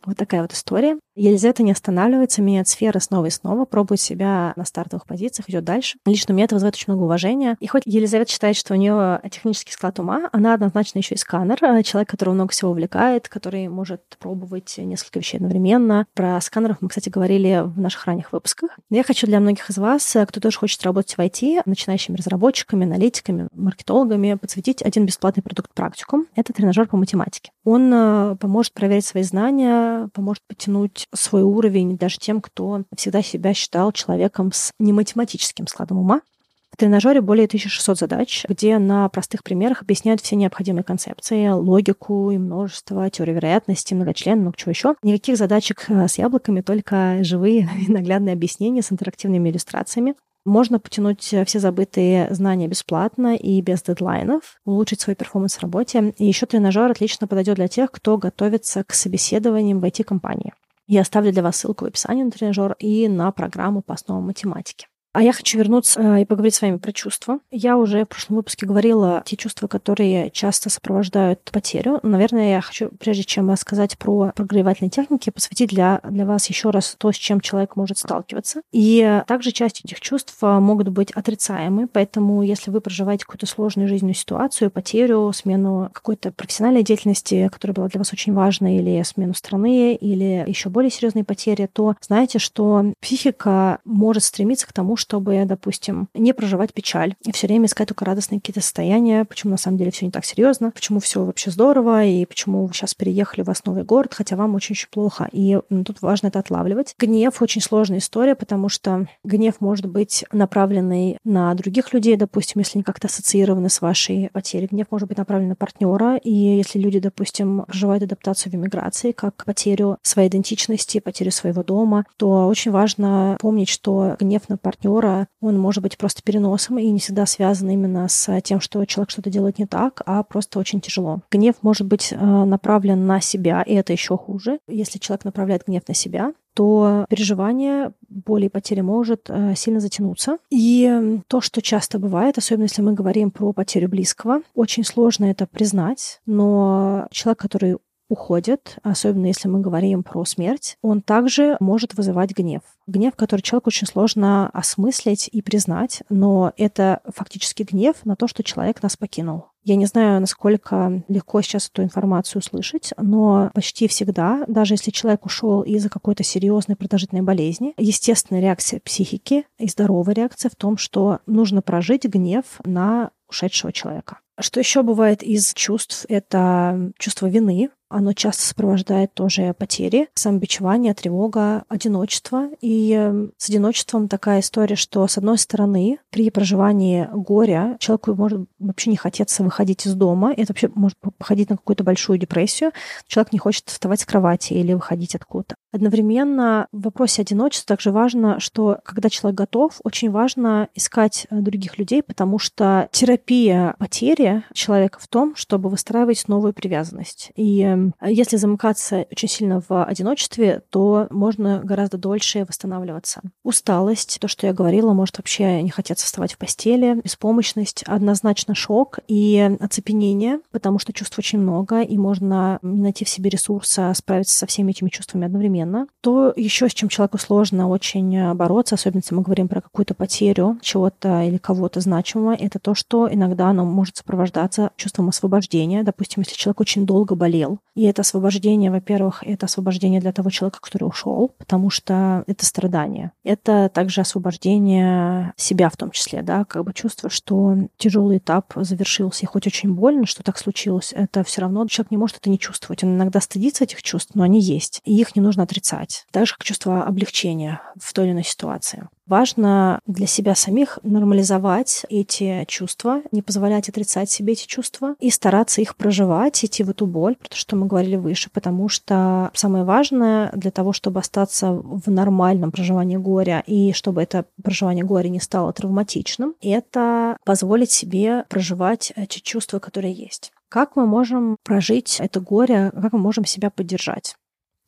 Вот 0.04 0.16
такая 0.16 0.42
вот 0.42 0.52
история. 0.52 0.98
Елизавета 1.18 1.64
не 1.64 1.72
останавливается, 1.72 2.42
меняет 2.42 2.68
сферы 2.68 3.00
снова 3.00 3.26
и 3.26 3.30
снова, 3.30 3.64
пробует 3.64 4.00
себя 4.00 4.52
на 4.54 4.64
стартовых 4.64 5.04
позициях, 5.04 5.48
идет 5.50 5.64
дальше. 5.64 5.98
Лично 6.06 6.32
мне 6.32 6.44
это 6.44 6.54
вызывает 6.54 6.76
очень 6.76 6.92
много 6.92 7.04
уважения. 7.04 7.56
И 7.58 7.66
хоть 7.66 7.82
Елизавета 7.86 8.30
считает, 8.30 8.56
что 8.56 8.74
у 8.74 8.76
нее 8.76 9.20
технический 9.30 9.72
склад 9.72 9.98
ума, 9.98 10.28
она 10.32 10.54
однозначно 10.54 10.98
еще 10.98 11.16
и 11.16 11.18
сканер, 11.18 11.58
а 11.60 11.82
человек, 11.82 12.08
которого 12.08 12.34
много 12.34 12.52
всего 12.52 12.70
увлекает, 12.70 13.28
который 13.28 13.66
может 13.68 14.02
пробовать 14.20 14.78
несколько 14.78 15.18
вещей 15.18 15.38
одновременно. 15.38 16.06
Про 16.14 16.40
сканеров 16.40 16.78
мы, 16.80 16.88
кстати, 16.88 17.08
говорили 17.08 17.62
в 17.64 17.80
наших 17.80 18.06
ранних 18.06 18.32
выпусках. 18.32 18.70
Я 18.88 19.02
хочу 19.02 19.26
для 19.26 19.40
многих 19.40 19.68
из 19.70 19.78
вас, 19.78 20.16
кто 20.28 20.40
тоже 20.40 20.58
хочет 20.58 20.82
работать 20.84 21.16
в 21.16 21.18
IT, 21.18 21.62
начинающими 21.64 22.16
разработчиками, 22.16 22.86
аналитиками, 22.86 23.48
маркетологами, 23.52 24.34
подсветить 24.34 24.82
один 24.82 25.04
бесплатный 25.04 25.42
продукт 25.42 25.74
практикум. 25.74 26.26
Это 26.36 26.52
тренажер 26.52 26.86
по 26.86 26.96
математике. 26.96 27.50
Он 27.64 27.92
э, 27.92 28.36
поможет 28.36 28.72
проверить 28.72 29.04
свои 29.04 29.22
знания, 29.24 30.08
поможет 30.14 30.42
потянуть 30.46 31.07
свой 31.14 31.42
уровень 31.42 31.96
даже 31.96 32.18
тем, 32.18 32.40
кто 32.40 32.84
всегда 32.96 33.22
себя 33.22 33.54
считал 33.54 33.92
человеком 33.92 34.52
с 34.52 34.72
нематематическим 34.78 35.66
складом 35.66 35.98
ума. 35.98 36.22
В 36.70 36.76
тренажере 36.76 37.20
более 37.20 37.46
1600 37.46 37.98
задач, 37.98 38.44
где 38.48 38.78
на 38.78 39.08
простых 39.08 39.42
примерах 39.42 39.82
объясняют 39.82 40.20
все 40.20 40.36
необходимые 40.36 40.84
концепции, 40.84 41.48
логику 41.48 42.30
и 42.30 42.38
множество, 42.38 43.08
теорию 43.10 43.36
вероятности, 43.36 43.94
многочлен, 43.94 44.40
много 44.40 44.56
чего 44.56 44.70
еще. 44.70 44.94
Никаких 45.02 45.38
задачек 45.38 45.86
э, 45.88 46.06
с 46.06 46.18
яблоками, 46.18 46.60
только 46.60 47.24
живые 47.24 47.68
и 47.86 47.90
наглядные 47.90 48.34
объяснения 48.34 48.82
с 48.82 48.92
интерактивными 48.92 49.48
иллюстрациями. 49.48 50.14
Можно 50.44 50.78
потянуть 50.78 51.22
все 51.22 51.58
забытые 51.58 52.32
знания 52.32 52.68
бесплатно 52.68 53.34
и 53.34 53.60
без 53.60 53.82
дедлайнов, 53.82 54.60
улучшить 54.64 55.00
свой 55.00 55.16
перформанс 55.16 55.56
в 55.56 55.62
работе. 55.62 56.14
И 56.16 56.24
еще 56.24 56.46
тренажер 56.46 56.90
отлично 56.90 57.26
подойдет 57.26 57.56
для 57.56 57.68
тех, 57.68 57.90
кто 57.90 58.16
готовится 58.16 58.84
к 58.84 58.94
собеседованиям 58.94 59.80
в 59.80 59.84
IT-компании. 59.84 60.54
Я 60.90 61.02
оставлю 61.02 61.32
для 61.32 61.42
вас 61.42 61.56
ссылку 61.56 61.84
в 61.84 61.88
описании 61.88 62.22
на 62.22 62.30
тренажер 62.30 62.74
и 62.78 63.08
на 63.08 63.30
программу 63.30 63.82
по 63.82 63.92
основам 63.92 64.24
математики. 64.24 64.88
А 65.14 65.22
я 65.22 65.32
хочу 65.32 65.58
вернуться 65.58 66.00
э, 66.00 66.22
и 66.22 66.24
поговорить 66.24 66.54
с 66.54 66.62
вами 66.62 66.76
про 66.76 66.92
чувства. 66.92 67.40
Я 67.50 67.76
уже 67.78 68.04
в 68.04 68.08
прошлом 68.08 68.36
выпуске 68.36 68.66
говорила 68.66 69.22
те 69.24 69.36
чувства, 69.36 69.66
которые 69.66 70.30
часто 70.30 70.68
сопровождают 70.68 71.42
потерю. 71.50 71.98
Наверное, 72.02 72.50
я 72.50 72.60
хочу, 72.60 72.90
прежде 72.90 73.24
чем 73.24 73.50
рассказать 73.50 73.96
про 73.96 74.32
прогревательные 74.34 74.90
техники, 74.90 75.30
посвятить 75.30 75.70
для, 75.70 76.00
для 76.08 76.26
вас 76.26 76.46
еще 76.48 76.70
раз 76.70 76.94
то, 76.98 77.10
с 77.10 77.16
чем 77.16 77.40
человек 77.40 77.74
может 77.74 77.98
сталкиваться. 77.98 78.60
И 78.70 79.22
также 79.26 79.52
часть 79.52 79.82
этих 79.84 80.00
чувств 80.00 80.36
э, 80.42 80.58
могут 80.58 80.88
быть 80.88 81.10
отрицаемы, 81.12 81.88
поэтому 81.88 82.42
если 82.42 82.70
вы 82.70 82.80
проживаете 82.82 83.24
какую-то 83.24 83.46
сложную 83.46 83.88
жизненную 83.88 84.14
ситуацию, 84.14 84.70
потерю, 84.70 85.32
смену 85.32 85.88
какой-то 85.92 86.32
профессиональной 86.32 86.82
деятельности, 86.82 87.48
которая 87.50 87.74
была 87.74 87.88
для 87.88 87.98
вас 87.98 88.12
очень 88.12 88.34
важной, 88.34 88.76
или 88.76 89.02
смену 89.04 89.32
страны, 89.32 89.94
или 89.94 90.44
еще 90.46 90.68
более 90.68 90.90
серьезные 90.90 91.24
потери, 91.24 91.68
то 91.72 91.94
знаете, 92.02 92.38
что 92.38 92.92
психика 93.00 93.78
может 93.84 94.24
стремиться 94.24 94.66
к 94.66 94.72
тому, 94.72 94.96
что 94.98 95.07
чтобы, 95.08 95.42
допустим, 95.46 96.08
не 96.12 96.34
проживать 96.34 96.74
печаль 96.74 97.14
и 97.24 97.32
все 97.32 97.46
время 97.46 97.64
искать 97.64 97.88
только 97.88 98.04
радостные 98.04 98.40
какие-то 98.40 98.60
состояния, 98.60 99.24
почему 99.24 99.52
на 99.52 99.56
самом 99.56 99.78
деле 99.78 99.90
все 99.90 100.04
не 100.04 100.10
так 100.10 100.26
серьезно, 100.26 100.70
почему 100.70 101.00
все 101.00 101.24
вообще 101.24 101.50
здорово, 101.50 102.04
и 102.04 102.26
почему 102.26 102.66
вы 102.66 102.74
сейчас 102.74 102.94
переехали 102.94 103.42
в 103.42 103.48
новый 103.64 103.84
город, 103.84 104.12
хотя 104.14 104.36
вам 104.36 104.54
очень-очень 104.54 104.90
плохо. 104.90 105.26
И 105.32 105.58
тут 105.86 106.02
важно 106.02 106.26
это 106.26 106.40
отлавливать. 106.40 106.94
Гнев 106.98 107.40
очень 107.40 107.62
сложная 107.62 107.98
история, 107.98 108.34
потому 108.34 108.68
что 108.68 109.08
гнев 109.24 109.54
может 109.60 109.86
быть 109.86 110.26
направленный 110.30 111.16
на 111.24 111.54
других 111.54 111.94
людей, 111.94 112.16
допустим, 112.16 112.60
если 112.60 112.78
они 112.78 112.82
как-то 112.82 113.06
ассоциированы 113.06 113.70
с 113.70 113.80
вашей 113.80 114.28
потерей. 114.34 114.68
Гнев 114.70 114.88
может 114.90 115.08
быть 115.08 115.16
направлен 115.16 115.48
на 115.48 115.56
партнера, 115.56 116.16
и 116.16 116.30
если 116.30 116.78
люди, 116.78 117.00
допустим, 117.00 117.64
проживают 117.66 118.02
адаптацию 118.04 118.52
в 118.52 118.56
эмиграции, 118.56 119.12
как 119.12 119.46
потерю 119.46 119.96
своей 120.02 120.28
идентичности, 120.28 121.00
потерю 121.00 121.30
своего 121.30 121.62
дома, 121.62 122.04
то 122.18 122.46
очень 122.46 122.72
важно 122.72 123.38
помнить, 123.40 123.70
что 123.70 124.16
гнев 124.20 124.50
на 124.50 124.58
партнера 124.58 124.87
партнера, 124.88 125.28
он 125.40 125.58
может 125.58 125.82
быть 125.82 125.96
просто 125.96 126.22
переносом 126.22 126.78
и 126.78 126.90
не 126.90 126.98
всегда 126.98 127.26
связан 127.26 127.70
именно 127.70 128.08
с 128.08 128.40
тем, 128.42 128.60
что 128.60 128.84
человек 128.84 129.10
что-то 129.10 129.30
делает 129.30 129.58
не 129.58 129.66
так, 129.66 130.02
а 130.06 130.22
просто 130.22 130.58
очень 130.58 130.80
тяжело. 130.80 131.20
Гнев 131.30 131.56
может 131.62 131.86
быть 131.86 132.12
э, 132.12 132.16
направлен 132.16 133.06
на 133.06 133.20
себя, 133.20 133.62
и 133.62 133.74
это 133.74 133.92
еще 133.92 134.16
хуже. 134.16 134.58
Если 134.68 134.98
человек 134.98 135.24
направляет 135.24 135.64
гнев 135.66 135.82
на 135.88 135.94
себя, 135.94 136.32
то 136.54 137.06
переживание 137.08 137.92
боли 138.08 138.46
и 138.46 138.48
потери 138.48 138.80
может 138.80 139.26
э, 139.28 139.54
сильно 139.54 139.80
затянуться. 139.80 140.38
И 140.50 141.20
то, 141.28 141.40
что 141.40 141.62
часто 141.62 141.98
бывает, 141.98 142.38
особенно 142.38 142.64
если 142.64 142.82
мы 142.82 142.94
говорим 142.94 143.30
про 143.30 143.52
потерю 143.52 143.88
близкого, 143.88 144.40
очень 144.54 144.84
сложно 144.84 145.26
это 145.26 145.46
признать, 145.46 146.20
но 146.26 147.06
человек, 147.12 147.38
который 147.38 147.76
уходит, 148.08 148.78
особенно 148.82 149.26
если 149.26 149.48
мы 149.48 149.60
говорим 149.60 150.02
про 150.02 150.24
смерть, 150.24 150.76
он 150.82 151.02
также 151.02 151.56
может 151.60 151.94
вызывать 151.94 152.30
гнев. 152.36 152.62
Гнев, 152.86 153.14
который 153.16 153.42
человеку 153.42 153.68
очень 153.68 153.86
сложно 153.86 154.48
осмыслить 154.50 155.28
и 155.30 155.42
признать, 155.42 156.02
но 156.08 156.52
это 156.56 157.00
фактически 157.14 157.62
гнев 157.62 157.96
на 158.04 158.16
то, 158.16 158.26
что 158.26 158.42
человек 158.42 158.82
нас 158.82 158.96
покинул. 158.96 159.46
Я 159.64 159.76
не 159.76 159.84
знаю, 159.84 160.20
насколько 160.20 161.02
легко 161.08 161.42
сейчас 161.42 161.68
эту 161.68 161.82
информацию 161.82 162.40
услышать, 162.40 162.94
но 162.96 163.50
почти 163.52 163.86
всегда, 163.86 164.44
даже 164.48 164.74
если 164.74 164.90
человек 164.90 165.26
ушел 165.26 165.60
из-за 165.60 165.90
какой-то 165.90 166.22
серьезной 166.22 166.76
продолжительной 166.76 167.20
болезни, 167.20 167.74
естественная 167.76 168.40
реакция 168.40 168.80
психики 168.80 169.44
и 169.58 169.68
здоровая 169.68 170.14
реакция 170.14 170.50
в 170.50 170.56
том, 170.56 170.78
что 170.78 171.18
нужно 171.26 171.60
прожить 171.60 172.04
гнев 172.04 172.44
на 172.64 173.10
ушедшего 173.28 173.72
человека. 173.72 174.20
Что 174.40 174.60
еще 174.60 174.82
бывает 174.82 175.22
из 175.22 175.52
чувств? 175.52 176.06
Это 176.08 176.92
чувство 176.96 177.26
вины, 177.26 177.70
оно 177.88 178.12
часто 178.12 178.42
сопровождает 178.42 179.14
тоже 179.14 179.54
потери, 179.54 180.08
самобичевание, 180.14 180.94
тревога, 180.94 181.64
одиночество. 181.68 182.48
И 182.60 182.92
эм, 182.92 183.32
с 183.36 183.48
одиночеством 183.48 184.08
такая 184.08 184.40
история, 184.40 184.76
что, 184.76 185.06
с 185.06 185.18
одной 185.18 185.38
стороны, 185.38 185.98
при 186.10 186.30
проживании 186.30 187.08
горя 187.12 187.76
человеку 187.78 188.14
может 188.14 188.48
вообще 188.58 188.90
не 188.90 188.96
хотеться 188.96 189.42
выходить 189.42 189.86
из 189.86 189.94
дома. 189.94 190.32
Это 190.32 190.52
вообще 190.52 190.70
может 190.74 190.98
походить 191.18 191.50
на 191.50 191.56
какую-то 191.56 191.84
большую 191.84 192.18
депрессию. 192.18 192.72
Человек 193.06 193.32
не 193.32 193.38
хочет 193.38 193.68
вставать 193.68 194.00
с 194.00 194.06
кровати 194.06 194.52
или 194.52 194.74
выходить 194.74 195.14
откуда-то. 195.14 195.56
Одновременно 195.72 196.66
в 196.72 196.82
вопросе 196.82 197.22
одиночества 197.22 197.76
также 197.76 197.92
важно, 197.92 198.40
что 198.40 198.78
когда 198.84 199.10
человек 199.10 199.38
готов, 199.38 199.80
очень 199.84 200.10
важно 200.10 200.68
искать 200.74 201.26
э, 201.30 201.40
других 201.40 201.78
людей, 201.78 202.02
потому 202.02 202.38
что 202.38 202.88
терапия 202.90 203.74
потери 203.78 204.44
человека 204.54 204.98
в 205.00 205.08
том, 205.08 205.36
чтобы 205.36 205.68
выстраивать 205.68 206.26
новую 206.26 206.54
привязанность. 206.54 207.32
И 207.36 207.62
эм, 207.78 207.94
если 208.02 208.36
замыкаться 208.36 209.06
очень 209.10 209.28
сильно 209.28 209.62
в 209.66 209.84
одиночестве, 209.84 210.62
то 210.70 211.06
можно 211.10 211.60
гораздо 211.62 211.98
дольше 211.98 212.44
восстанавливаться. 212.46 213.22
Усталость, 213.42 214.18
то, 214.20 214.28
что 214.28 214.46
я 214.46 214.52
говорила, 214.52 214.92
может 214.92 215.18
вообще 215.18 215.62
не 215.62 215.70
хотеться 215.70 216.06
вставать 216.06 216.34
в 216.34 216.38
постели, 216.38 217.00
беспомощность, 217.02 217.82
однозначно 217.86 218.54
шок 218.54 218.98
и 219.08 219.56
оцепенение, 219.60 220.40
потому 220.50 220.78
что 220.78 220.92
чувств 220.92 221.18
очень 221.18 221.38
много, 221.38 221.82
и 221.82 221.96
можно 221.96 222.58
не 222.62 222.82
найти 222.82 223.04
в 223.04 223.08
себе 223.08 223.30
ресурса 223.30 223.92
справиться 223.94 224.36
со 224.36 224.46
всеми 224.46 224.70
этими 224.70 224.88
чувствами 224.88 225.26
одновременно. 225.26 225.86
То 226.00 226.32
еще 226.36 226.68
с 226.68 226.74
чем 226.74 226.88
человеку 226.88 227.18
сложно 227.18 227.68
очень 227.68 228.34
бороться, 228.34 228.74
особенно 228.74 229.00
если 229.00 229.14
мы 229.14 229.22
говорим 229.22 229.48
про 229.48 229.60
какую-то 229.60 229.94
потерю 229.94 230.58
чего-то 230.62 231.22
или 231.22 231.38
кого-то 231.38 231.80
значимого, 231.80 232.34
это 232.34 232.58
то, 232.58 232.74
что 232.74 233.08
иногда 233.12 233.48
оно 233.48 233.64
может 233.64 233.96
сопровождаться 233.96 234.70
чувством 234.76 235.08
освобождения. 235.08 235.82
Допустим, 235.82 236.22
если 236.22 236.36
человек 236.36 236.60
очень 236.60 236.86
долго 236.86 237.14
болел, 237.14 237.58
и 237.78 237.84
это 237.84 238.02
освобождение, 238.02 238.72
во-первых, 238.72 239.22
это 239.24 239.46
освобождение 239.46 240.00
для 240.00 240.12
того 240.12 240.30
человека, 240.30 240.58
который 240.60 240.82
ушел, 240.82 241.32
потому 241.38 241.70
что 241.70 242.24
это 242.26 242.44
страдание. 242.44 243.12
Это 243.22 243.70
также 243.72 244.00
освобождение 244.00 245.32
себя 245.36 245.70
в 245.70 245.76
том 245.76 245.92
числе, 245.92 246.22
да, 246.22 246.44
как 246.44 246.64
бы 246.64 246.74
чувство, 246.74 247.08
что 247.08 247.54
тяжелый 247.76 248.18
этап 248.18 248.52
завершился, 248.56 249.22
и 249.22 249.26
хоть 249.26 249.46
очень 249.46 249.74
больно, 249.74 250.06
что 250.06 250.24
так 250.24 250.38
случилось, 250.38 250.92
это 250.92 251.22
все 251.22 251.42
равно 251.42 251.68
человек 251.68 251.92
не 251.92 251.98
может 251.98 252.16
это 252.16 252.30
не 252.30 252.40
чувствовать. 252.40 252.82
Он 252.82 252.96
иногда 252.96 253.20
стыдится 253.20 253.62
этих 253.62 253.80
чувств, 253.84 254.10
но 254.14 254.24
они 254.24 254.40
есть, 254.40 254.80
и 254.84 254.98
их 254.98 255.14
не 255.14 255.22
нужно 255.22 255.44
отрицать. 255.44 256.04
Так 256.10 256.26
же, 256.26 256.34
как 256.34 256.42
чувство 256.42 256.82
облегчения 256.82 257.60
в 257.80 257.92
той 257.92 258.06
или 258.06 258.12
иной 258.12 258.24
ситуации. 258.24 258.88
Важно 259.08 259.80
для 259.86 260.06
себя 260.06 260.34
самих 260.34 260.78
нормализовать 260.82 261.86
эти 261.88 262.44
чувства, 262.46 263.00
не 263.10 263.22
позволять 263.22 263.70
отрицать 263.70 264.10
себе 264.10 264.34
эти 264.34 264.46
чувства 264.46 264.96
и 265.00 265.10
стараться 265.10 265.62
их 265.62 265.76
проживать, 265.76 266.44
идти 266.44 266.62
в 266.62 266.70
эту 266.70 266.86
боль, 266.86 267.16
про 267.16 267.28
то, 267.28 267.36
что 267.36 267.56
мы 267.56 267.66
говорили 267.66 267.96
выше, 267.96 268.28
потому 268.30 268.68
что 268.68 269.30
самое 269.32 269.64
важное 269.64 270.30
для 270.34 270.50
того, 270.50 270.74
чтобы 270.74 271.00
остаться 271.00 271.52
в 271.52 271.90
нормальном 271.90 272.50
проживании 272.50 272.98
горя 272.98 273.42
и 273.46 273.72
чтобы 273.72 274.02
это 274.02 274.26
проживание 274.42 274.84
горя 274.84 275.08
не 275.08 275.20
стало 275.20 275.54
травматичным, 275.54 276.34
это 276.42 277.16
позволить 277.24 277.70
себе 277.70 278.24
проживать 278.28 278.92
эти 278.94 279.20
чувства, 279.20 279.58
которые 279.58 279.94
есть. 279.94 280.32
Как 280.50 280.76
мы 280.76 280.86
можем 280.86 281.36
прожить 281.44 281.96
это 281.98 282.20
горе, 282.20 282.70
как 282.74 282.92
мы 282.92 282.98
можем 282.98 283.24
себя 283.24 283.48
поддержать? 283.48 284.16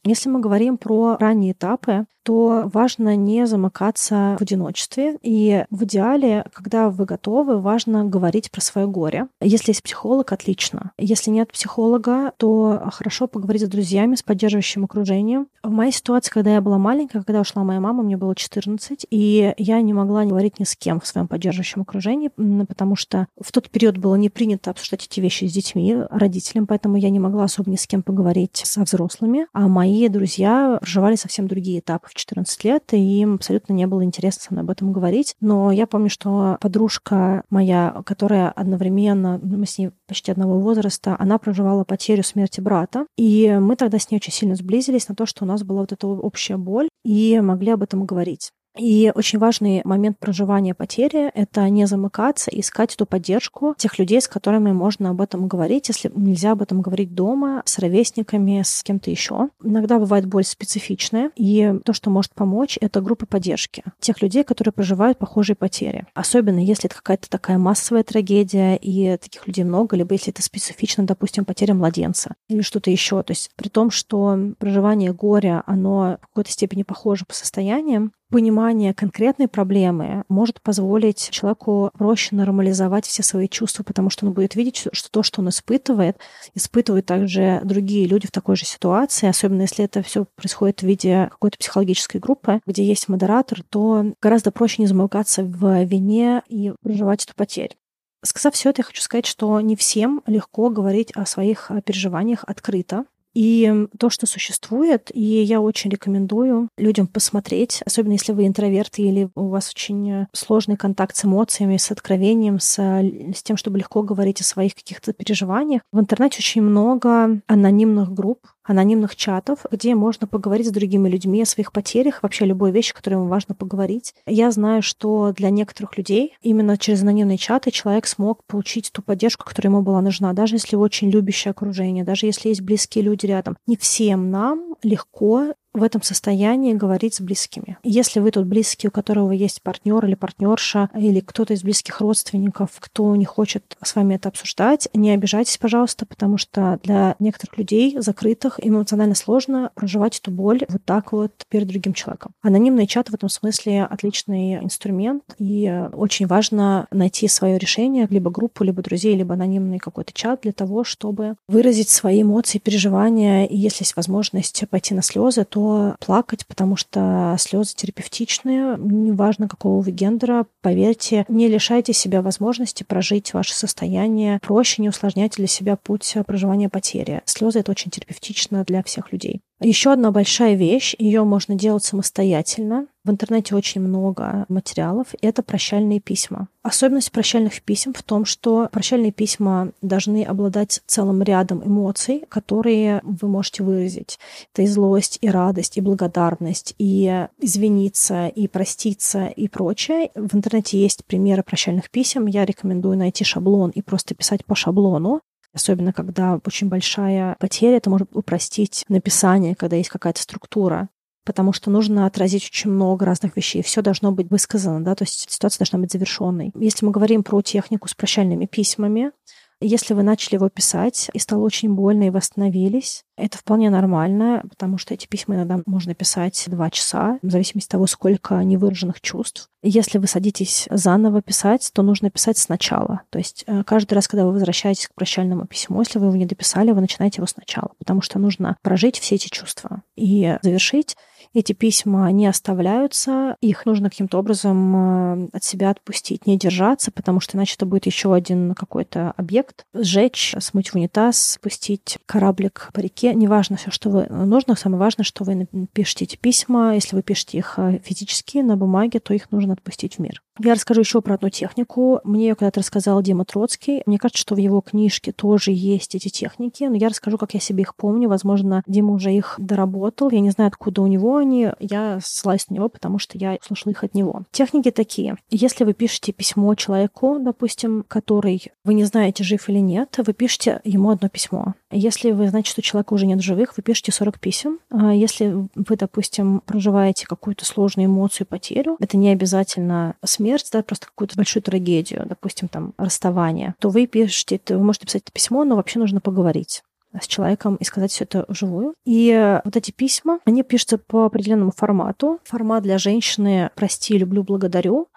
Если 0.04 0.28
мы 0.28 0.40
говорим 0.40 0.78
про 0.78 1.16
ранние 1.18 1.52
этапы, 1.52 2.06
то 2.22 2.70
важно 2.72 3.16
не 3.16 3.46
замыкаться 3.46 4.36
в 4.38 4.42
одиночестве. 4.42 5.18
И 5.22 5.64
в 5.70 5.84
идеале, 5.84 6.44
когда 6.52 6.90
вы 6.90 7.06
готовы, 7.06 7.60
важно 7.60 8.04
говорить 8.04 8.50
про 8.50 8.60
свое 8.60 8.86
горе. 8.86 9.26
Если 9.40 9.70
есть 9.70 9.82
психолог, 9.82 10.30
отлично. 10.32 10.92
Если 10.98 11.30
нет 11.30 11.50
психолога, 11.50 12.32
то 12.36 12.88
хорошо 12.92 13.26
поговорить 13.26 13.62
с 13.62 13.68
друзьями, 13.68 14.16
с 14.16 14.22
поддерживающим 14.22 14.84
окружением. 14.84 15.48
В 15.62 15.70
моей 15.70 15.92
ситуации, 15.92 16.30
когда 16.30 16.54
я 16.54 16.60
была 16.60 16.78
маленькая, 16.78 17.22
когда 17.22 17.40
ушла 17.40 17.64
моя 17.64 17.80
мама, 17.80 18.02
мне 18.02 18.16
было 18.16 18.34
14, 18.34 19.06
и 19.10 19.54
я 19.56 19.80
не 19.80 19.94
могла 19.94 20.24
говорить 20.24 20.60
ни 20.60 20.64
с 20.64 20.76
кем 20.76 21.00
в 21.00 21.06
своем 21.06 21.26
поддерживающем 21.26 21.82
окружении, 21.82 22.30
потому 22.66 22.96
что 22.96 23.26
в 23.40 23.50
тот 23.50 23.70
период 23.70 23.96
было 23.96 24.14
не 24.16 24.28
принято 24.28 24.70
обсуждать 24.70 25.06
эти 25.06 25.20
вещи 25.20 25.46
с 25.46 25.52
детьми, 25.52 25.96
родителям, 26.10 26.66
поэтому 26.66 26.96
я 26.96 27.10
не 27.10 27.18
могла 27.18 27.44
особо 27.44 27.70
ни 27.70 27.76
с 27.76 27.86
кем 27.86 28.02
поговорить 28.02 28.62
со 28.64 28.82
взрослыми. 28.82 29.46
А 29.52 29.68
мои 29.68 29.89
друзья 30.08 30.78
проживали 30.80 31.16
совсем 31.16 31.48
другие 31.48 31.80
этапы 31.80 32.08
в 32.08 32.14
14 32.14 32.64
лет, 32.64 32.92
и 32.92 33.20
им 33.20 33.34
абсолютно 33.34 33.72
не 33.72 33.86
было 33.86 34.04
интересно 34.04 34.42
со 34.42 34.52
мной 34.52 34.64
об 34.64 34.70
этом 34.70 34.92
говорить. 34.92 35.34
Но 35.40 35.70
я 35.70 35.86
помню, 35.86 36.10
что 36.10 36.58
подружка 36.60 37.44
моя, 37.50 38.02
которая 38.04 38.50
одновременно, 38.50 39.40
мы 39.42 39.66
с 39.66 39.78
ней 39.78 39.90
почти 40.06 40.32
одного 40.32 40.58
возраста, 40.60 41.16
она 41.18 41.38
проживала 41.38 41.84
потерю 41.84 42.22
смерти 42.22 42.60
брата, 42.60 43.06
и 43.16 43.58
мы 43.60 43.76
тогда 43.76 43.98
с 43.98 44.10
ней 44.10 44.18
очень 44.18 44.32
сильно 44.32 44.54
сблизились 44.54 45.08
на 45.08 45.14
то, 45.14 45.26
что 45.26 45.44
у 45.44 45.48
нас 45.48 45.62
была 45.62 45.80
вот 45.80 45.92
эта 45.92 46.06
общая 46.06 46.56
боль, 46.56 46.88
и 47.04 47.40
могли 47.40 47.72
об 47.72 47.82
этом 47.82 48.04
говорить. 48.04 48.50
И 48.78 49.10
очень 49.14 49.38
важный 49.38 49.82
момент 49.84 50.18
проживания 50.18 50.74
потери— 50.74 51.30
это 51.34 51.68
не 51.68 51.86
замыкаться, 51.86 52.50
искать 52.52 52.94
эту 52.94 53.04
поддержку 53.04 53.74
тех 53.76 53.98
людей, 53.98 54.20
с 54.20 54.28
которыми 54.28 54.72
можно 54.72 55.10
об 55.10 55.20
этом 55.20 55.48
говорить, 55.48 55.88
если 55.88 56.10
нельзя 56.14 56.52
об 56.52 56.62
этом 56.62 56.80
говорить 56.80 57.14
дома, 57.14 57.62
с 57.64 57.78
ровесниками, 57.78 58.62
с 58.64 58.82
кем-то 58.82 59.10
еще. 59.10 59.48
Иногда 59.62 59.98
бывает 59.98 60.26
боль 60.26 60.44
специфичная, 60.44 61.30
и 61.36 61.74
то, 61.84 61.92
что 61.92 62.10
может 62.10 62.34
помочь, 62.34 62.78
это 62.80 63.00
группа 63.00 63.26
поддержки 63.26 63.82
тех 63.98 64.22
людей, 64.22 64.44
которые 64.44 64.72
проживают 64.72 65.18
похожие 65.18 65.56
потери. 65.56 66.06
Особенно 66.14 66.58
если 66.58 66.86
это 66.86 66.96
какая-то 66.96 67.28
такая 67.28 67.58
массовая 67.58 68.04
трагедия, 68.04 68.76
и 68.76 69.16
таких 69.16 69.46
людей 69.46 69.64
много, 69.64 69.96
либо 69.96 70.14
если 70.14 70.32
это 70.32 70.42
специфично, 70.42 71.04
допустим, 71.04 71.44
потеря 71.44 71.74
младенца 71.74 72.34
или 72.48 72.62
что-то 72.62 72.90
еще. 72.90 73.22
То 73.22 73.32
есть 73.32 73.50
при 73.56 73.68
том, 73.68 73.90
что 73.90 74.38
проживание 74.58 75.12
горя, 75.12 75.62
оно 75.66 76.18
в 76.22 76.28
какой-то 76.28 76.50
степени 76.50 76.82
похоже 76.82 77.24
по 77.24 77.34
состояниям, 77.34 78.12
понимание 78.30 78.94
конкретной 78.94 79.48
проблемы 79.48 80.24
может 80.28 80.60
позволить 80.62 81.30
человеку 81.30 81.90
проще 81.98 82.36
нормализовать 82.36 83.06
все 83.06 83.22
свои 83.22 83.48
чувства, 83.48 83.82
потому 83.82 84.10
что 84.10 84.26
он 84.26 84.32
будет 84.32 84.54
видеть, 84.54 84.86
что 84.92 85.10
то, 85.10 85.22
что 85.22 85.40
он 85.40 85.48
испытывает, 85.48 86.18
испытывают 86.54 87.06
также 87.06 87.60
другие 87.64 88.06
люди 88.06 88.26
в 88.26 88.32
такой 88.32 88.56
же 88.56 88.64
ситуации, 88.64 89.28
особенно 89.28 89.62
если 89.62 89.84
это 89.84 90.02
все 90.02 90.24
происходит 90.36 90.80
в 90.80 90.86
виде 90.86 91.28
какой-то 91.30 91.58
психологической 91.58 92.20
группы, 92.20 92.60
где 92.66 92.84
есть 92.84 93.08
модератор, 93.08 93.62
то 93.68 94.14
гораздо 94.20 94.50
проще 94.50 94.82
не 94.82 94.86
замыкаться 94.86 95.42
в 95.42 95.84
вине 95.84 96.42
и 96.48 96.72
проживать 96.82 97.24
эту 97.24 97.34
потерю. 97.34 97.74
Сказав 98.22 98.54
все 98.54 98.70
это, 98.70 98.80
я 98.80 98.84
хочу 98.84 99.00
сказать, 99.00 99.26
что 99.26 99.60
не 99.60 99.76
всем 99.76 100.22
легко 100.26 100.68
говорить 100.68 101.10
о 101.12 101.24
своих 101.24 101.70
переживаниях 101.84 102.44
открыто. 102.46 103.06
И 103.34 103.86
то, 103.98 104.10
что 104.10 104.26
существует, 104.26 105.10
и 105.14 105.20
я 105.20 105.60
очень 105.60 105.90
рекомендую 105.90 106.68
людям 106.76 107.06
посмотреть, 107.06 107.82
особенно 107.86 108.12
если 108.12 108.32
вы 108.32 108.46
интроверты 108.46 109.02
или 109.02 109.28
у 109.34 109.48
вас 109.48 109.70
очень 109.70 110.26
сложный 110.32 110.76
контакт 110.76 111.16
с 111.16 111.24
эмоциями, 111.24 111.76
с 111.76 111.90
откровением, 111.90 112.58
с, 112.58 112.78
с 112.78 113.42
тем, 113.42 113.56
чтобы 113.56 113.78
легко 113.78 114.02
говорить 114.02 114.40
о 114.40 114.44
своих 114.44 114.74
каких-то 114.74 115.12
переживаниях. 115.12 115.82
В 115.92 116.00
интернете 116.00 116.38
очень 116.38 116.62
много 116.62 117.40
анонимных 117.46 118.12
групп, 118.12 118.46
анонимных 118.70 119.16
чатов, 119.16 119.66
где 119.70 119.94
можно 119.94 120.26
поговорить 120.26 120.68
с 120.68 120.70
другими 120.70 121.08
людьми 121.08 121.42
о 121.42 121.46
своих 121.46 121.72
потерях, 121.72 122.22
вообще 122.22 122.46
любой 122.46 122.70
вещи, 122.70 122.94
которой 122.94 123.14
им 123.14 123.28
важно 123.28 123.54
поговорить. 123.54 124.14
Я 124.26 124.50
знаю, 124.50 124.82
что 124.82 125.32
для 125.36 125.50
некоторых 125.50 125.98
людей 125.98 126.34
именно 126.40 126.78
через 126.78 127.02
анонимные 127.02 127.38
чаты 127.38 127.70
человек 127.70 128.06
смог 128.06 128.44
получить 128.46 128.90
ту 128.92 129.02
поддержку, 129.02 129.44
которая 129.44 129.72
ему 129.72 129.82
была 129.82 130.00
нужна, 130.00 130.32
даже 130.32 130.56
если 130.56 130.76
очень 130.76 131.10
любящее 131.10 131.50
окружение, 131.50 132.04
даже 132.04 132.26
если 132.26 132.48
есть 132.48 132.62
близкие 132.62 133.04
люди 133.04 133.26
рядом. 133.26 133.56
Не 133.66 133.76
всем 133.76 134.30
нам 134.30 134.76
легко 134.82 135.54
в 135.72 135.82
этом 135.82 136.02
состоянии 136.02 136.74
говорить 136.74 137.14
с 137.14 137.20
близкими. 137.20 137.78
Если 137.82 138.20
вы 138.20 138.30
тут 138.30 138.46
близкий, 138.46 138.88
у 138.88 138.90
которого 138.90 139.32
есть 139.32 139.62
партнер 139.62 140.04
или 140.04 140.14
партнерша, 140.14 140.90
или 140.96 141.20
кто-то 141.20 141.54
из 141.54 141.62
близких 141.62 142.00
родственников, 142.00 142.70
кто 142.78 143.14
не 143.16 143.24
хочет 143.24 143.76
с 143.82 143.94
вами 143.94 144.14
это 144.14 144.28
обсуждать, 144.28 144.88
не 144.94 145.10
обижайтесь, 145.10 145.58
пожалуйста, 145.58 146.06
потому 146.06 146.38
что 146.38 146.78
для 146.82 147.14
некоторых 147.18 147.56
людей, 147.58 147.96
закрытых, 147.98 148.58
эмоционально 148.62 149.14
сложно 149.14 149.70
проживать 149.74 150.18
эту 150.18 150.30
боль 150.30 150.64
вот 150.68 150.84
так 150.84 151.12
вот 151.12 151.32
перед 151.48 151.68
другим 151.68 151.92
человеком. 151.92 152.32
Анонимный 152.42 152.86
чат 152.86 153.10
в 153.10 153.14
этом 153.14 153.28
смысле 153.28 153.84
отличный 153.84 154.56
инструмент, 154.56 155.22
и 155.38 155.86
очень 155.92 156.26
важно 156.26 156.86
найти 156.90 157.28
свое 157.28 157.58
решение, 157.58 158.06
либо 158.10 158.30
группу, 158.30 158.64
либо 158.64 158.82
друзей, 158.82 159.14
либо 159.14 159.34
анонимный 159.34 159.78
какой-то 159.78 160.12
чат 160.12 160.40
для 160.42 160.52
того, 160.52 160.84
чтобы 160.84 161.36
выразить 161.48 161.88
свои 161.88 162.22
эмоции, 162.22 162.58
переживания, 162.58 163.44
и 163.44 163.56
если 163.56 163.82
есть 163.82 163.96
возможность 163.96 164.64
пойти 164.68 164.94
на 164.94 165.02
слезы, 165.02 165.44
то 165.44 165.59
плакать, 166.00 166.46
потому 166.46 166.76
что 166.76 167.36
слезы 167.38 167.74
терапевтичные, 167.74 168.76
неважно 168.78 169.48
какого 169.48 169.80
вы 169.82 169.90
гендера, 169.90 170.46
поверьте, 170.62 171.24
не 171.28 171.48
лишайте 171.48 171.92
себя 171.92 172.22
возможности 172.22 172.82
прожить 172.82 173.34
ваше 173.34 173.54
состояние 173.54 174.38
проще, 174.42 174.82
не 174.82 174.88
усложняйте 174.88 175.36
для 175.36 175.46
себя 175.46 175.76
путь 175.76 176.14
проживания 176.26 176.68
потери. 176.68 177.22
Слезы 177.24 177.60
это 177.60 177.70
очень 177.70 177.90
терапевтично 177.90 178.64
для 178.64 178.82
всех 178.82 179.12
людей. 179.12 179.40
Еще 179.62 179.92
одна 179.92 180.10
большая 180.10 180.54
вещь, 180.54 180.94
ее 180.98 181.22
можно 181.24 181.54
делать 181.54 181.84
самостоятельно. 181.84 182.86
В 183.04 183.10
интернете 183.10 183.54
очень 183.54 183.82
много 183.82 184.46
материалов. 184.48 185.08
Это 185.20 185.42
прощальные 185.42 186.00
письма. 186.00 186.48
Особенность 186.62 187.12
прощальных 187.12 187.62
писем 187.62 187.92
в 187.92 188.02
том, 188.02 188.24
что 188.24 188.68
прощальные 188.72 189.12
письма 189.12 189.72
должны 189.82 190.24
обладать 190.24 190.82
целым 190.86 191.22
рядом 191.22 191.62
эмоций, 191.66 192.24
которые 192.28 193.00
вы 193.02 193.28
можете 193.28 193.62
выразить. 193.62 194.18
Это 194.52 194.62
и 194.62 194.66
злость, 194.66 195.18
и 195.20 195.28
радость, 195.28 195.76
и 195.76 195.82
благодарность, 195.82 196.74
и 196.78 197.26
извиниться, 197.38 198.28
и 198.28 198.48
проститься, 198.48 199.26
и 199.26 199.48
прочее. 199.48 200.10
В 200.14 200.34
интернете 200.34 200.80
есть 200.80 201.04
примеры 201.04 201.42
прощальных 201.42 201.90
писем. 201.90 202.26
Я 202.26 202.46
рекомендую 202.46 202.96
найти 202.96 203.24
шаблон 203.24 203.70
и 203.70 203.82
просто 203.82 204.14
писать 204.14 204.44
по 204.44 204.54
шаблону. 204.54 205.20
Особенно, 205.52 205.92
когда 205.92 206.40
очень 206.46 206.68
большая 206.68 207.36
потеря, 207.40 207.76
это 207.76 207.90
может 207.90 208.14
упростить 208.14 208.84
написание, 208.88 209.54
когда 209.54 209.76
есть 209.76 209.90
какая-то 209.90 210.22
структура 210.22 210.88
потому 211.24 211.52
что 211.52 211.70
нужно 211.70 212.06
отразить 212.06 212.46
очень 212.46 212.70
много 212.70 213.04
разных 213.04 213.36
вещей. 213.36 213.62
Все 213.62 213.82
должно 213.82 214.10
быть 214.10 214.30
высказано, 214.30 214.82
да, 214.82 214.94
то 214.94 215.04
есть 215.04 215.30
ситуация 215.30 215.60
должна 215.60 215.78
быть 215.78 215.92
завершенной. 215.92 216.50
Если 216.56 216.84
мы 216.84 216.92
говорим 216.92 217.22
про 217.22 217.40
технику 217.42 217.88
с 217.88 217.94
прощальными 217.94 218.46
письмами, 218.46 219.12
если 219.60 219.94
вы 219.94 220.02
начали 220.02 220.36
его 220.36 220.48
писать 220.48 221.10
и 221.12 221.18
стало 221.18 221.42
очень 221.42 221.74
больно 221.74 222.04
и 222.04 222.10
восстановились, 222.10 223.04
это 223.16 223.36
вполне 223.36 223.68
нормально, 223.68 224.42
потому 224.48 224.78
что 224.78 224.94
эти 224.94 225.06
письма 225.06 225.34
иногда 225.34 225.60
можно 225.66 225.94
писать 225.94 226.44
два 226.46 226.70
часа, 226.70 227.18
в 227.22 227.30
зависимости 227.30 227.68
от 227.68 227.72
того, 227.72 227.86
сколько 227.86 228.42
невыраженных 228.42 229.00
чувств. 229.00 229.48
Если 229.62 229.98
вы 229.98 230.06
садитесь 230.06 230.66
заново 230.70 231.20
писать, 231.20 231.70
то 231.74 231.82
нужно 231.82 232.10
писать 232.10 232.38
сначала. 232.38 233.02
То 233.10 233.18
есть 233.18 233.44
э, 233.46 233.62
каждый 233.64 233.94
раз, 233.94 234.08
когда 234.08 234.24
вы 234.24 234.32
возвращаетесь 234.32 234.88
к 234.88 234.94
прощальному 234.94 235.46
письму, 235.46 235.80
если 235.80 235.98
вы 235.98 236.06
его 236.06 236.16
не 236.16 236.24
дописали, 236.24 236.72
вы 236.72 236.80
начинаете 236.80 237.18
его 237.18 237.26
сначала, 237.26 237.72
потому 237.78 238.00
что 238.00 238.18
нужно 238.18 238.56
прожить 238.62 238.98
все 238.98 239.16
эти 239.16 239.28
чувства 239.28 239.82
и 239.96 240.38
завершить 240.40 240.96
эти 241.34 241.52
письма 241.52 242.10
не 242.12 242.26
оставляются, 242.26 243.36
их 243.40 243.66
нужно 243.66 243.90
каким-то 243.90 244.18
образом 244.18 245.24
э, 245.24 245.28
от 245.32 245.44
себя 245.44 245.70
отпустить, 245.70 246.26
не 246.26 246.36
держаться, 246.36 246.90
потому 246.90 247.20
что 247.20 247.36
иначе 247.36 247.54
это 247.56 247.66
будет 247.66 247.86
еще 247.86 248.14
один 248.14 248.54
какой-то 248.54 249.12
объект, 249.16 249.64
сжечь, 249.74 250.34
смыть 250.38 250.70
в 250.70 250.74
унитаз, 250.74 251.32
спустить 251.32 251.98
кораблик 252.06 252.70
по 252.72 252.80
реке, 252.80 253.14
неважно 253.14 253.56
все, 253.56 253.70
что 253.70 253.90
вы 253.90 254.06
нужно, 254.08 254.56
самое 254.56 254.80
важное, 254.80 255.04
что 255.04 255.24
вы 255.24 255.46
пишете 255.72 256.04
эти 256.04 256.16
письма, 256.16 256.74
если 256.74 256.96
вы 256.96 257.02
пишете 257.02 257.38
их 257.38 257.54
э, 257.58 257.80
физически 257.84 258.38
на 258.38 258.56
бумаге, 258.56 259.00
то 259.00 259.14
их 259.14 259.30
нужно 259.30 259.52
отпустить 259.52 259.96
в 259.96 259.98
мир. 260.00 260.22
Я 260.42 260.54
расскажу 260.54 260.80
еще 260.80 261.02
про 261.02 261.14
одну 261.14 261.28
технику. 261.28 262.00
Мне 262.02 262.28
ее 262.28 262.34
когда-то 262.34 262.60
рассказал 262.60 263.02
Дима 263.02 263.26
Троцкий. 263.26 263.82
Мне 263.84 263.98
кажется, 263.98 264.22
что 264.22 264.34
в 264.34 264.38
его 264.38 264.62
книжке 264.62 265.12
тоже 265.12 265.50
есть 265.52 265.94
эти 265.94 266.08
техники, 266.08 266.64
но 266.64 266.76
я 266.76 266.88
расскажу, 266.88 267.18
как 267.18 267.34
я 267.34 267.40
себе 267.40 267.62
их 267.62 267.74
помню. 267.74 268.08
Возможно, 268.08 268.62
Дима 268.66 268.94
уже 268.94 269.12
их 269.12 269.34
доработал. 269.36 270.08
Я 270.08 270.20
не 270.20 270.30
знаю, 270.30 270.48
откуда 270.48 270.80
у 270.80 270.86
него 270.86 271.19
они. 271.20 271.50
Я 271.58 271.98
ссылаюсь 272.02 272.48
на 272.48 272.54
него, 272.54 272.68
потому 272.68 272.98
что 272.98 273.16
я 273.18 273.38
слышала 273.42 273.72
их 273.72 273.84
от 273.84 273.94
него. 273.94 274.22
Техники 274.32 274.70
такие. 274.70 275.16
Если 275.30 275.64
вы 275.64 275.74
пишете 275.74 276.12
письмо 276.12 276.54
человеку, 276.54 277.18
допустим, 277.20 277.84
который 277.86 278.50
вы 278.64 278.74
не 278.74 278.84
знаете, 278.84 279.24
жив 279.24 279.48
или 279.48 279.58
нет, 279.58 279.96
вы 279.98 280.12
пишете 280.12 280.60
ему 280.64 280.90
одно 280.90 281.08
письмо. 281.08 281.54
Если 281.70 282.10
вы 282.10 282.28
знаете, 282.28 282.50
что 282.50 282.62
человека 282.62 282.94
уже 282.94 283.06
нет 283.06 283.22
живых, 283.22 283.56
вы 283.56 283.62
пишете 283.62 283.92
40 283.92 284.18
писем. 284.18 284.58
А 284.70 284.92
если 284.92 285.48
вы, 285.54 285.76
допустим, 285.76 286.42
проживаете 286.44 287.06
какую-то 287.06 287.44
сложную 287.44 287.86
эмоцию, 287.86 288.26
потерю, 288.26 288.76
это 288.80 288.96
не 288.96 289.10
обязательно 289.10 289.94
смерть, 290.04 290.48
да, 290.52 290.62
просто 290.62 290.86
какую-то 290.86 291.16
большую 291.16 291.42
трагедию, 291.42 292.06
допустим, 292.08 292.48
там, 292.48 292.74
расставание, 292.76 293.54
то 293.58 293.68
вы 293.68 293.86
пишете, 293.86 294.40
вы 294.48 294.62
можете 294.62 294.86
писать 294.86 295.02
это 295.02 295.12
письмо, 295.12 295.44
но 295.44 295.56
вообще 295.56 295.78
нужно 295.78 296.00
поговорить 296.00 296.62
с 296.98 297.06
человеком 297.06 297.56
и 297.56 297.64
сказать 297.64 297.90
все 297.90 298.04
это 298.04 298.24
вживую. 298.28 298.74
И 298.84 299.40
вот 299.44 299.56
эти 299.56 299.70
письма, 299.70 300.20
они 300.24 300.42
пишутся 300.42 300.78
по 300.78 301.04
определенному 301.04 301.52
формату. 301.54 302.18
Формат 302.24 302.62
для 302.62 302.78
женщины 302.78 303.50
«прости, 303.54 303.96
люблю, 303.96 304.22
благодарю». 304.22 304.88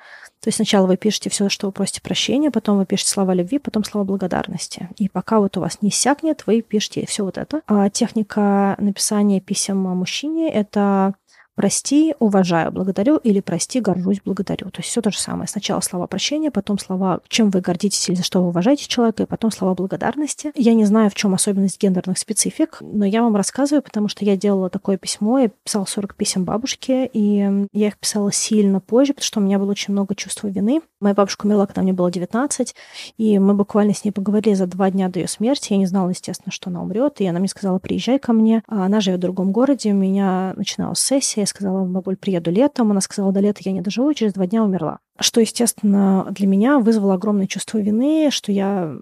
То 0.43 0.49
есть 0.49 0.57
сначала 0.57 0.87
вы 0.87 0.97
пишете 0.97 1.29
все, 1.29 1.47
что 1.47 1.67
вы 1.67 1.71
просите 1.71 2.01
прощения, 2.01 2.51
потом 2.51 2.77
вы 2.77 2.85
пишете 2.85 3.11
слова 3.11 3.33
любви, 3.33 3.59
потом 3.59 3.85
слова 3.85 4.03
благодарности. 4.03 4.89
И 4.97 5.07
пока 5.07 5.39
вот 5.39 5.55
у 5.55 5.61
вас 5.61 5.81
не 5.81 5.87
иссякнет, 5.87 6.43
вы 6.47 6.61
пишете 6.61 7.05
все 7.05 7.23
вот 7.23 7.37
это. 7.37 7.61
А 7.65 7.89
техника 7.89 8.75
написания 8.77 9.39
писем 9.39 9.77
мужчине— 9.77 10.49
это 10.53 11.13
прости, 11.55 12.15
уважаю, 12.19 12.71
благодарю 12.71 13.17
или 13.17 13.39
прости, 13.39 13.79
горжусь, 13.79 14.21
благодарю. 14.23 14.69
То 14.69 14.79
есть 14.79 14.89
все 14.89 15.01
то 15.01 15.11
же 15.11 15.19
самое. 15.19 15.47
Сначала 15.47 15.81
слова 15.81 16.07
прощения, 16.07 16.51
потом 16.51 16.79
слова, 16.79 17.21
чем 17.27 17.49
вы 17.49 17.61
гордитесь 17.61 18.09
или 18.09 18.15
за 18.15 18.23
что 18.23 18.41
вы 18.41 18.49
уважаете 18.49 18.87
человека, 18.87 19.23
и 19.23 19.25
потом 19.25 19.51
слова 19.51 19.73
благодарности. 19.75 20.51
Я 20.55 20.73
не 20.73 20.85
знаю, 20.85 21.09
в 21.09 21.15
чем 21.15 21.33
особенность 21.33 21.81
гендерных 21.81 22.17
специфик, 22.17 22.77
но 22.81 23.05
я 23.05 23.21
вам 23.21 23.35
рассказываю, 23.35 23.81
потому 23.81 24.07
что 24.07 24.25
я 24.25 24.35
делала 24.35 24.69
такое 24.69 24.97
письмо, 24.97 25.39
я 25.39 25.49
писала 25.63 25.85
40 25.85 26.15
писем 26.15 26.45
бабушке, 26.45 27.05
и 27.05 27.67
я 27.71 27.87
их 27.87 27.97
писала 27.97 28.31
сильно 28.31 28.79
позже, 28.79 29.13
потому 29.13 29.25
что 29.25 29.39
у 29.39 29.43
меня 29.43 29.59
было 29.59 29.71
очень 29.71 29.93
много 29.93 30.15
чувства 30.15 30.47
вины. 30.47 30.81
Моя 30.99 31.13
бабушка 31.15 31.45
умерла, 31.45 31.67
когда 31.67 31.81
мне 31.81 31.93
было 31.93 32.09
19, 32.09 32.75
и 33.17 33.39
мы 33.39 33.53
буквально 33.53 33.93
с 33.93 34.03
ней 34.05 34.11
поговорили 34.11 34.53
за 34.53 34.67
два 34.67 34.89
дня 34.89 35.09
до 35.09 35.19
ее 35.19 35.27
смерти. 35.27 35.73
Я 35.73 35.77
не 35.77 35.85
знала, 35.85 36.09
естественно, 36.09 36.51
что 36.51 36.69
она 36.69 36.81
умрет, 36.81 37.19
и 37.19 37.25
она 37.25 37.39
мне 37.39 37.47
сказала, 37.47 37.79
приезжай 37.79 38.19
ко 38.19 38.33
мне. 38.33 38.63
А 38.67 38.85
она 38.85 39.01
живет 39.01 39.19
в 39.19 39.21
другом 39.21 39.51
городе, 39.51 39.91
у 39.91 39.95
меня 39.95 40.53
начиналась 40.55 40.99
сессия, 40.99 41.42
я 41.43 41.47
сказала, 41.47 41.85
бабуль, 41.85 42.17
приеду 42.17 42.51
летом. 42.51 42.91
Она 42.91 43.01
сказала, 43.01 43.31
до 43.31 43.39
лета 43.39 43.61
я 43.63 43.71
не 43.71 43.81
доживу, 43.81 44.09
и 44.09 44.15
через 44.15 44.33
два 44.33 44.47
дня 44.47 44.63
умерла. 44.63 44.99
Что, 45.19 45.41
естественно, 45.41 46.27
для 46.31 46.47
меня 46.47 46.79
вызвало 46.79 47.13
огромное 47.13 47.47
чувство 47.47 47.77
вины, 47.77 48.29
что 48.31 48.51
я 48.51 48.95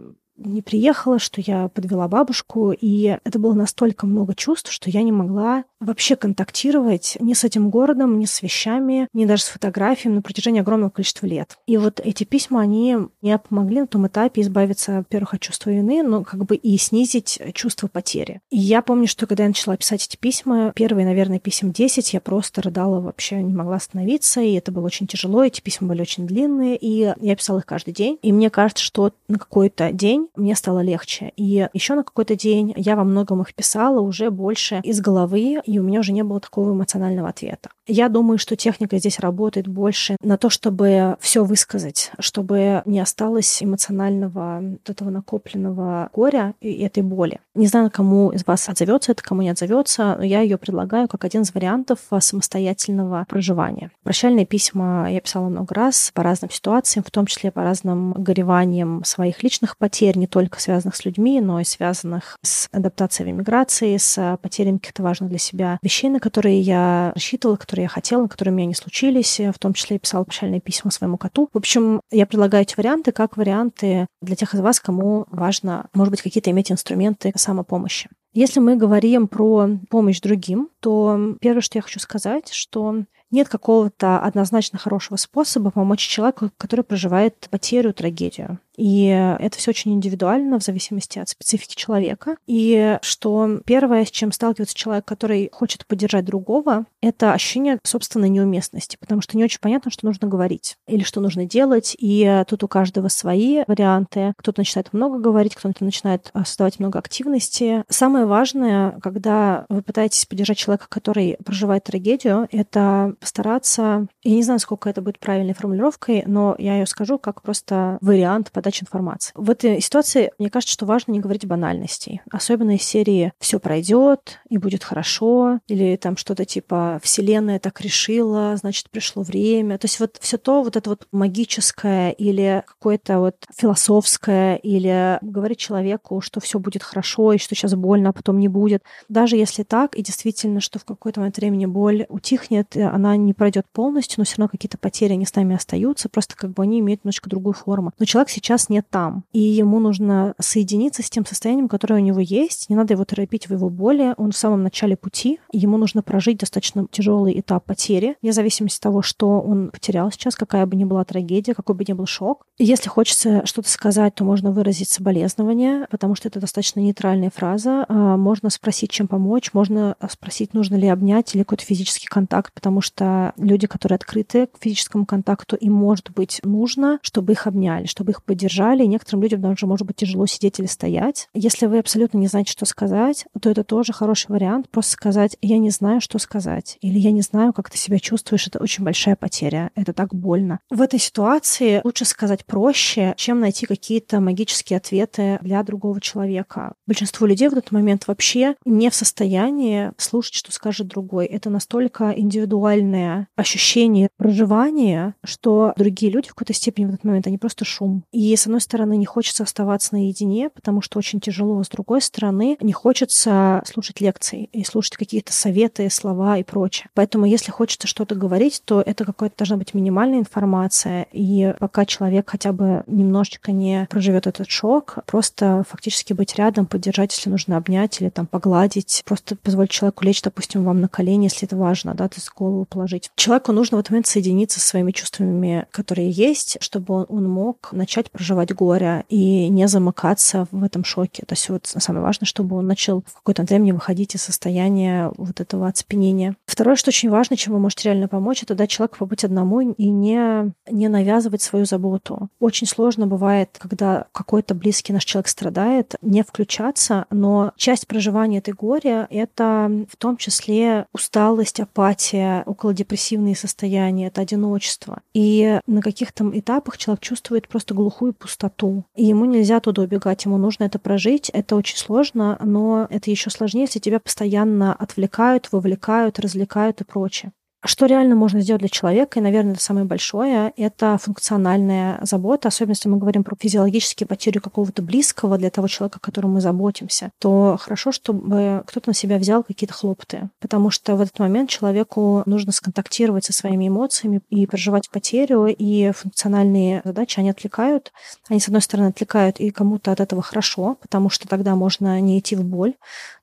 не 0.44 0.62
приехала, 0.62 1.20
что 1.20 1.42
я 1.42 1.68
подвела 1.68 2.08
бабушку, 2.08 2.72
и 2.72 3.18
это 3.24 3.39
было 3.39 3.54
настолько 3.54 4.06
много 4.06 4.36
чувств, 4.36 4.72
что 4.72 4.89
я 4.89 5.04
не 5.04 5.12
могла 5.12 5.64
вообще 5.80 6.16
контактировать 6.16 7.18
ни 7.20 7.34
с 7.34 7.44
этим 7.44 7.70
городом, 7.70 8.20
ни 8.20 8.26
с 8.26 8.42
вещами, 8.42 9.08
ни 9.14 9.26
даже 9.26 9.44
с 9.44 9.48
фотографиями 9.48 10.16
на 10.16 10.22
протяжении 10.22 10.62
огромного 10.62 10.92
количества 10.92 11.26
лет. 11.26 11.58
И 11.66 11.78
вот 11.78 12.00
эти 12.00 12.24
письма, 12.24 12.62
они 12.62 12.98
мне 13.22 13.38
помогли 13.38 13.82
на 13.82 13.88
том 13.88 14.08
этапе 14.08 14.42
избавиться, 14.42 14.98
во-первых, 14.98 15.34
от 15.36 15.42
чувства 15.42 15.72
вины, 15.72 16.04
но 16.04 16.24
как 16.24 16.46
бы 16.46 16.56
и 16.56 16.78
снизить 16.78 17.39
чувство 17.54 17.88
потери. 17.88 18.42
И 18.50 18.58
я 18.58 18.82
помню, 18.82 19.08
что 19.08 19.28
когда 19.28 19.44
я 19.44 19.50
начала 19.50 19.76
писать 19.76 20.08
эти 20.08 20.18
письма, 20.18 20.72
первые, 20.76 21.06
наверное, 21.06 21.39
писем 21.39 21.72
10, 21.72 22.14
я 22.14 22.22
просто 22.22 22.62
рыдала 22.62 23.00
вообще, 23.00 23.42
не 23.42 23.54
могла 23.54 23.76
остановиться, 23.76 24.42
и 24.42 24.54
это 24.54 24.72
было 24.72 24.86
очень 24.86 25.08
тяжело, 25.08 25.44
эти 25.44 25.62
письма 25.62 25.88
были 25.88 26.02
очень 26.02 26.28
длинные, 26.28 26.78
и 26.78 27.14
я 27.20 27.36
писала 27.36 27.60
их 27.60 27.66
каждый 27.66 27.94
день. 27.94 28.20
И 28.22 28.32
мне 28.32 28.50
кажется, 28.50 28.84
что 28.84 29.14
на 29.28 29.39
какой-то 29.39 29.92
день 29.92 30.28
мне 30.36 30.55
стало 30.55 30.79
легче. 30.79 31.32
И 31.36 31.67
еще 31.73 31.95
на 31.95 32.03
какой-то 32.03 32.36
день 32.36 32.73
я 32.75 32.95
во 32.95 33.03
многом 33.03 33.41
их 33.41 33.53
писала 33.53 33.99
уже 33.99 34.29
больше 34.29 34.82
из 34.84 35.01
головы, 35.01 35.59
и 35.65 35.79
у 35.79 35.84
меня 35.84 35.99
уже 35.99 36.11
не 36.13 36.23
было 36.23 36.39
такого 36.39 36.71
эмоционального 36.71 37.29
ответа. 37.29 37.69
Я 37.88 38.09
думаю, 38.09 38.38
что 38.38 38.55
техника 38.55 38.97
здесь 38.97 39.19
работает 39.19 39.67
больше 39.67 40.15
на 40.21 40.38
то, 40.38 40.49
чтобы 40.49 41.17
все 41.19 41.43
высказать, 41.43 42.11
чтобы 42.19 42.84
не 42.86 42.99
осталось 42.99 43.61
эмоционального 43.63 44.59
вот 44.61 44.89
этого 44.89 45.09
накопленного 45.09 46.09
горя 46.13 46.53
и 46.61 46.82
этой 46.82 47.03
боли. 47.03 47.39
Не 47.55 47.67
знаю, 47.67 47.89
кому 47.91 48.32
из 48.32 48.45
вас 48.45 48.69
отзовется 48.69 49.11
это, 49.11 49.23
кому 49.23 49.41
не 49.41 49.49
отзовется, 49.49 50.15
но 50.17 50.23
я 50.23 50.41
ее 50.41 50.57
предлагаю 50.57 51.07
как 51.07 51.25
один 51.25 51.41
из 51.41 51.53
вариантов 51.53 51.99
самостоятельного 52.19 53.25
проживания. 53.27 53.91
Прощальные 54.03 54.45
письма 54.45 55.11
я 55.11 55.19
писала 55.19 55.49
много 55.49 55.73
раз 55.73 56.11
по 56.13 56.23
разным 56.23 56.51
ситуациям, 56.51 57.03
в 57.03 57.11
том 57.11 57.25
числе 57.25 57.51
по 57.51 57.63
разным 57.63 58.13
гореваниям 58.13 59.03
своих 59.03 59.43
личных 59.43 59.77
потерь, 59.77 60.17
не 60.17 60.27
только 60.27 60.61
связанных 60.61 60.95
с 60.95 61.03
людьми, 61.03 61.41
но 61.41 61.59
и 61.59 61.63
связанных 61.63 62.38
с 62.43 62.69
адаптацией 62.71 63.32
в 63.32 63.36
эмиграции, 63.36 63.97
с 63.97 64.38
потерями 64.41 64.77
каких-то 64.77 65.03
важных 65.03 65.29
для 65.29 65.39
себя 65.39 65.79
вещей, 65.82 66.09
на 66.09 66.19
которые 66.19 66.61
я 66.61 67.11
рассчитывала, 67.15 67.57
которые 67.72 67.84
я 67.84 67.89
хотела, 67.89 68.28
которые 68.28 68.53
у 68.53 68.57
меня 68.57 68.67
не 68.67 68.74
случились. 68.76 69.39
В 69.39 69.57
том 69.57 69.74
числе 69.74 69.95
я 69.95 69.99
писала 69.99 70.26
прощальные 70.26 70.59
письма 70.59 70.91
своему 70.91 71.15
коту. 71.15 71.47
В 71.53 71.57
общем, 71.57 72.01
я 72.11 72.26
предлагаю 72.26 72.63
эти 72.63 72.76
варианты 72.76 73.13
как 73.13 73.38
варианты 73.38 74.07
для 74.22 74.36
тех 74.36 74.53
из 74.53 74.59
вас, 74.59 74.82
кому 74.82 75.26
важно, 75.30 75.88
может 75.93 76.11
быть, 76.11 76.22
какие-то 76.22 76.51
иметь 76.51 76.69
инструменты 76.69 77.32
самопомощи. 77.34 78.09
Если 78.34 78.59
мы 78.59 78.76
говорим 78.76 79.30
про 79.30 79.69
помощь 79.89 80.19
другим, 80.19 80.67
то 80.82 81.38
первое, 81.39 81.61
что 81.61 81.78
я 81.78 81.82
хочу 81.82 82.01
сказать, 82.01 82.51
что 82.51 83.05
нет 83.30 83.47
какого-то 83.47 84.19
однозначно 84.19 84.78
хорошего 84.78 85.15
способа 85.15 85.72
помочь 85.72 86.05
человеку, 86.05 86.51
который 86.57 86.84
проживает 86.84 87.47
потерю, 87.49 87.93
трагедию. 87.93 88.59
И 88.82 89.05
это 89.05 89.59
все 89.59 89.69
очень 89.69 89.93
индивидуально 89.93 90.59
в 90.59 90.63
зависимости 90.63 91.19
от 91.19 91.29
специфики 91.29 91.75
человека. 91.75 92.36
И 92.47 92.97
что 93.03 93.59
первое, 93.63 94.05
с 94.05 94.09
чем 94.09 94.32
сталкивается 94.32 94.75
человек, 94.75 95.05
который 95.05 95.51
хочет 95.53 95.86
поддержать 95.86 96.25
другого, 96.25 96.86
это 96.99 97.34
ощущение 97.34 97.77
собственной 97.84 98.29
неуместности, 98.29 98.97
потому 98.99 99.21
что 99.21 99.38
не 99.38 99.43
очень 99.43 99.59
понятно, 99.59 99.91
что 99.91 100.07
нужно 100.07 100.27
говорить 100.27 100.77
или 100.88 101.03
что 101.03 101.21
нужно 101.21 101.45
делать. 101.45 101.95
И 101.99 102.43
тут 102.47 102.63
у 102.63 102.67
каждого 102.67 103.07
свои 103.09 103.61
варианты. 103.67 104.34
Кто-то 104.38 104.61
начинает 104.61 104.93
много 104.93 105.19
говорить, 105.19 105.53
кто-то 105.53 105.84
начинает 105.84 106.32
создавать 106.34 106.79
много 106.79 106.97
активности. 106.97 107.84
Самое 107.88 108.25
важное, 108.25 108.99
когда 109.03 109.67
вы 109.69 109.84
пытаетесь 109.84 110.25
поддержать 110.25 110.57
человека, 110.57 110.88
который 110.89 111.38
проживает 111.45 111.84
трагедию, 111.84 112.47
это 112.51 113.13
постараться, 113.19 114.07
я 114.23 114.36
не 114.36 114.41
знаю, 114.41 114.59
сколько 114.59 114.89
это 114.89 115.03
будет 115.03 115.19
правильной 115.19 115.53
формулировкой, 115.53 116.23
но 116.25 116.55
я 116.57 116.79
ее 116.79 116.88
скажу 116.88 117.19
как 117.19 117.43
просто 117.43 117.99
вариант 118.01 118.51
подачи 118.51 118.70
информации. 118.80 119.32
В 119.36 119.49
этой 119.49 119.82
ситуации, 119.82 120.32
мне 120.39 120.49
кажется, 120.49 120.74
что 120.74 120.86
важно 120.86 121.11
не 121.11 121.19
говорить 121.19 121.45
банальностей, 121.45 122.22
особенно 122.32 122.76
из 122.76 122.84
серии 122.84 123.34
«все 123.39 123.59
пройдет 123.59 124.39
и 124.49 124.57
будет 124.57 124.84
хорошо», 124.84 125.59
или 125.67 125.95
там 125.95 126.17
что-то 126.17 126.45
типа 126.45 126.99
«Вселенная 127.03 127.59
так 127.59 127.82
решила, 127.82 128.55
значит, 128.55 128.89
пришло 128.89 129.24
время». 129.24 129.78
То 129.78 129.86
есть 129.86 129.99
вот 129.99 130.17
все 130.22 130.38
то, 130.38 130.63
вот 130.63 130.76
это 130.76 130.91
вот 130.91 131.07
магическое 131.11 132.11
или 132.11 132.63
какое-то 132.65 133.19
вот 133.19 133.36
философское, 133.55 134.55
или 134.57 135.17
говорить 135.22 135.59
человеку, 135.59 136.22
что 136.22 136.39
все 136.39 136.59
будет 136.59 136.84
хорошо 136.84 137.34
и 137.34 137.38
что 137.38 137.55
сейчас 137.55 137.74
больно, 137.74 138.09
а 138.09 138.13
потом 138.13 138.39
не 138.39 138.47
будет. 138.47 138.84
Даже 139.09 139.36
если 139.36 139.63
так, 139.63 139.95
и 139.95 140.03
действительно, 140.03 140.61
что 140.61 140.80
в 140.80 140.86
какой-то 140.86 141.19
момент 141.19 141.38
времени 141.38 141.65
боль 141.65 142.05
утихнет, 142.09 142.76
она 142.76 143.15
не 143.15 143.34
пройдет 143.34 143.65
полностью, 143.72 144.15
но 144.19 144.26
все 144.26 144.38
равно 144.38 144.49
какие-то 144.49 144.78
потери, 144.78 145.13
они 145.13 145.26
с 145.26 145.36
нами 145.36 145.55
остаются, 145.55 146.09
просто 146.09 146.36
как 146.36 146.51
бы 146.51 146.63
они 146.63 146.80
имеют 146.80 147.03
немножко 147.03 147.30
другую 147.30 147.53
форму. 147.53 147.93
Но 147.97 148.05
человек 148.05 148.30
сейчас 148.30 148.51
не 148.70 148.82
там, 148.82 149.24
и 149.32 149.39
ему 149.39 149.80
нужно 149.80 150.34
соединиться 150.39 151.04
с 151.04 151.10
тем 151.10 151.26
состоянием, 151.26 151.68
которое 151.68 151.95
у 151.95 152.04
него 152.04 152.20
есть. 152.20 152.70
Не 152.70 152.76
надо 152.76 152.93
его 152.93 153.06
торопить 153.06 153.47
в 153.47 153.54
его 153.54 153.70
боли. 153.70 154.14
Он 154.18 154.32
в 154.32 154.38
самом 154.38 154.64
начале 154.64 154.95
пути, 154.95 155.39
ему 155.52 155.78
нужно 155.78 156.02
прожить 156.04 156.39
достаточно 156.39 156.86
тяжелый 156.89 157.39
этап 157.39 157.66
потери, 157.66 158.16
вне 158.22 158.34
зависимости 158.34 158.78
от 158.78 158.84
того, 158.84 159.02
что 159.02 159.41
он 159.41 159.70
потерял 159.72 160.12
сейчас, 160.12 160.36
какая 160.36 160.66
бы 160.66 160.76
ни 160.76 160.84
была 160.84 161.04
трагедия, 161.04 161.54
какой 161.54 161.76
бы 161.76 161.86
ни 161.88 161.93
был 161.93 162.06
шок. 162.06 162.45
Если 162.58 162.89
хочется 162.89 163.45
что-то 163.45 163.70
сказать, 163.70 164.16
то 164.16 164.24
можно 164.24 164.52
выразить 164.52 164.89
соболезнования, 164.89 165.88
потому 165.89 166.16
что 166.16 166.28
это 166.28 166.39
достаточно 166.39 166.80
нейтральная 166.80 167.32
фраза. 167.34 167.86
А, 167.88 168.18
можно 168.18 168.49
спросить, 168.49 168.91
чем 168.91 169.08
помочь, 169.08 169.54
можно 169.54 169.95
спросить, 170.10 170.54
нужно 170.54 170.76
ли 170.76 170.88
обнять 170.88 171.34
или 171.36 171.43
какой-то 171.43 171.66
физический 171.66 172.08
контакт, 172.08 172.54
потому 172.54 172.82
что 172.82 173.34
люди, 173.38 173.68
которые 173.68 173.95
открыты 173.95 174.47
к 174.47 174.58
физическому 174.60 175.06
контакту, 175.06 175.56
им 175.56 175.74
может 175.74 176.12
быть 176.12 176.41
нужно, 176.43 176.99
чтобы 177.02 177.34
их 177.34 177.47
обняли, 177.47 177.86
чтобы 177.86 178.12
их 178.12 178.24
поддержали. 178.24 178.41
И 178.48 178.88
некоторым 178.88 179.24
людям 179.24 179.42
даже 179.42 179.66
может 179.66 179.88
быть 179.88 179.96
тяжело 179.96 180.26
сидеть 180.26 180.60
или 180.60 180.68
стоять. 180.68 181.28
Если 181.34 181.66
вы 181.66 181.80
абсолютно 181.80 182.18
не 182.18 182.28
знаете, 182.28 182.52
что 182.52 182.66
сказать, 182.66 183.26
то 183.42 183.50
это 183.50 183.64
тоже 183.64 183.94
хороший 183.94 184.32
вариант. 184.32 184.70
Просто 184.70 184.92
сказать 184.94 185.38
«я 185.42 185.58
не 185.58 185.70
знаю, 185.72 186.02
что 186.02 186.20
сказать» 186.20 186.78
или 186.82 187.00
«я 187.00 187.12
не 187.12 187.22
знаю, 187.22 187.54
как 187.54 187.70
ты 187.70 187.78
себя 187.78 188.00
чувствуешь». 188.00 188.48
Это 188.48 188.60
очень 188.60 188.84
большая 188.84 189.16
потеря. 189.16 189.72
Это 189.76 189.94
так 189.94 190.14
больно. 190.14 190.60
В 190.70 190.82
этой 190.82 191.00
ситуации 191.00 191.82
лучше 191.84 192.06
сказать 192.06 192.46
проще, 192.46 193.14
чем 193.18 193.39
найти 193.39 193.66
какие-то 193.66 194.20
магические 194.20 194.78
ответы 194.78 195.39
для 195.42 195.64
другого 195.64 196.00
человека. 196.00 196.74
Большинство 196.86 197.26
людей 197.26 197.50
в 197.50 197.54
этот 197.54 197.72
момент 197.72 198.08
вообще 198.08 198.56
не 198.66 198.89
в 198.89 198.96
состоянии 198.96 199.92
слушать, 199.98 200.34
что 200.34 200.52
скажет 200.52 200.88
другой. 200.88 201.26
Это 201.26 201.50
настолько 201.50 202.12
индивидуально 202.16 202.92
сильное 202.92 203.28
ощущение 203.36 204.10
проживания, 204.18 205.16
что 205.24 205.74
другие 205.78 206.12
люди 206.12 206.28
в 206.28 206.32
какой-то 206.32 206.54
степени 206.54 206.86
в 206.86 206.89
этот 206.89 207.04
момент, 207.04 207.28
они 207.28 207.38
просто 207.38 207.66
шум. 207.66 208.04
И, 208.12 208.30
с 208.36 208.45
одной 208.45 208.61
стороны, 208.61 208.97
не 208.97 209.05
хочется 209.05 209.43
оставаться 209.43 209.93
наедине, 209.95 210.49
потому 210.49 210.82
что 210.82 210.99
очень 210.99 211.19
тяжело, 211.19 211.63
с 211.63 211.69
другой 211.69 212.01
стороны, 212.01 212.57
не 212.61 212.73
хочется 212.73 213.63
слушать 213.65 214.01
лекции 214.01 214.45
и 214.51 214.63
слушать 214.63 214.97
какие-то 214.97 215.34
советы, 215.34 215.89
слова 215.89 216.38
и 216.38 216.43
прочее. 216.43 216.89
Поэтому, 216.93 217.25
если 217.25 217.51
хочется 217.51 217.88
что-то 217.88 218.15
говорить, 218.15 218.61
то 218.65 218.82
это 218.82 219.05
какая-то 219.05 219.38
должна 219.38 219.57
быть 219.57 219.73
минимальная 219.73 220.19
информация, 220.19 221.07
и 221.11 221.53
пока 221.59 221.86
человек 221.86 222.29
хотя 222.29 222.51
бы 222.51 222.84
немножечко 222.88 223.51
не 223.51 223.88
проживет 223.89 224.27
этот 224.27 224.49
шок, 224.49 224.99
просто 225.05 225.63
фактически 225.69 226.13
быть 226.13 226.36
рядом, 226.36 226.65
поддержать, 226.65 227.13
если 227.15 227.29
нужно 227.29 227.57
обнять 227.57 228.01
или 228.01 228.09
там 228.09 228.27
погладить, 228.27 229.01
просто 229.05 229.36
позволить 229.36 229.71
человеку 229.71 230.05
лечь, 230.05 230.21
допустим, 230.21 230.63
вам 230.63 230.82
на 230.82 230.88
колени, 230.88 231.25
если 231.25 231.47
это 231.47 231.55
важно, 231.55 231.93
да, 231.93 232.07
то 232.07 232.15
есть 232.17 232.32
голову 232.36 232.65
положить. 232.65 233.11
Человеку 233.15 233.51
нужно 233.51 233.77
в 233.77 233.79
этот 233.79 233.91
момент 233.91 234.07
соединиться 234.07 234.59
со 234.59 234.67
своими 234.67 234.91
чувствами, 234.91 235.65
которые 235.71 236.09
есть, 236.09 236.57
чтобы 236.61 236.93
он, 236.93 237.05
он 237.09 237.29
мог 237.29 237.69
начать 237.71 238.11
проживать 238.22 238.53
горе 238.53 239.03
и 239.09 239.49
не 239.49 239.67
замыкаться 239.67 240.47
в 240.51 240.63
этом 240.63 240.84
шоке. 240.84 241.24
То 241.26 241.34
есть 241.34 241.49
вот 241.49 241.65
самое 241.65 242.05
важное, 242.05 242.28
чтобы 242.28 242.55
он 242.55 242.67
начал 242.67 243.01
в 243.07 243.15
какое-то 243.15 243.41
время 243.41 243.74
выходить 243.74 244.13
из 244.13 244.22
состояния 244.22 245.11
вот 245.17 245.41
этого 245.41 245.67
оцепенения. 245.67 246.36
Второе, 246.45 246.76
что 246.76 246.89
очень 246.89 247.09
важно, 247.09 247.36
чем 247.36 247.53
вы 247.53 247.59
можете 247.59 247.89
реально 247.89 248.07
помочь, 248.07 248.43
это 248.43 248.53
дать 248.53 248.69
человеку 248.69 248.97
побыть 248.99 249.24
одному 249.24 249.61
и 249.61 249.89
не, 249.89 250.53
не 250.69 250.88
навязывать 250.88 251.41
свою 251.41 251.65
заботу. 251.65 252.30
Очень 252.39 252.67
сложно 252.67 253.07
бывает, 253.07 253.57
когда 253.57 254.05
какой-то 254.11 254.53
близкий 254.53 254.93
наш 254.93 255.05
человек 255.05 255.28
страдает, 255.28 255.95
не 256.03 256.24
включаться, 256.24 257.07
но 257.09 257.53
часть 257.55 257.88
проживания 257.88 258.38
этой 258.38 258.53
горя— 258.53 259.07
это 259.09 259.72
в 259.89 259.97
том 259.97 260.17
числе 260.17 260.86
усталость, 260.93 261.59
апатия, 261.59 262.43
около 262.45 262.76
депрессивные 262.76 263.36
состояния, 263.36 264.07
это 264.07 264.22
одиночество. 264.22 265.01
И 265.15 265.59
на 265.65 265.82
каких-то 265.82 266.30
этапах 266.38 266.78
человек 266.78 267.01
чувствует 267.01 267.47
просто 267.47 267.74
глухую 267.74 268.11
пустоту. 268.14 268.86
И 268.95 269.05
ему 269.05 269.26
нельзя 269.26 269.59
туда 269.59 269.82
убегать, 269.82 270.26
ему 270.26 270.38
нужно 270.38 270.66
это 270.66 270.80
прожить. 270.80 271.30
Это 271.30 271.55
очень 271.55 271.78
сложно, 271.78 272.38
но 272.43 272.88
это 272.89 273.12
еще 273.12 273.30
сложнее, 273.30 273.62
если 273.62 273.80
тебя 273.80 273.99
постоянно 273.99 274.74
отвлекают, 274.74 275.51
вовлекают, 275.51 276.20
развлекают 276.20 276.82
и 276.82 276.84
прочее. 276.84 277.32
Что 277.64 277.86
реально 277.86 278.16
можно 278.16 278.41
сделать 278.41 278.62
для 278.62 278.70
человека, 278.70 279.20
и, 279.20 279.22
наверное, 279.22 279.53
это 279.53 279.62
самое 279.62 279.86
большое, 279.86 280.51
это 280.57 280.97
функциональная 280.97 281.99
забота, 282.01 282.47
особенно 282.47 282.72
если 282.72 282.89
мы 282.89 282.97
говорим 282.97 283.24
про 283.24 283.36
физиологические 283.39 284.07
потери 284.07 284.39
какого-то 284.39 284.82
близкого 284.82 285.38
для 285.38 285.51
того 285.51 285.68
человека, 285.68 285.99
о 286.01 286.05
котором 286.05 286.32
мы 286.32 286.41
заботимся, 286.41 287.12
то 287.20 287.57
хорошо, 287.59 287.91
чтобы 287.91 288.64
кто-то 288.66 288.89
на 288.89 288.93
себя 288.95 289.18
взял 289.18 289.43
какие-то 289.43 289.76
хлопоты, 289.76 290.30
потому 290.39 290.72
что 290.72 290.95
в 290.95 291.01
этот 291.01 291.20
момент 291.20 291.51
человеку 291.51 292.24
нужно 292.26 292.51
сконтактировать 292.51 293.26
со 293.26 293.34
своими 293.34 293.68
эмоциями 293.68 294.22
и 294.32 294.47
проживать 294.47 294.89
потерю, 294.89 295.45
и 295.45 295.91
функциональные 295.91 296.82
задачи, 296.84 297.20
они 297.20 297.30
отвлекают. 297.30 297.91
Они, 298.28 298.39
с 298.39 298.47
одной 298.47 298.62
стороны, 298.62 298.88
отвлекают, 298.88 299.39
и 299.39 299.51
кому-то 299.51 299.91
от 299.91 299.99
этого 299.99 300.24
хорошо, 300.24 300.78
потому 300.82 301.12
что 301.12 301.28
тогда 301.28 301.55
можно 301.55 302.01
не 302.01 302.18
идти 302.18 302.36
в 302.36 302.43
боль, 302.43 302.74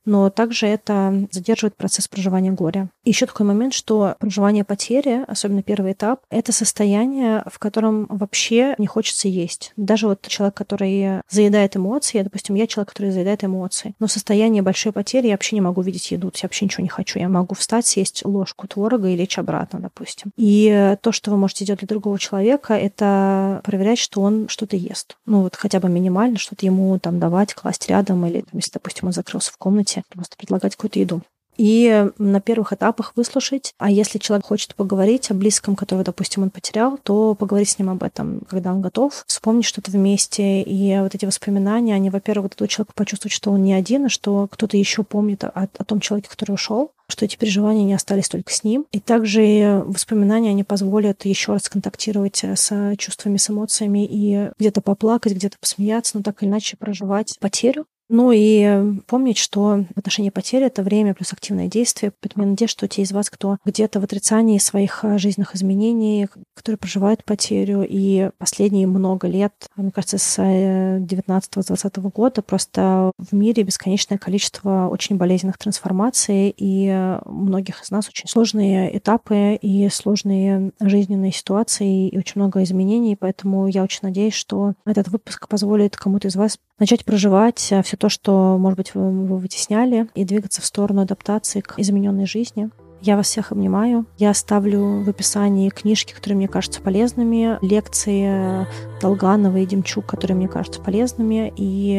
но 0.09 0.31
также 0.31 0.67
это 0.67 1.29
задерживает 1.31 1.77
процесс 1.77 2.09
проживания 2.09 2.51
горя. 2.51 2.89
Еще 3.05 3.27
такой 3.27 3.45
момент, 3.45 3.75
что 3.75 4.17
проживание 4.19 4.65
потери, 4.65 5.23
особенно 5.29 5.63
первый 5.63 5.93
этап, 5.93 6.21
это 6.31 6.53
состояние, 6.53 7.45
в 7.47 7.59
котором 7.59 8.07
вообще 8.09 8.75
не 8.79 8.87
хочется 8.87 9.29
есть. 9.29 9.73
Даже 9.77 10.09
вот 10.09 10.27
человек, 10.27 10.55
который 10.55 11.21
заедает 11.29 11.77
эмоции, 11.77 12.23
допустим, 12.23 12.55
я 12.55 12.67
человек, 12.67 12.89
который 12.89 13.11
заедает 13.11 13.45
эмоции, 13.45 13.95
но 14.01 14.07
в 14.07 14.13
состоянии 14.13 14.63
большой 14.63 14.93
потери 14.93 15.27
я 15.27 15.35
вообще 15.35 15.57
не 15.57 15.61
могу 15.61 15.83
видеть 15.83 16.11
еду, 16.11 16.33
я 16.35 16.41
вообще 16.45 16.65
ничего 16.65 16.83
не 16.83 16.89
хочу. 16.89 17.19
Я 17.19 17.29
могу 17.29 17.55
встать, 17.55 17.87
съесть 17.87 18.25
ложку 18.25 18.67
творога 18.67 19.09
и 19.09 19.17
лечь 19.17 19.39
обратно, 19.39 19.79
допустим. 19.79 20.31
И 20.37 20.97
то, 21.03 21.13
что 21.13 21.31
вы 21.31 21.37
можете 21.37 21.65
сделать 21.65 21.81
для 21.81 21.89
другого 21.89 22.19
человека, 22.19 22.75
это 22.75 23.61
проверять, 23.63 23.99
что 23.99 24.23
он 24.23 24.49
что-то 24.49 24.77
ест. 24.77 25.17
Ну 25.27 25.43
вот 25.43 25.55
хотя 25.55 25.81
бы 25.81 25.91
минимально 25.91 26.39
что-то 26.39 26.65
ему 26.65 26.99
там 26.99 27.19
давать, 27.19 27.53
класть 27.53 27.89
рядом, 27.89 28.25
или 28.25 28.41
там, 28.41 28.53
если, 28.55 28.73
допустим, 28.73 29.09
он 29.09 29.13
закрылся 29.13 29.53
в 29.53 29.59
комнате, 29.59 29.98
месте, 29.99 30.11
просто 30.15 30.37
предлагать 30.37 30.77
какую-то 30.77 30.99
еду 30.99 31.23
и 31.59 32.07
на 32.19 32.41
первых 32.41 32.73
этапах 32.73 33.13
выслушать. 33.17 33.75
А 33.79 33.91
если 33.91 34.19
человек 34.19 34.47
хочет 34.47 34.75
поговорить 34.77 35.31
о 35.31 35.35
близком, 35.35 35.77
которого, 35.77 36.05
допустим, 36.05 36.45
он 36.45 36.51
потерял, 36.51 36.99
то 37.03 37.35
поговорить 37.35 37.69
с 37.69 37.79
ним 37.79 37.91
об 37.91 38.03
этом, 38.03 38.43
когда 38.49 38.73
он 38.73 38.81
готов, 38.81 39.25
вспомнить 39.27 39.65
что-то 39.65 39.91
вместе. 39.91 40.63
И 40.63 40.99
вот 41.01 41.15
эти 41.15 41.27
воспоминания, 41.27 41.95
они, 41.95 42.11
во-первых, 42.11 42.53
дадут 42.53 42.71
человеку 42.71 42.93
почувствовать, 42.95 43.35
что 43.35 43.51
он 43.51 43.65
не 43.65 43.75
один, 43.75 44.07
а 44.07 44.09
что 44.09 44.47
кто-то 44.51 44.77
еще 44.77 45.03
помнит 45.03 45.45
о, 45.45 45.51
о 45.53 45.85
том 45.85 46.01
человеке, 46.01 46.31
который 46.31 46.53
ушел, 46.53 46.93
что 47.09 47.25
эти 47.25 47.37
переживания 47.37 47.85
не 47.85 47.95
остались 47.95 48.29
только 48.29 48.53
с 48.53 48.63
ним. 48.63 48.87
И 48.93 49.01
также 49.01 49.83
воспоминания, 49.85 50.51
они 50.51 50.63
позволят 50.63 51.25
еще 51.25 51.53
раз 51.53 51.69
контактировать 51.69 52.45
с 52.45 52.95
чувствами, 52.99 53.37
с 53.37 53.51
эмоциями 53.51 54.07
и 54.09 54.51
где-то 54.59 54.81
поплакать, 54.81 55.33
где-то 55.33 55.57
посмеяться, 55.59 56.19
но 56.19 56.23
так 56.23 56.41
или 56.43 56.49
иначе 56.49 56.77
проживать 56.77 57.37
потерю 57.41 57.87
Ну 58.09 58.33
и 58.33 58.99
помнить, 59.07 59.37
что 59.37 59.85
в 59.95 59.99
отношении 59.99 60.31
потери 60.31 60.67
это 60.67 60.83
время 60.83 61.15
плюс 61.15 61.33
активное 61.33 61.69
действие. 61.69 62.13
Поэтому 62.21 62.45
я 62.45 62.51
надеюсь, 62.51 62.71
что 62.71 62.89
те 62.89 63.03
из 63.03 63.13
вас, 63.13 63.29
кто 63.29 63.59
где-то 63.67 64.01
в 64.01 64.05
отрицании 64.05 64.59
своих 64.59 65.05
э, 65.05 65.19
жизненных 65.19 65.55
изменений, 65.55 66.27
которые 66.55 66.79
проживают 66.79 67.25
потерю, 67.25 67.85
и 67.87 68.31
последние 68.39 68.87
много 68.87 69.29
лет, 69.29 69.53
мне 69.77 69.91
кажется, 69.91 70.17
с 70.17 70.39
19-20 70.39 71.91
э, 71.95 72.01
года 72.09 72.41
просто 72.41 73.13
в 73.19 73.35
мире 73.35 73.63
бесконечное 73.63 74.17
количество 74.17 74.89
очень 74.91 75.17
болезненных 75.17 75.59
трансформаций, 75.59 76.55
и 76.57 77.19
у 77.27 77.33
многих 77.33 77.83
из 77.83 77.91
нас 77.91 78.09
очень 78.09 78.29
сложные 78.29 78.97
этапы 78.97 79.59
и 79.61 79.89
сложные 79.91 80.73
жизненные 80.81 81.33
ситуации, 81.33 82.09
и 82.09 82.19
очень 82.19 82.41
много 82.41 82.63
изменений, 82.63 83.17
поэтому 83.17 83.69
я 83.69 83.83
очень 83.83 84.01
надеюсь, 84.03 84.35
что 84.35 84.75
этот 84.87 85.09
выпуск 85.09 85.47
позволит 85.49 85.97
кому-то 85.97 86.29
из 86.29 86.37
вас 86.37 86.59
начать 86.79 87.05
проживать 87.05 87.69
э, 87.71 87.83
все 87.83 87.97
то, 87.97 88.09
что, 88.09 88.57
может 88.59 88.77
быть, 88.77 88.95
вы, 88.95 89.11
вы 89.11 89.39
вытесняли, 89.39 90.09
и 90.15 90.25
двигаться 90.25 90.63
в 90.63 90.67
сторону 90.67 91.03
адаптации 91.03 91.61
к 91.61 91.79
измененной 91.79 92.27
жизни. 92.27 92.71
Я 93.01 93.17
вас 93.17 93.27
всех 93.29 93.53
обнимаю. 93.53 94.07
Я 94.19 94.31
оставлю 94.31 95.05
в 95.05 95.09
описании 95.09 95.69
книжки, 95.69 96.13
которые 96.13 96.37
мне 96.37 96.49
кажутся 96.49 96.81
полезными, 96.81 97.57
лекции 97.65 98.67
Долганова 99.01 99.57
и 99.57 99.67
Демчук, 99.67 100.07
которые 100.07 100.37
мне 100.37 100.49
кажутся 100.49 100.81
полезными. 100.81 101.53
И 101.57 101.93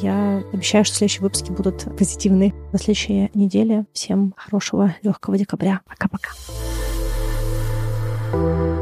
я 0.00 0.44
обещаю, 0.52 0.84
что 0.84 0.96
следующие 0.96 1.22
выпуски 1.22 1.50
будут 1.50 1.86
позитивные 1.98 2.54
на 2.72 2.78
следующей 2.78 3.30
неделе. 3.34 3.86
Всем 3.92 4.34
хорошего, 4.36 4.94
легкого 5.02 5.36
декабря. 5.36 5.80
Пока-пока. 5.84 6.30
thank 8.32 8.58
you 8.60 8.75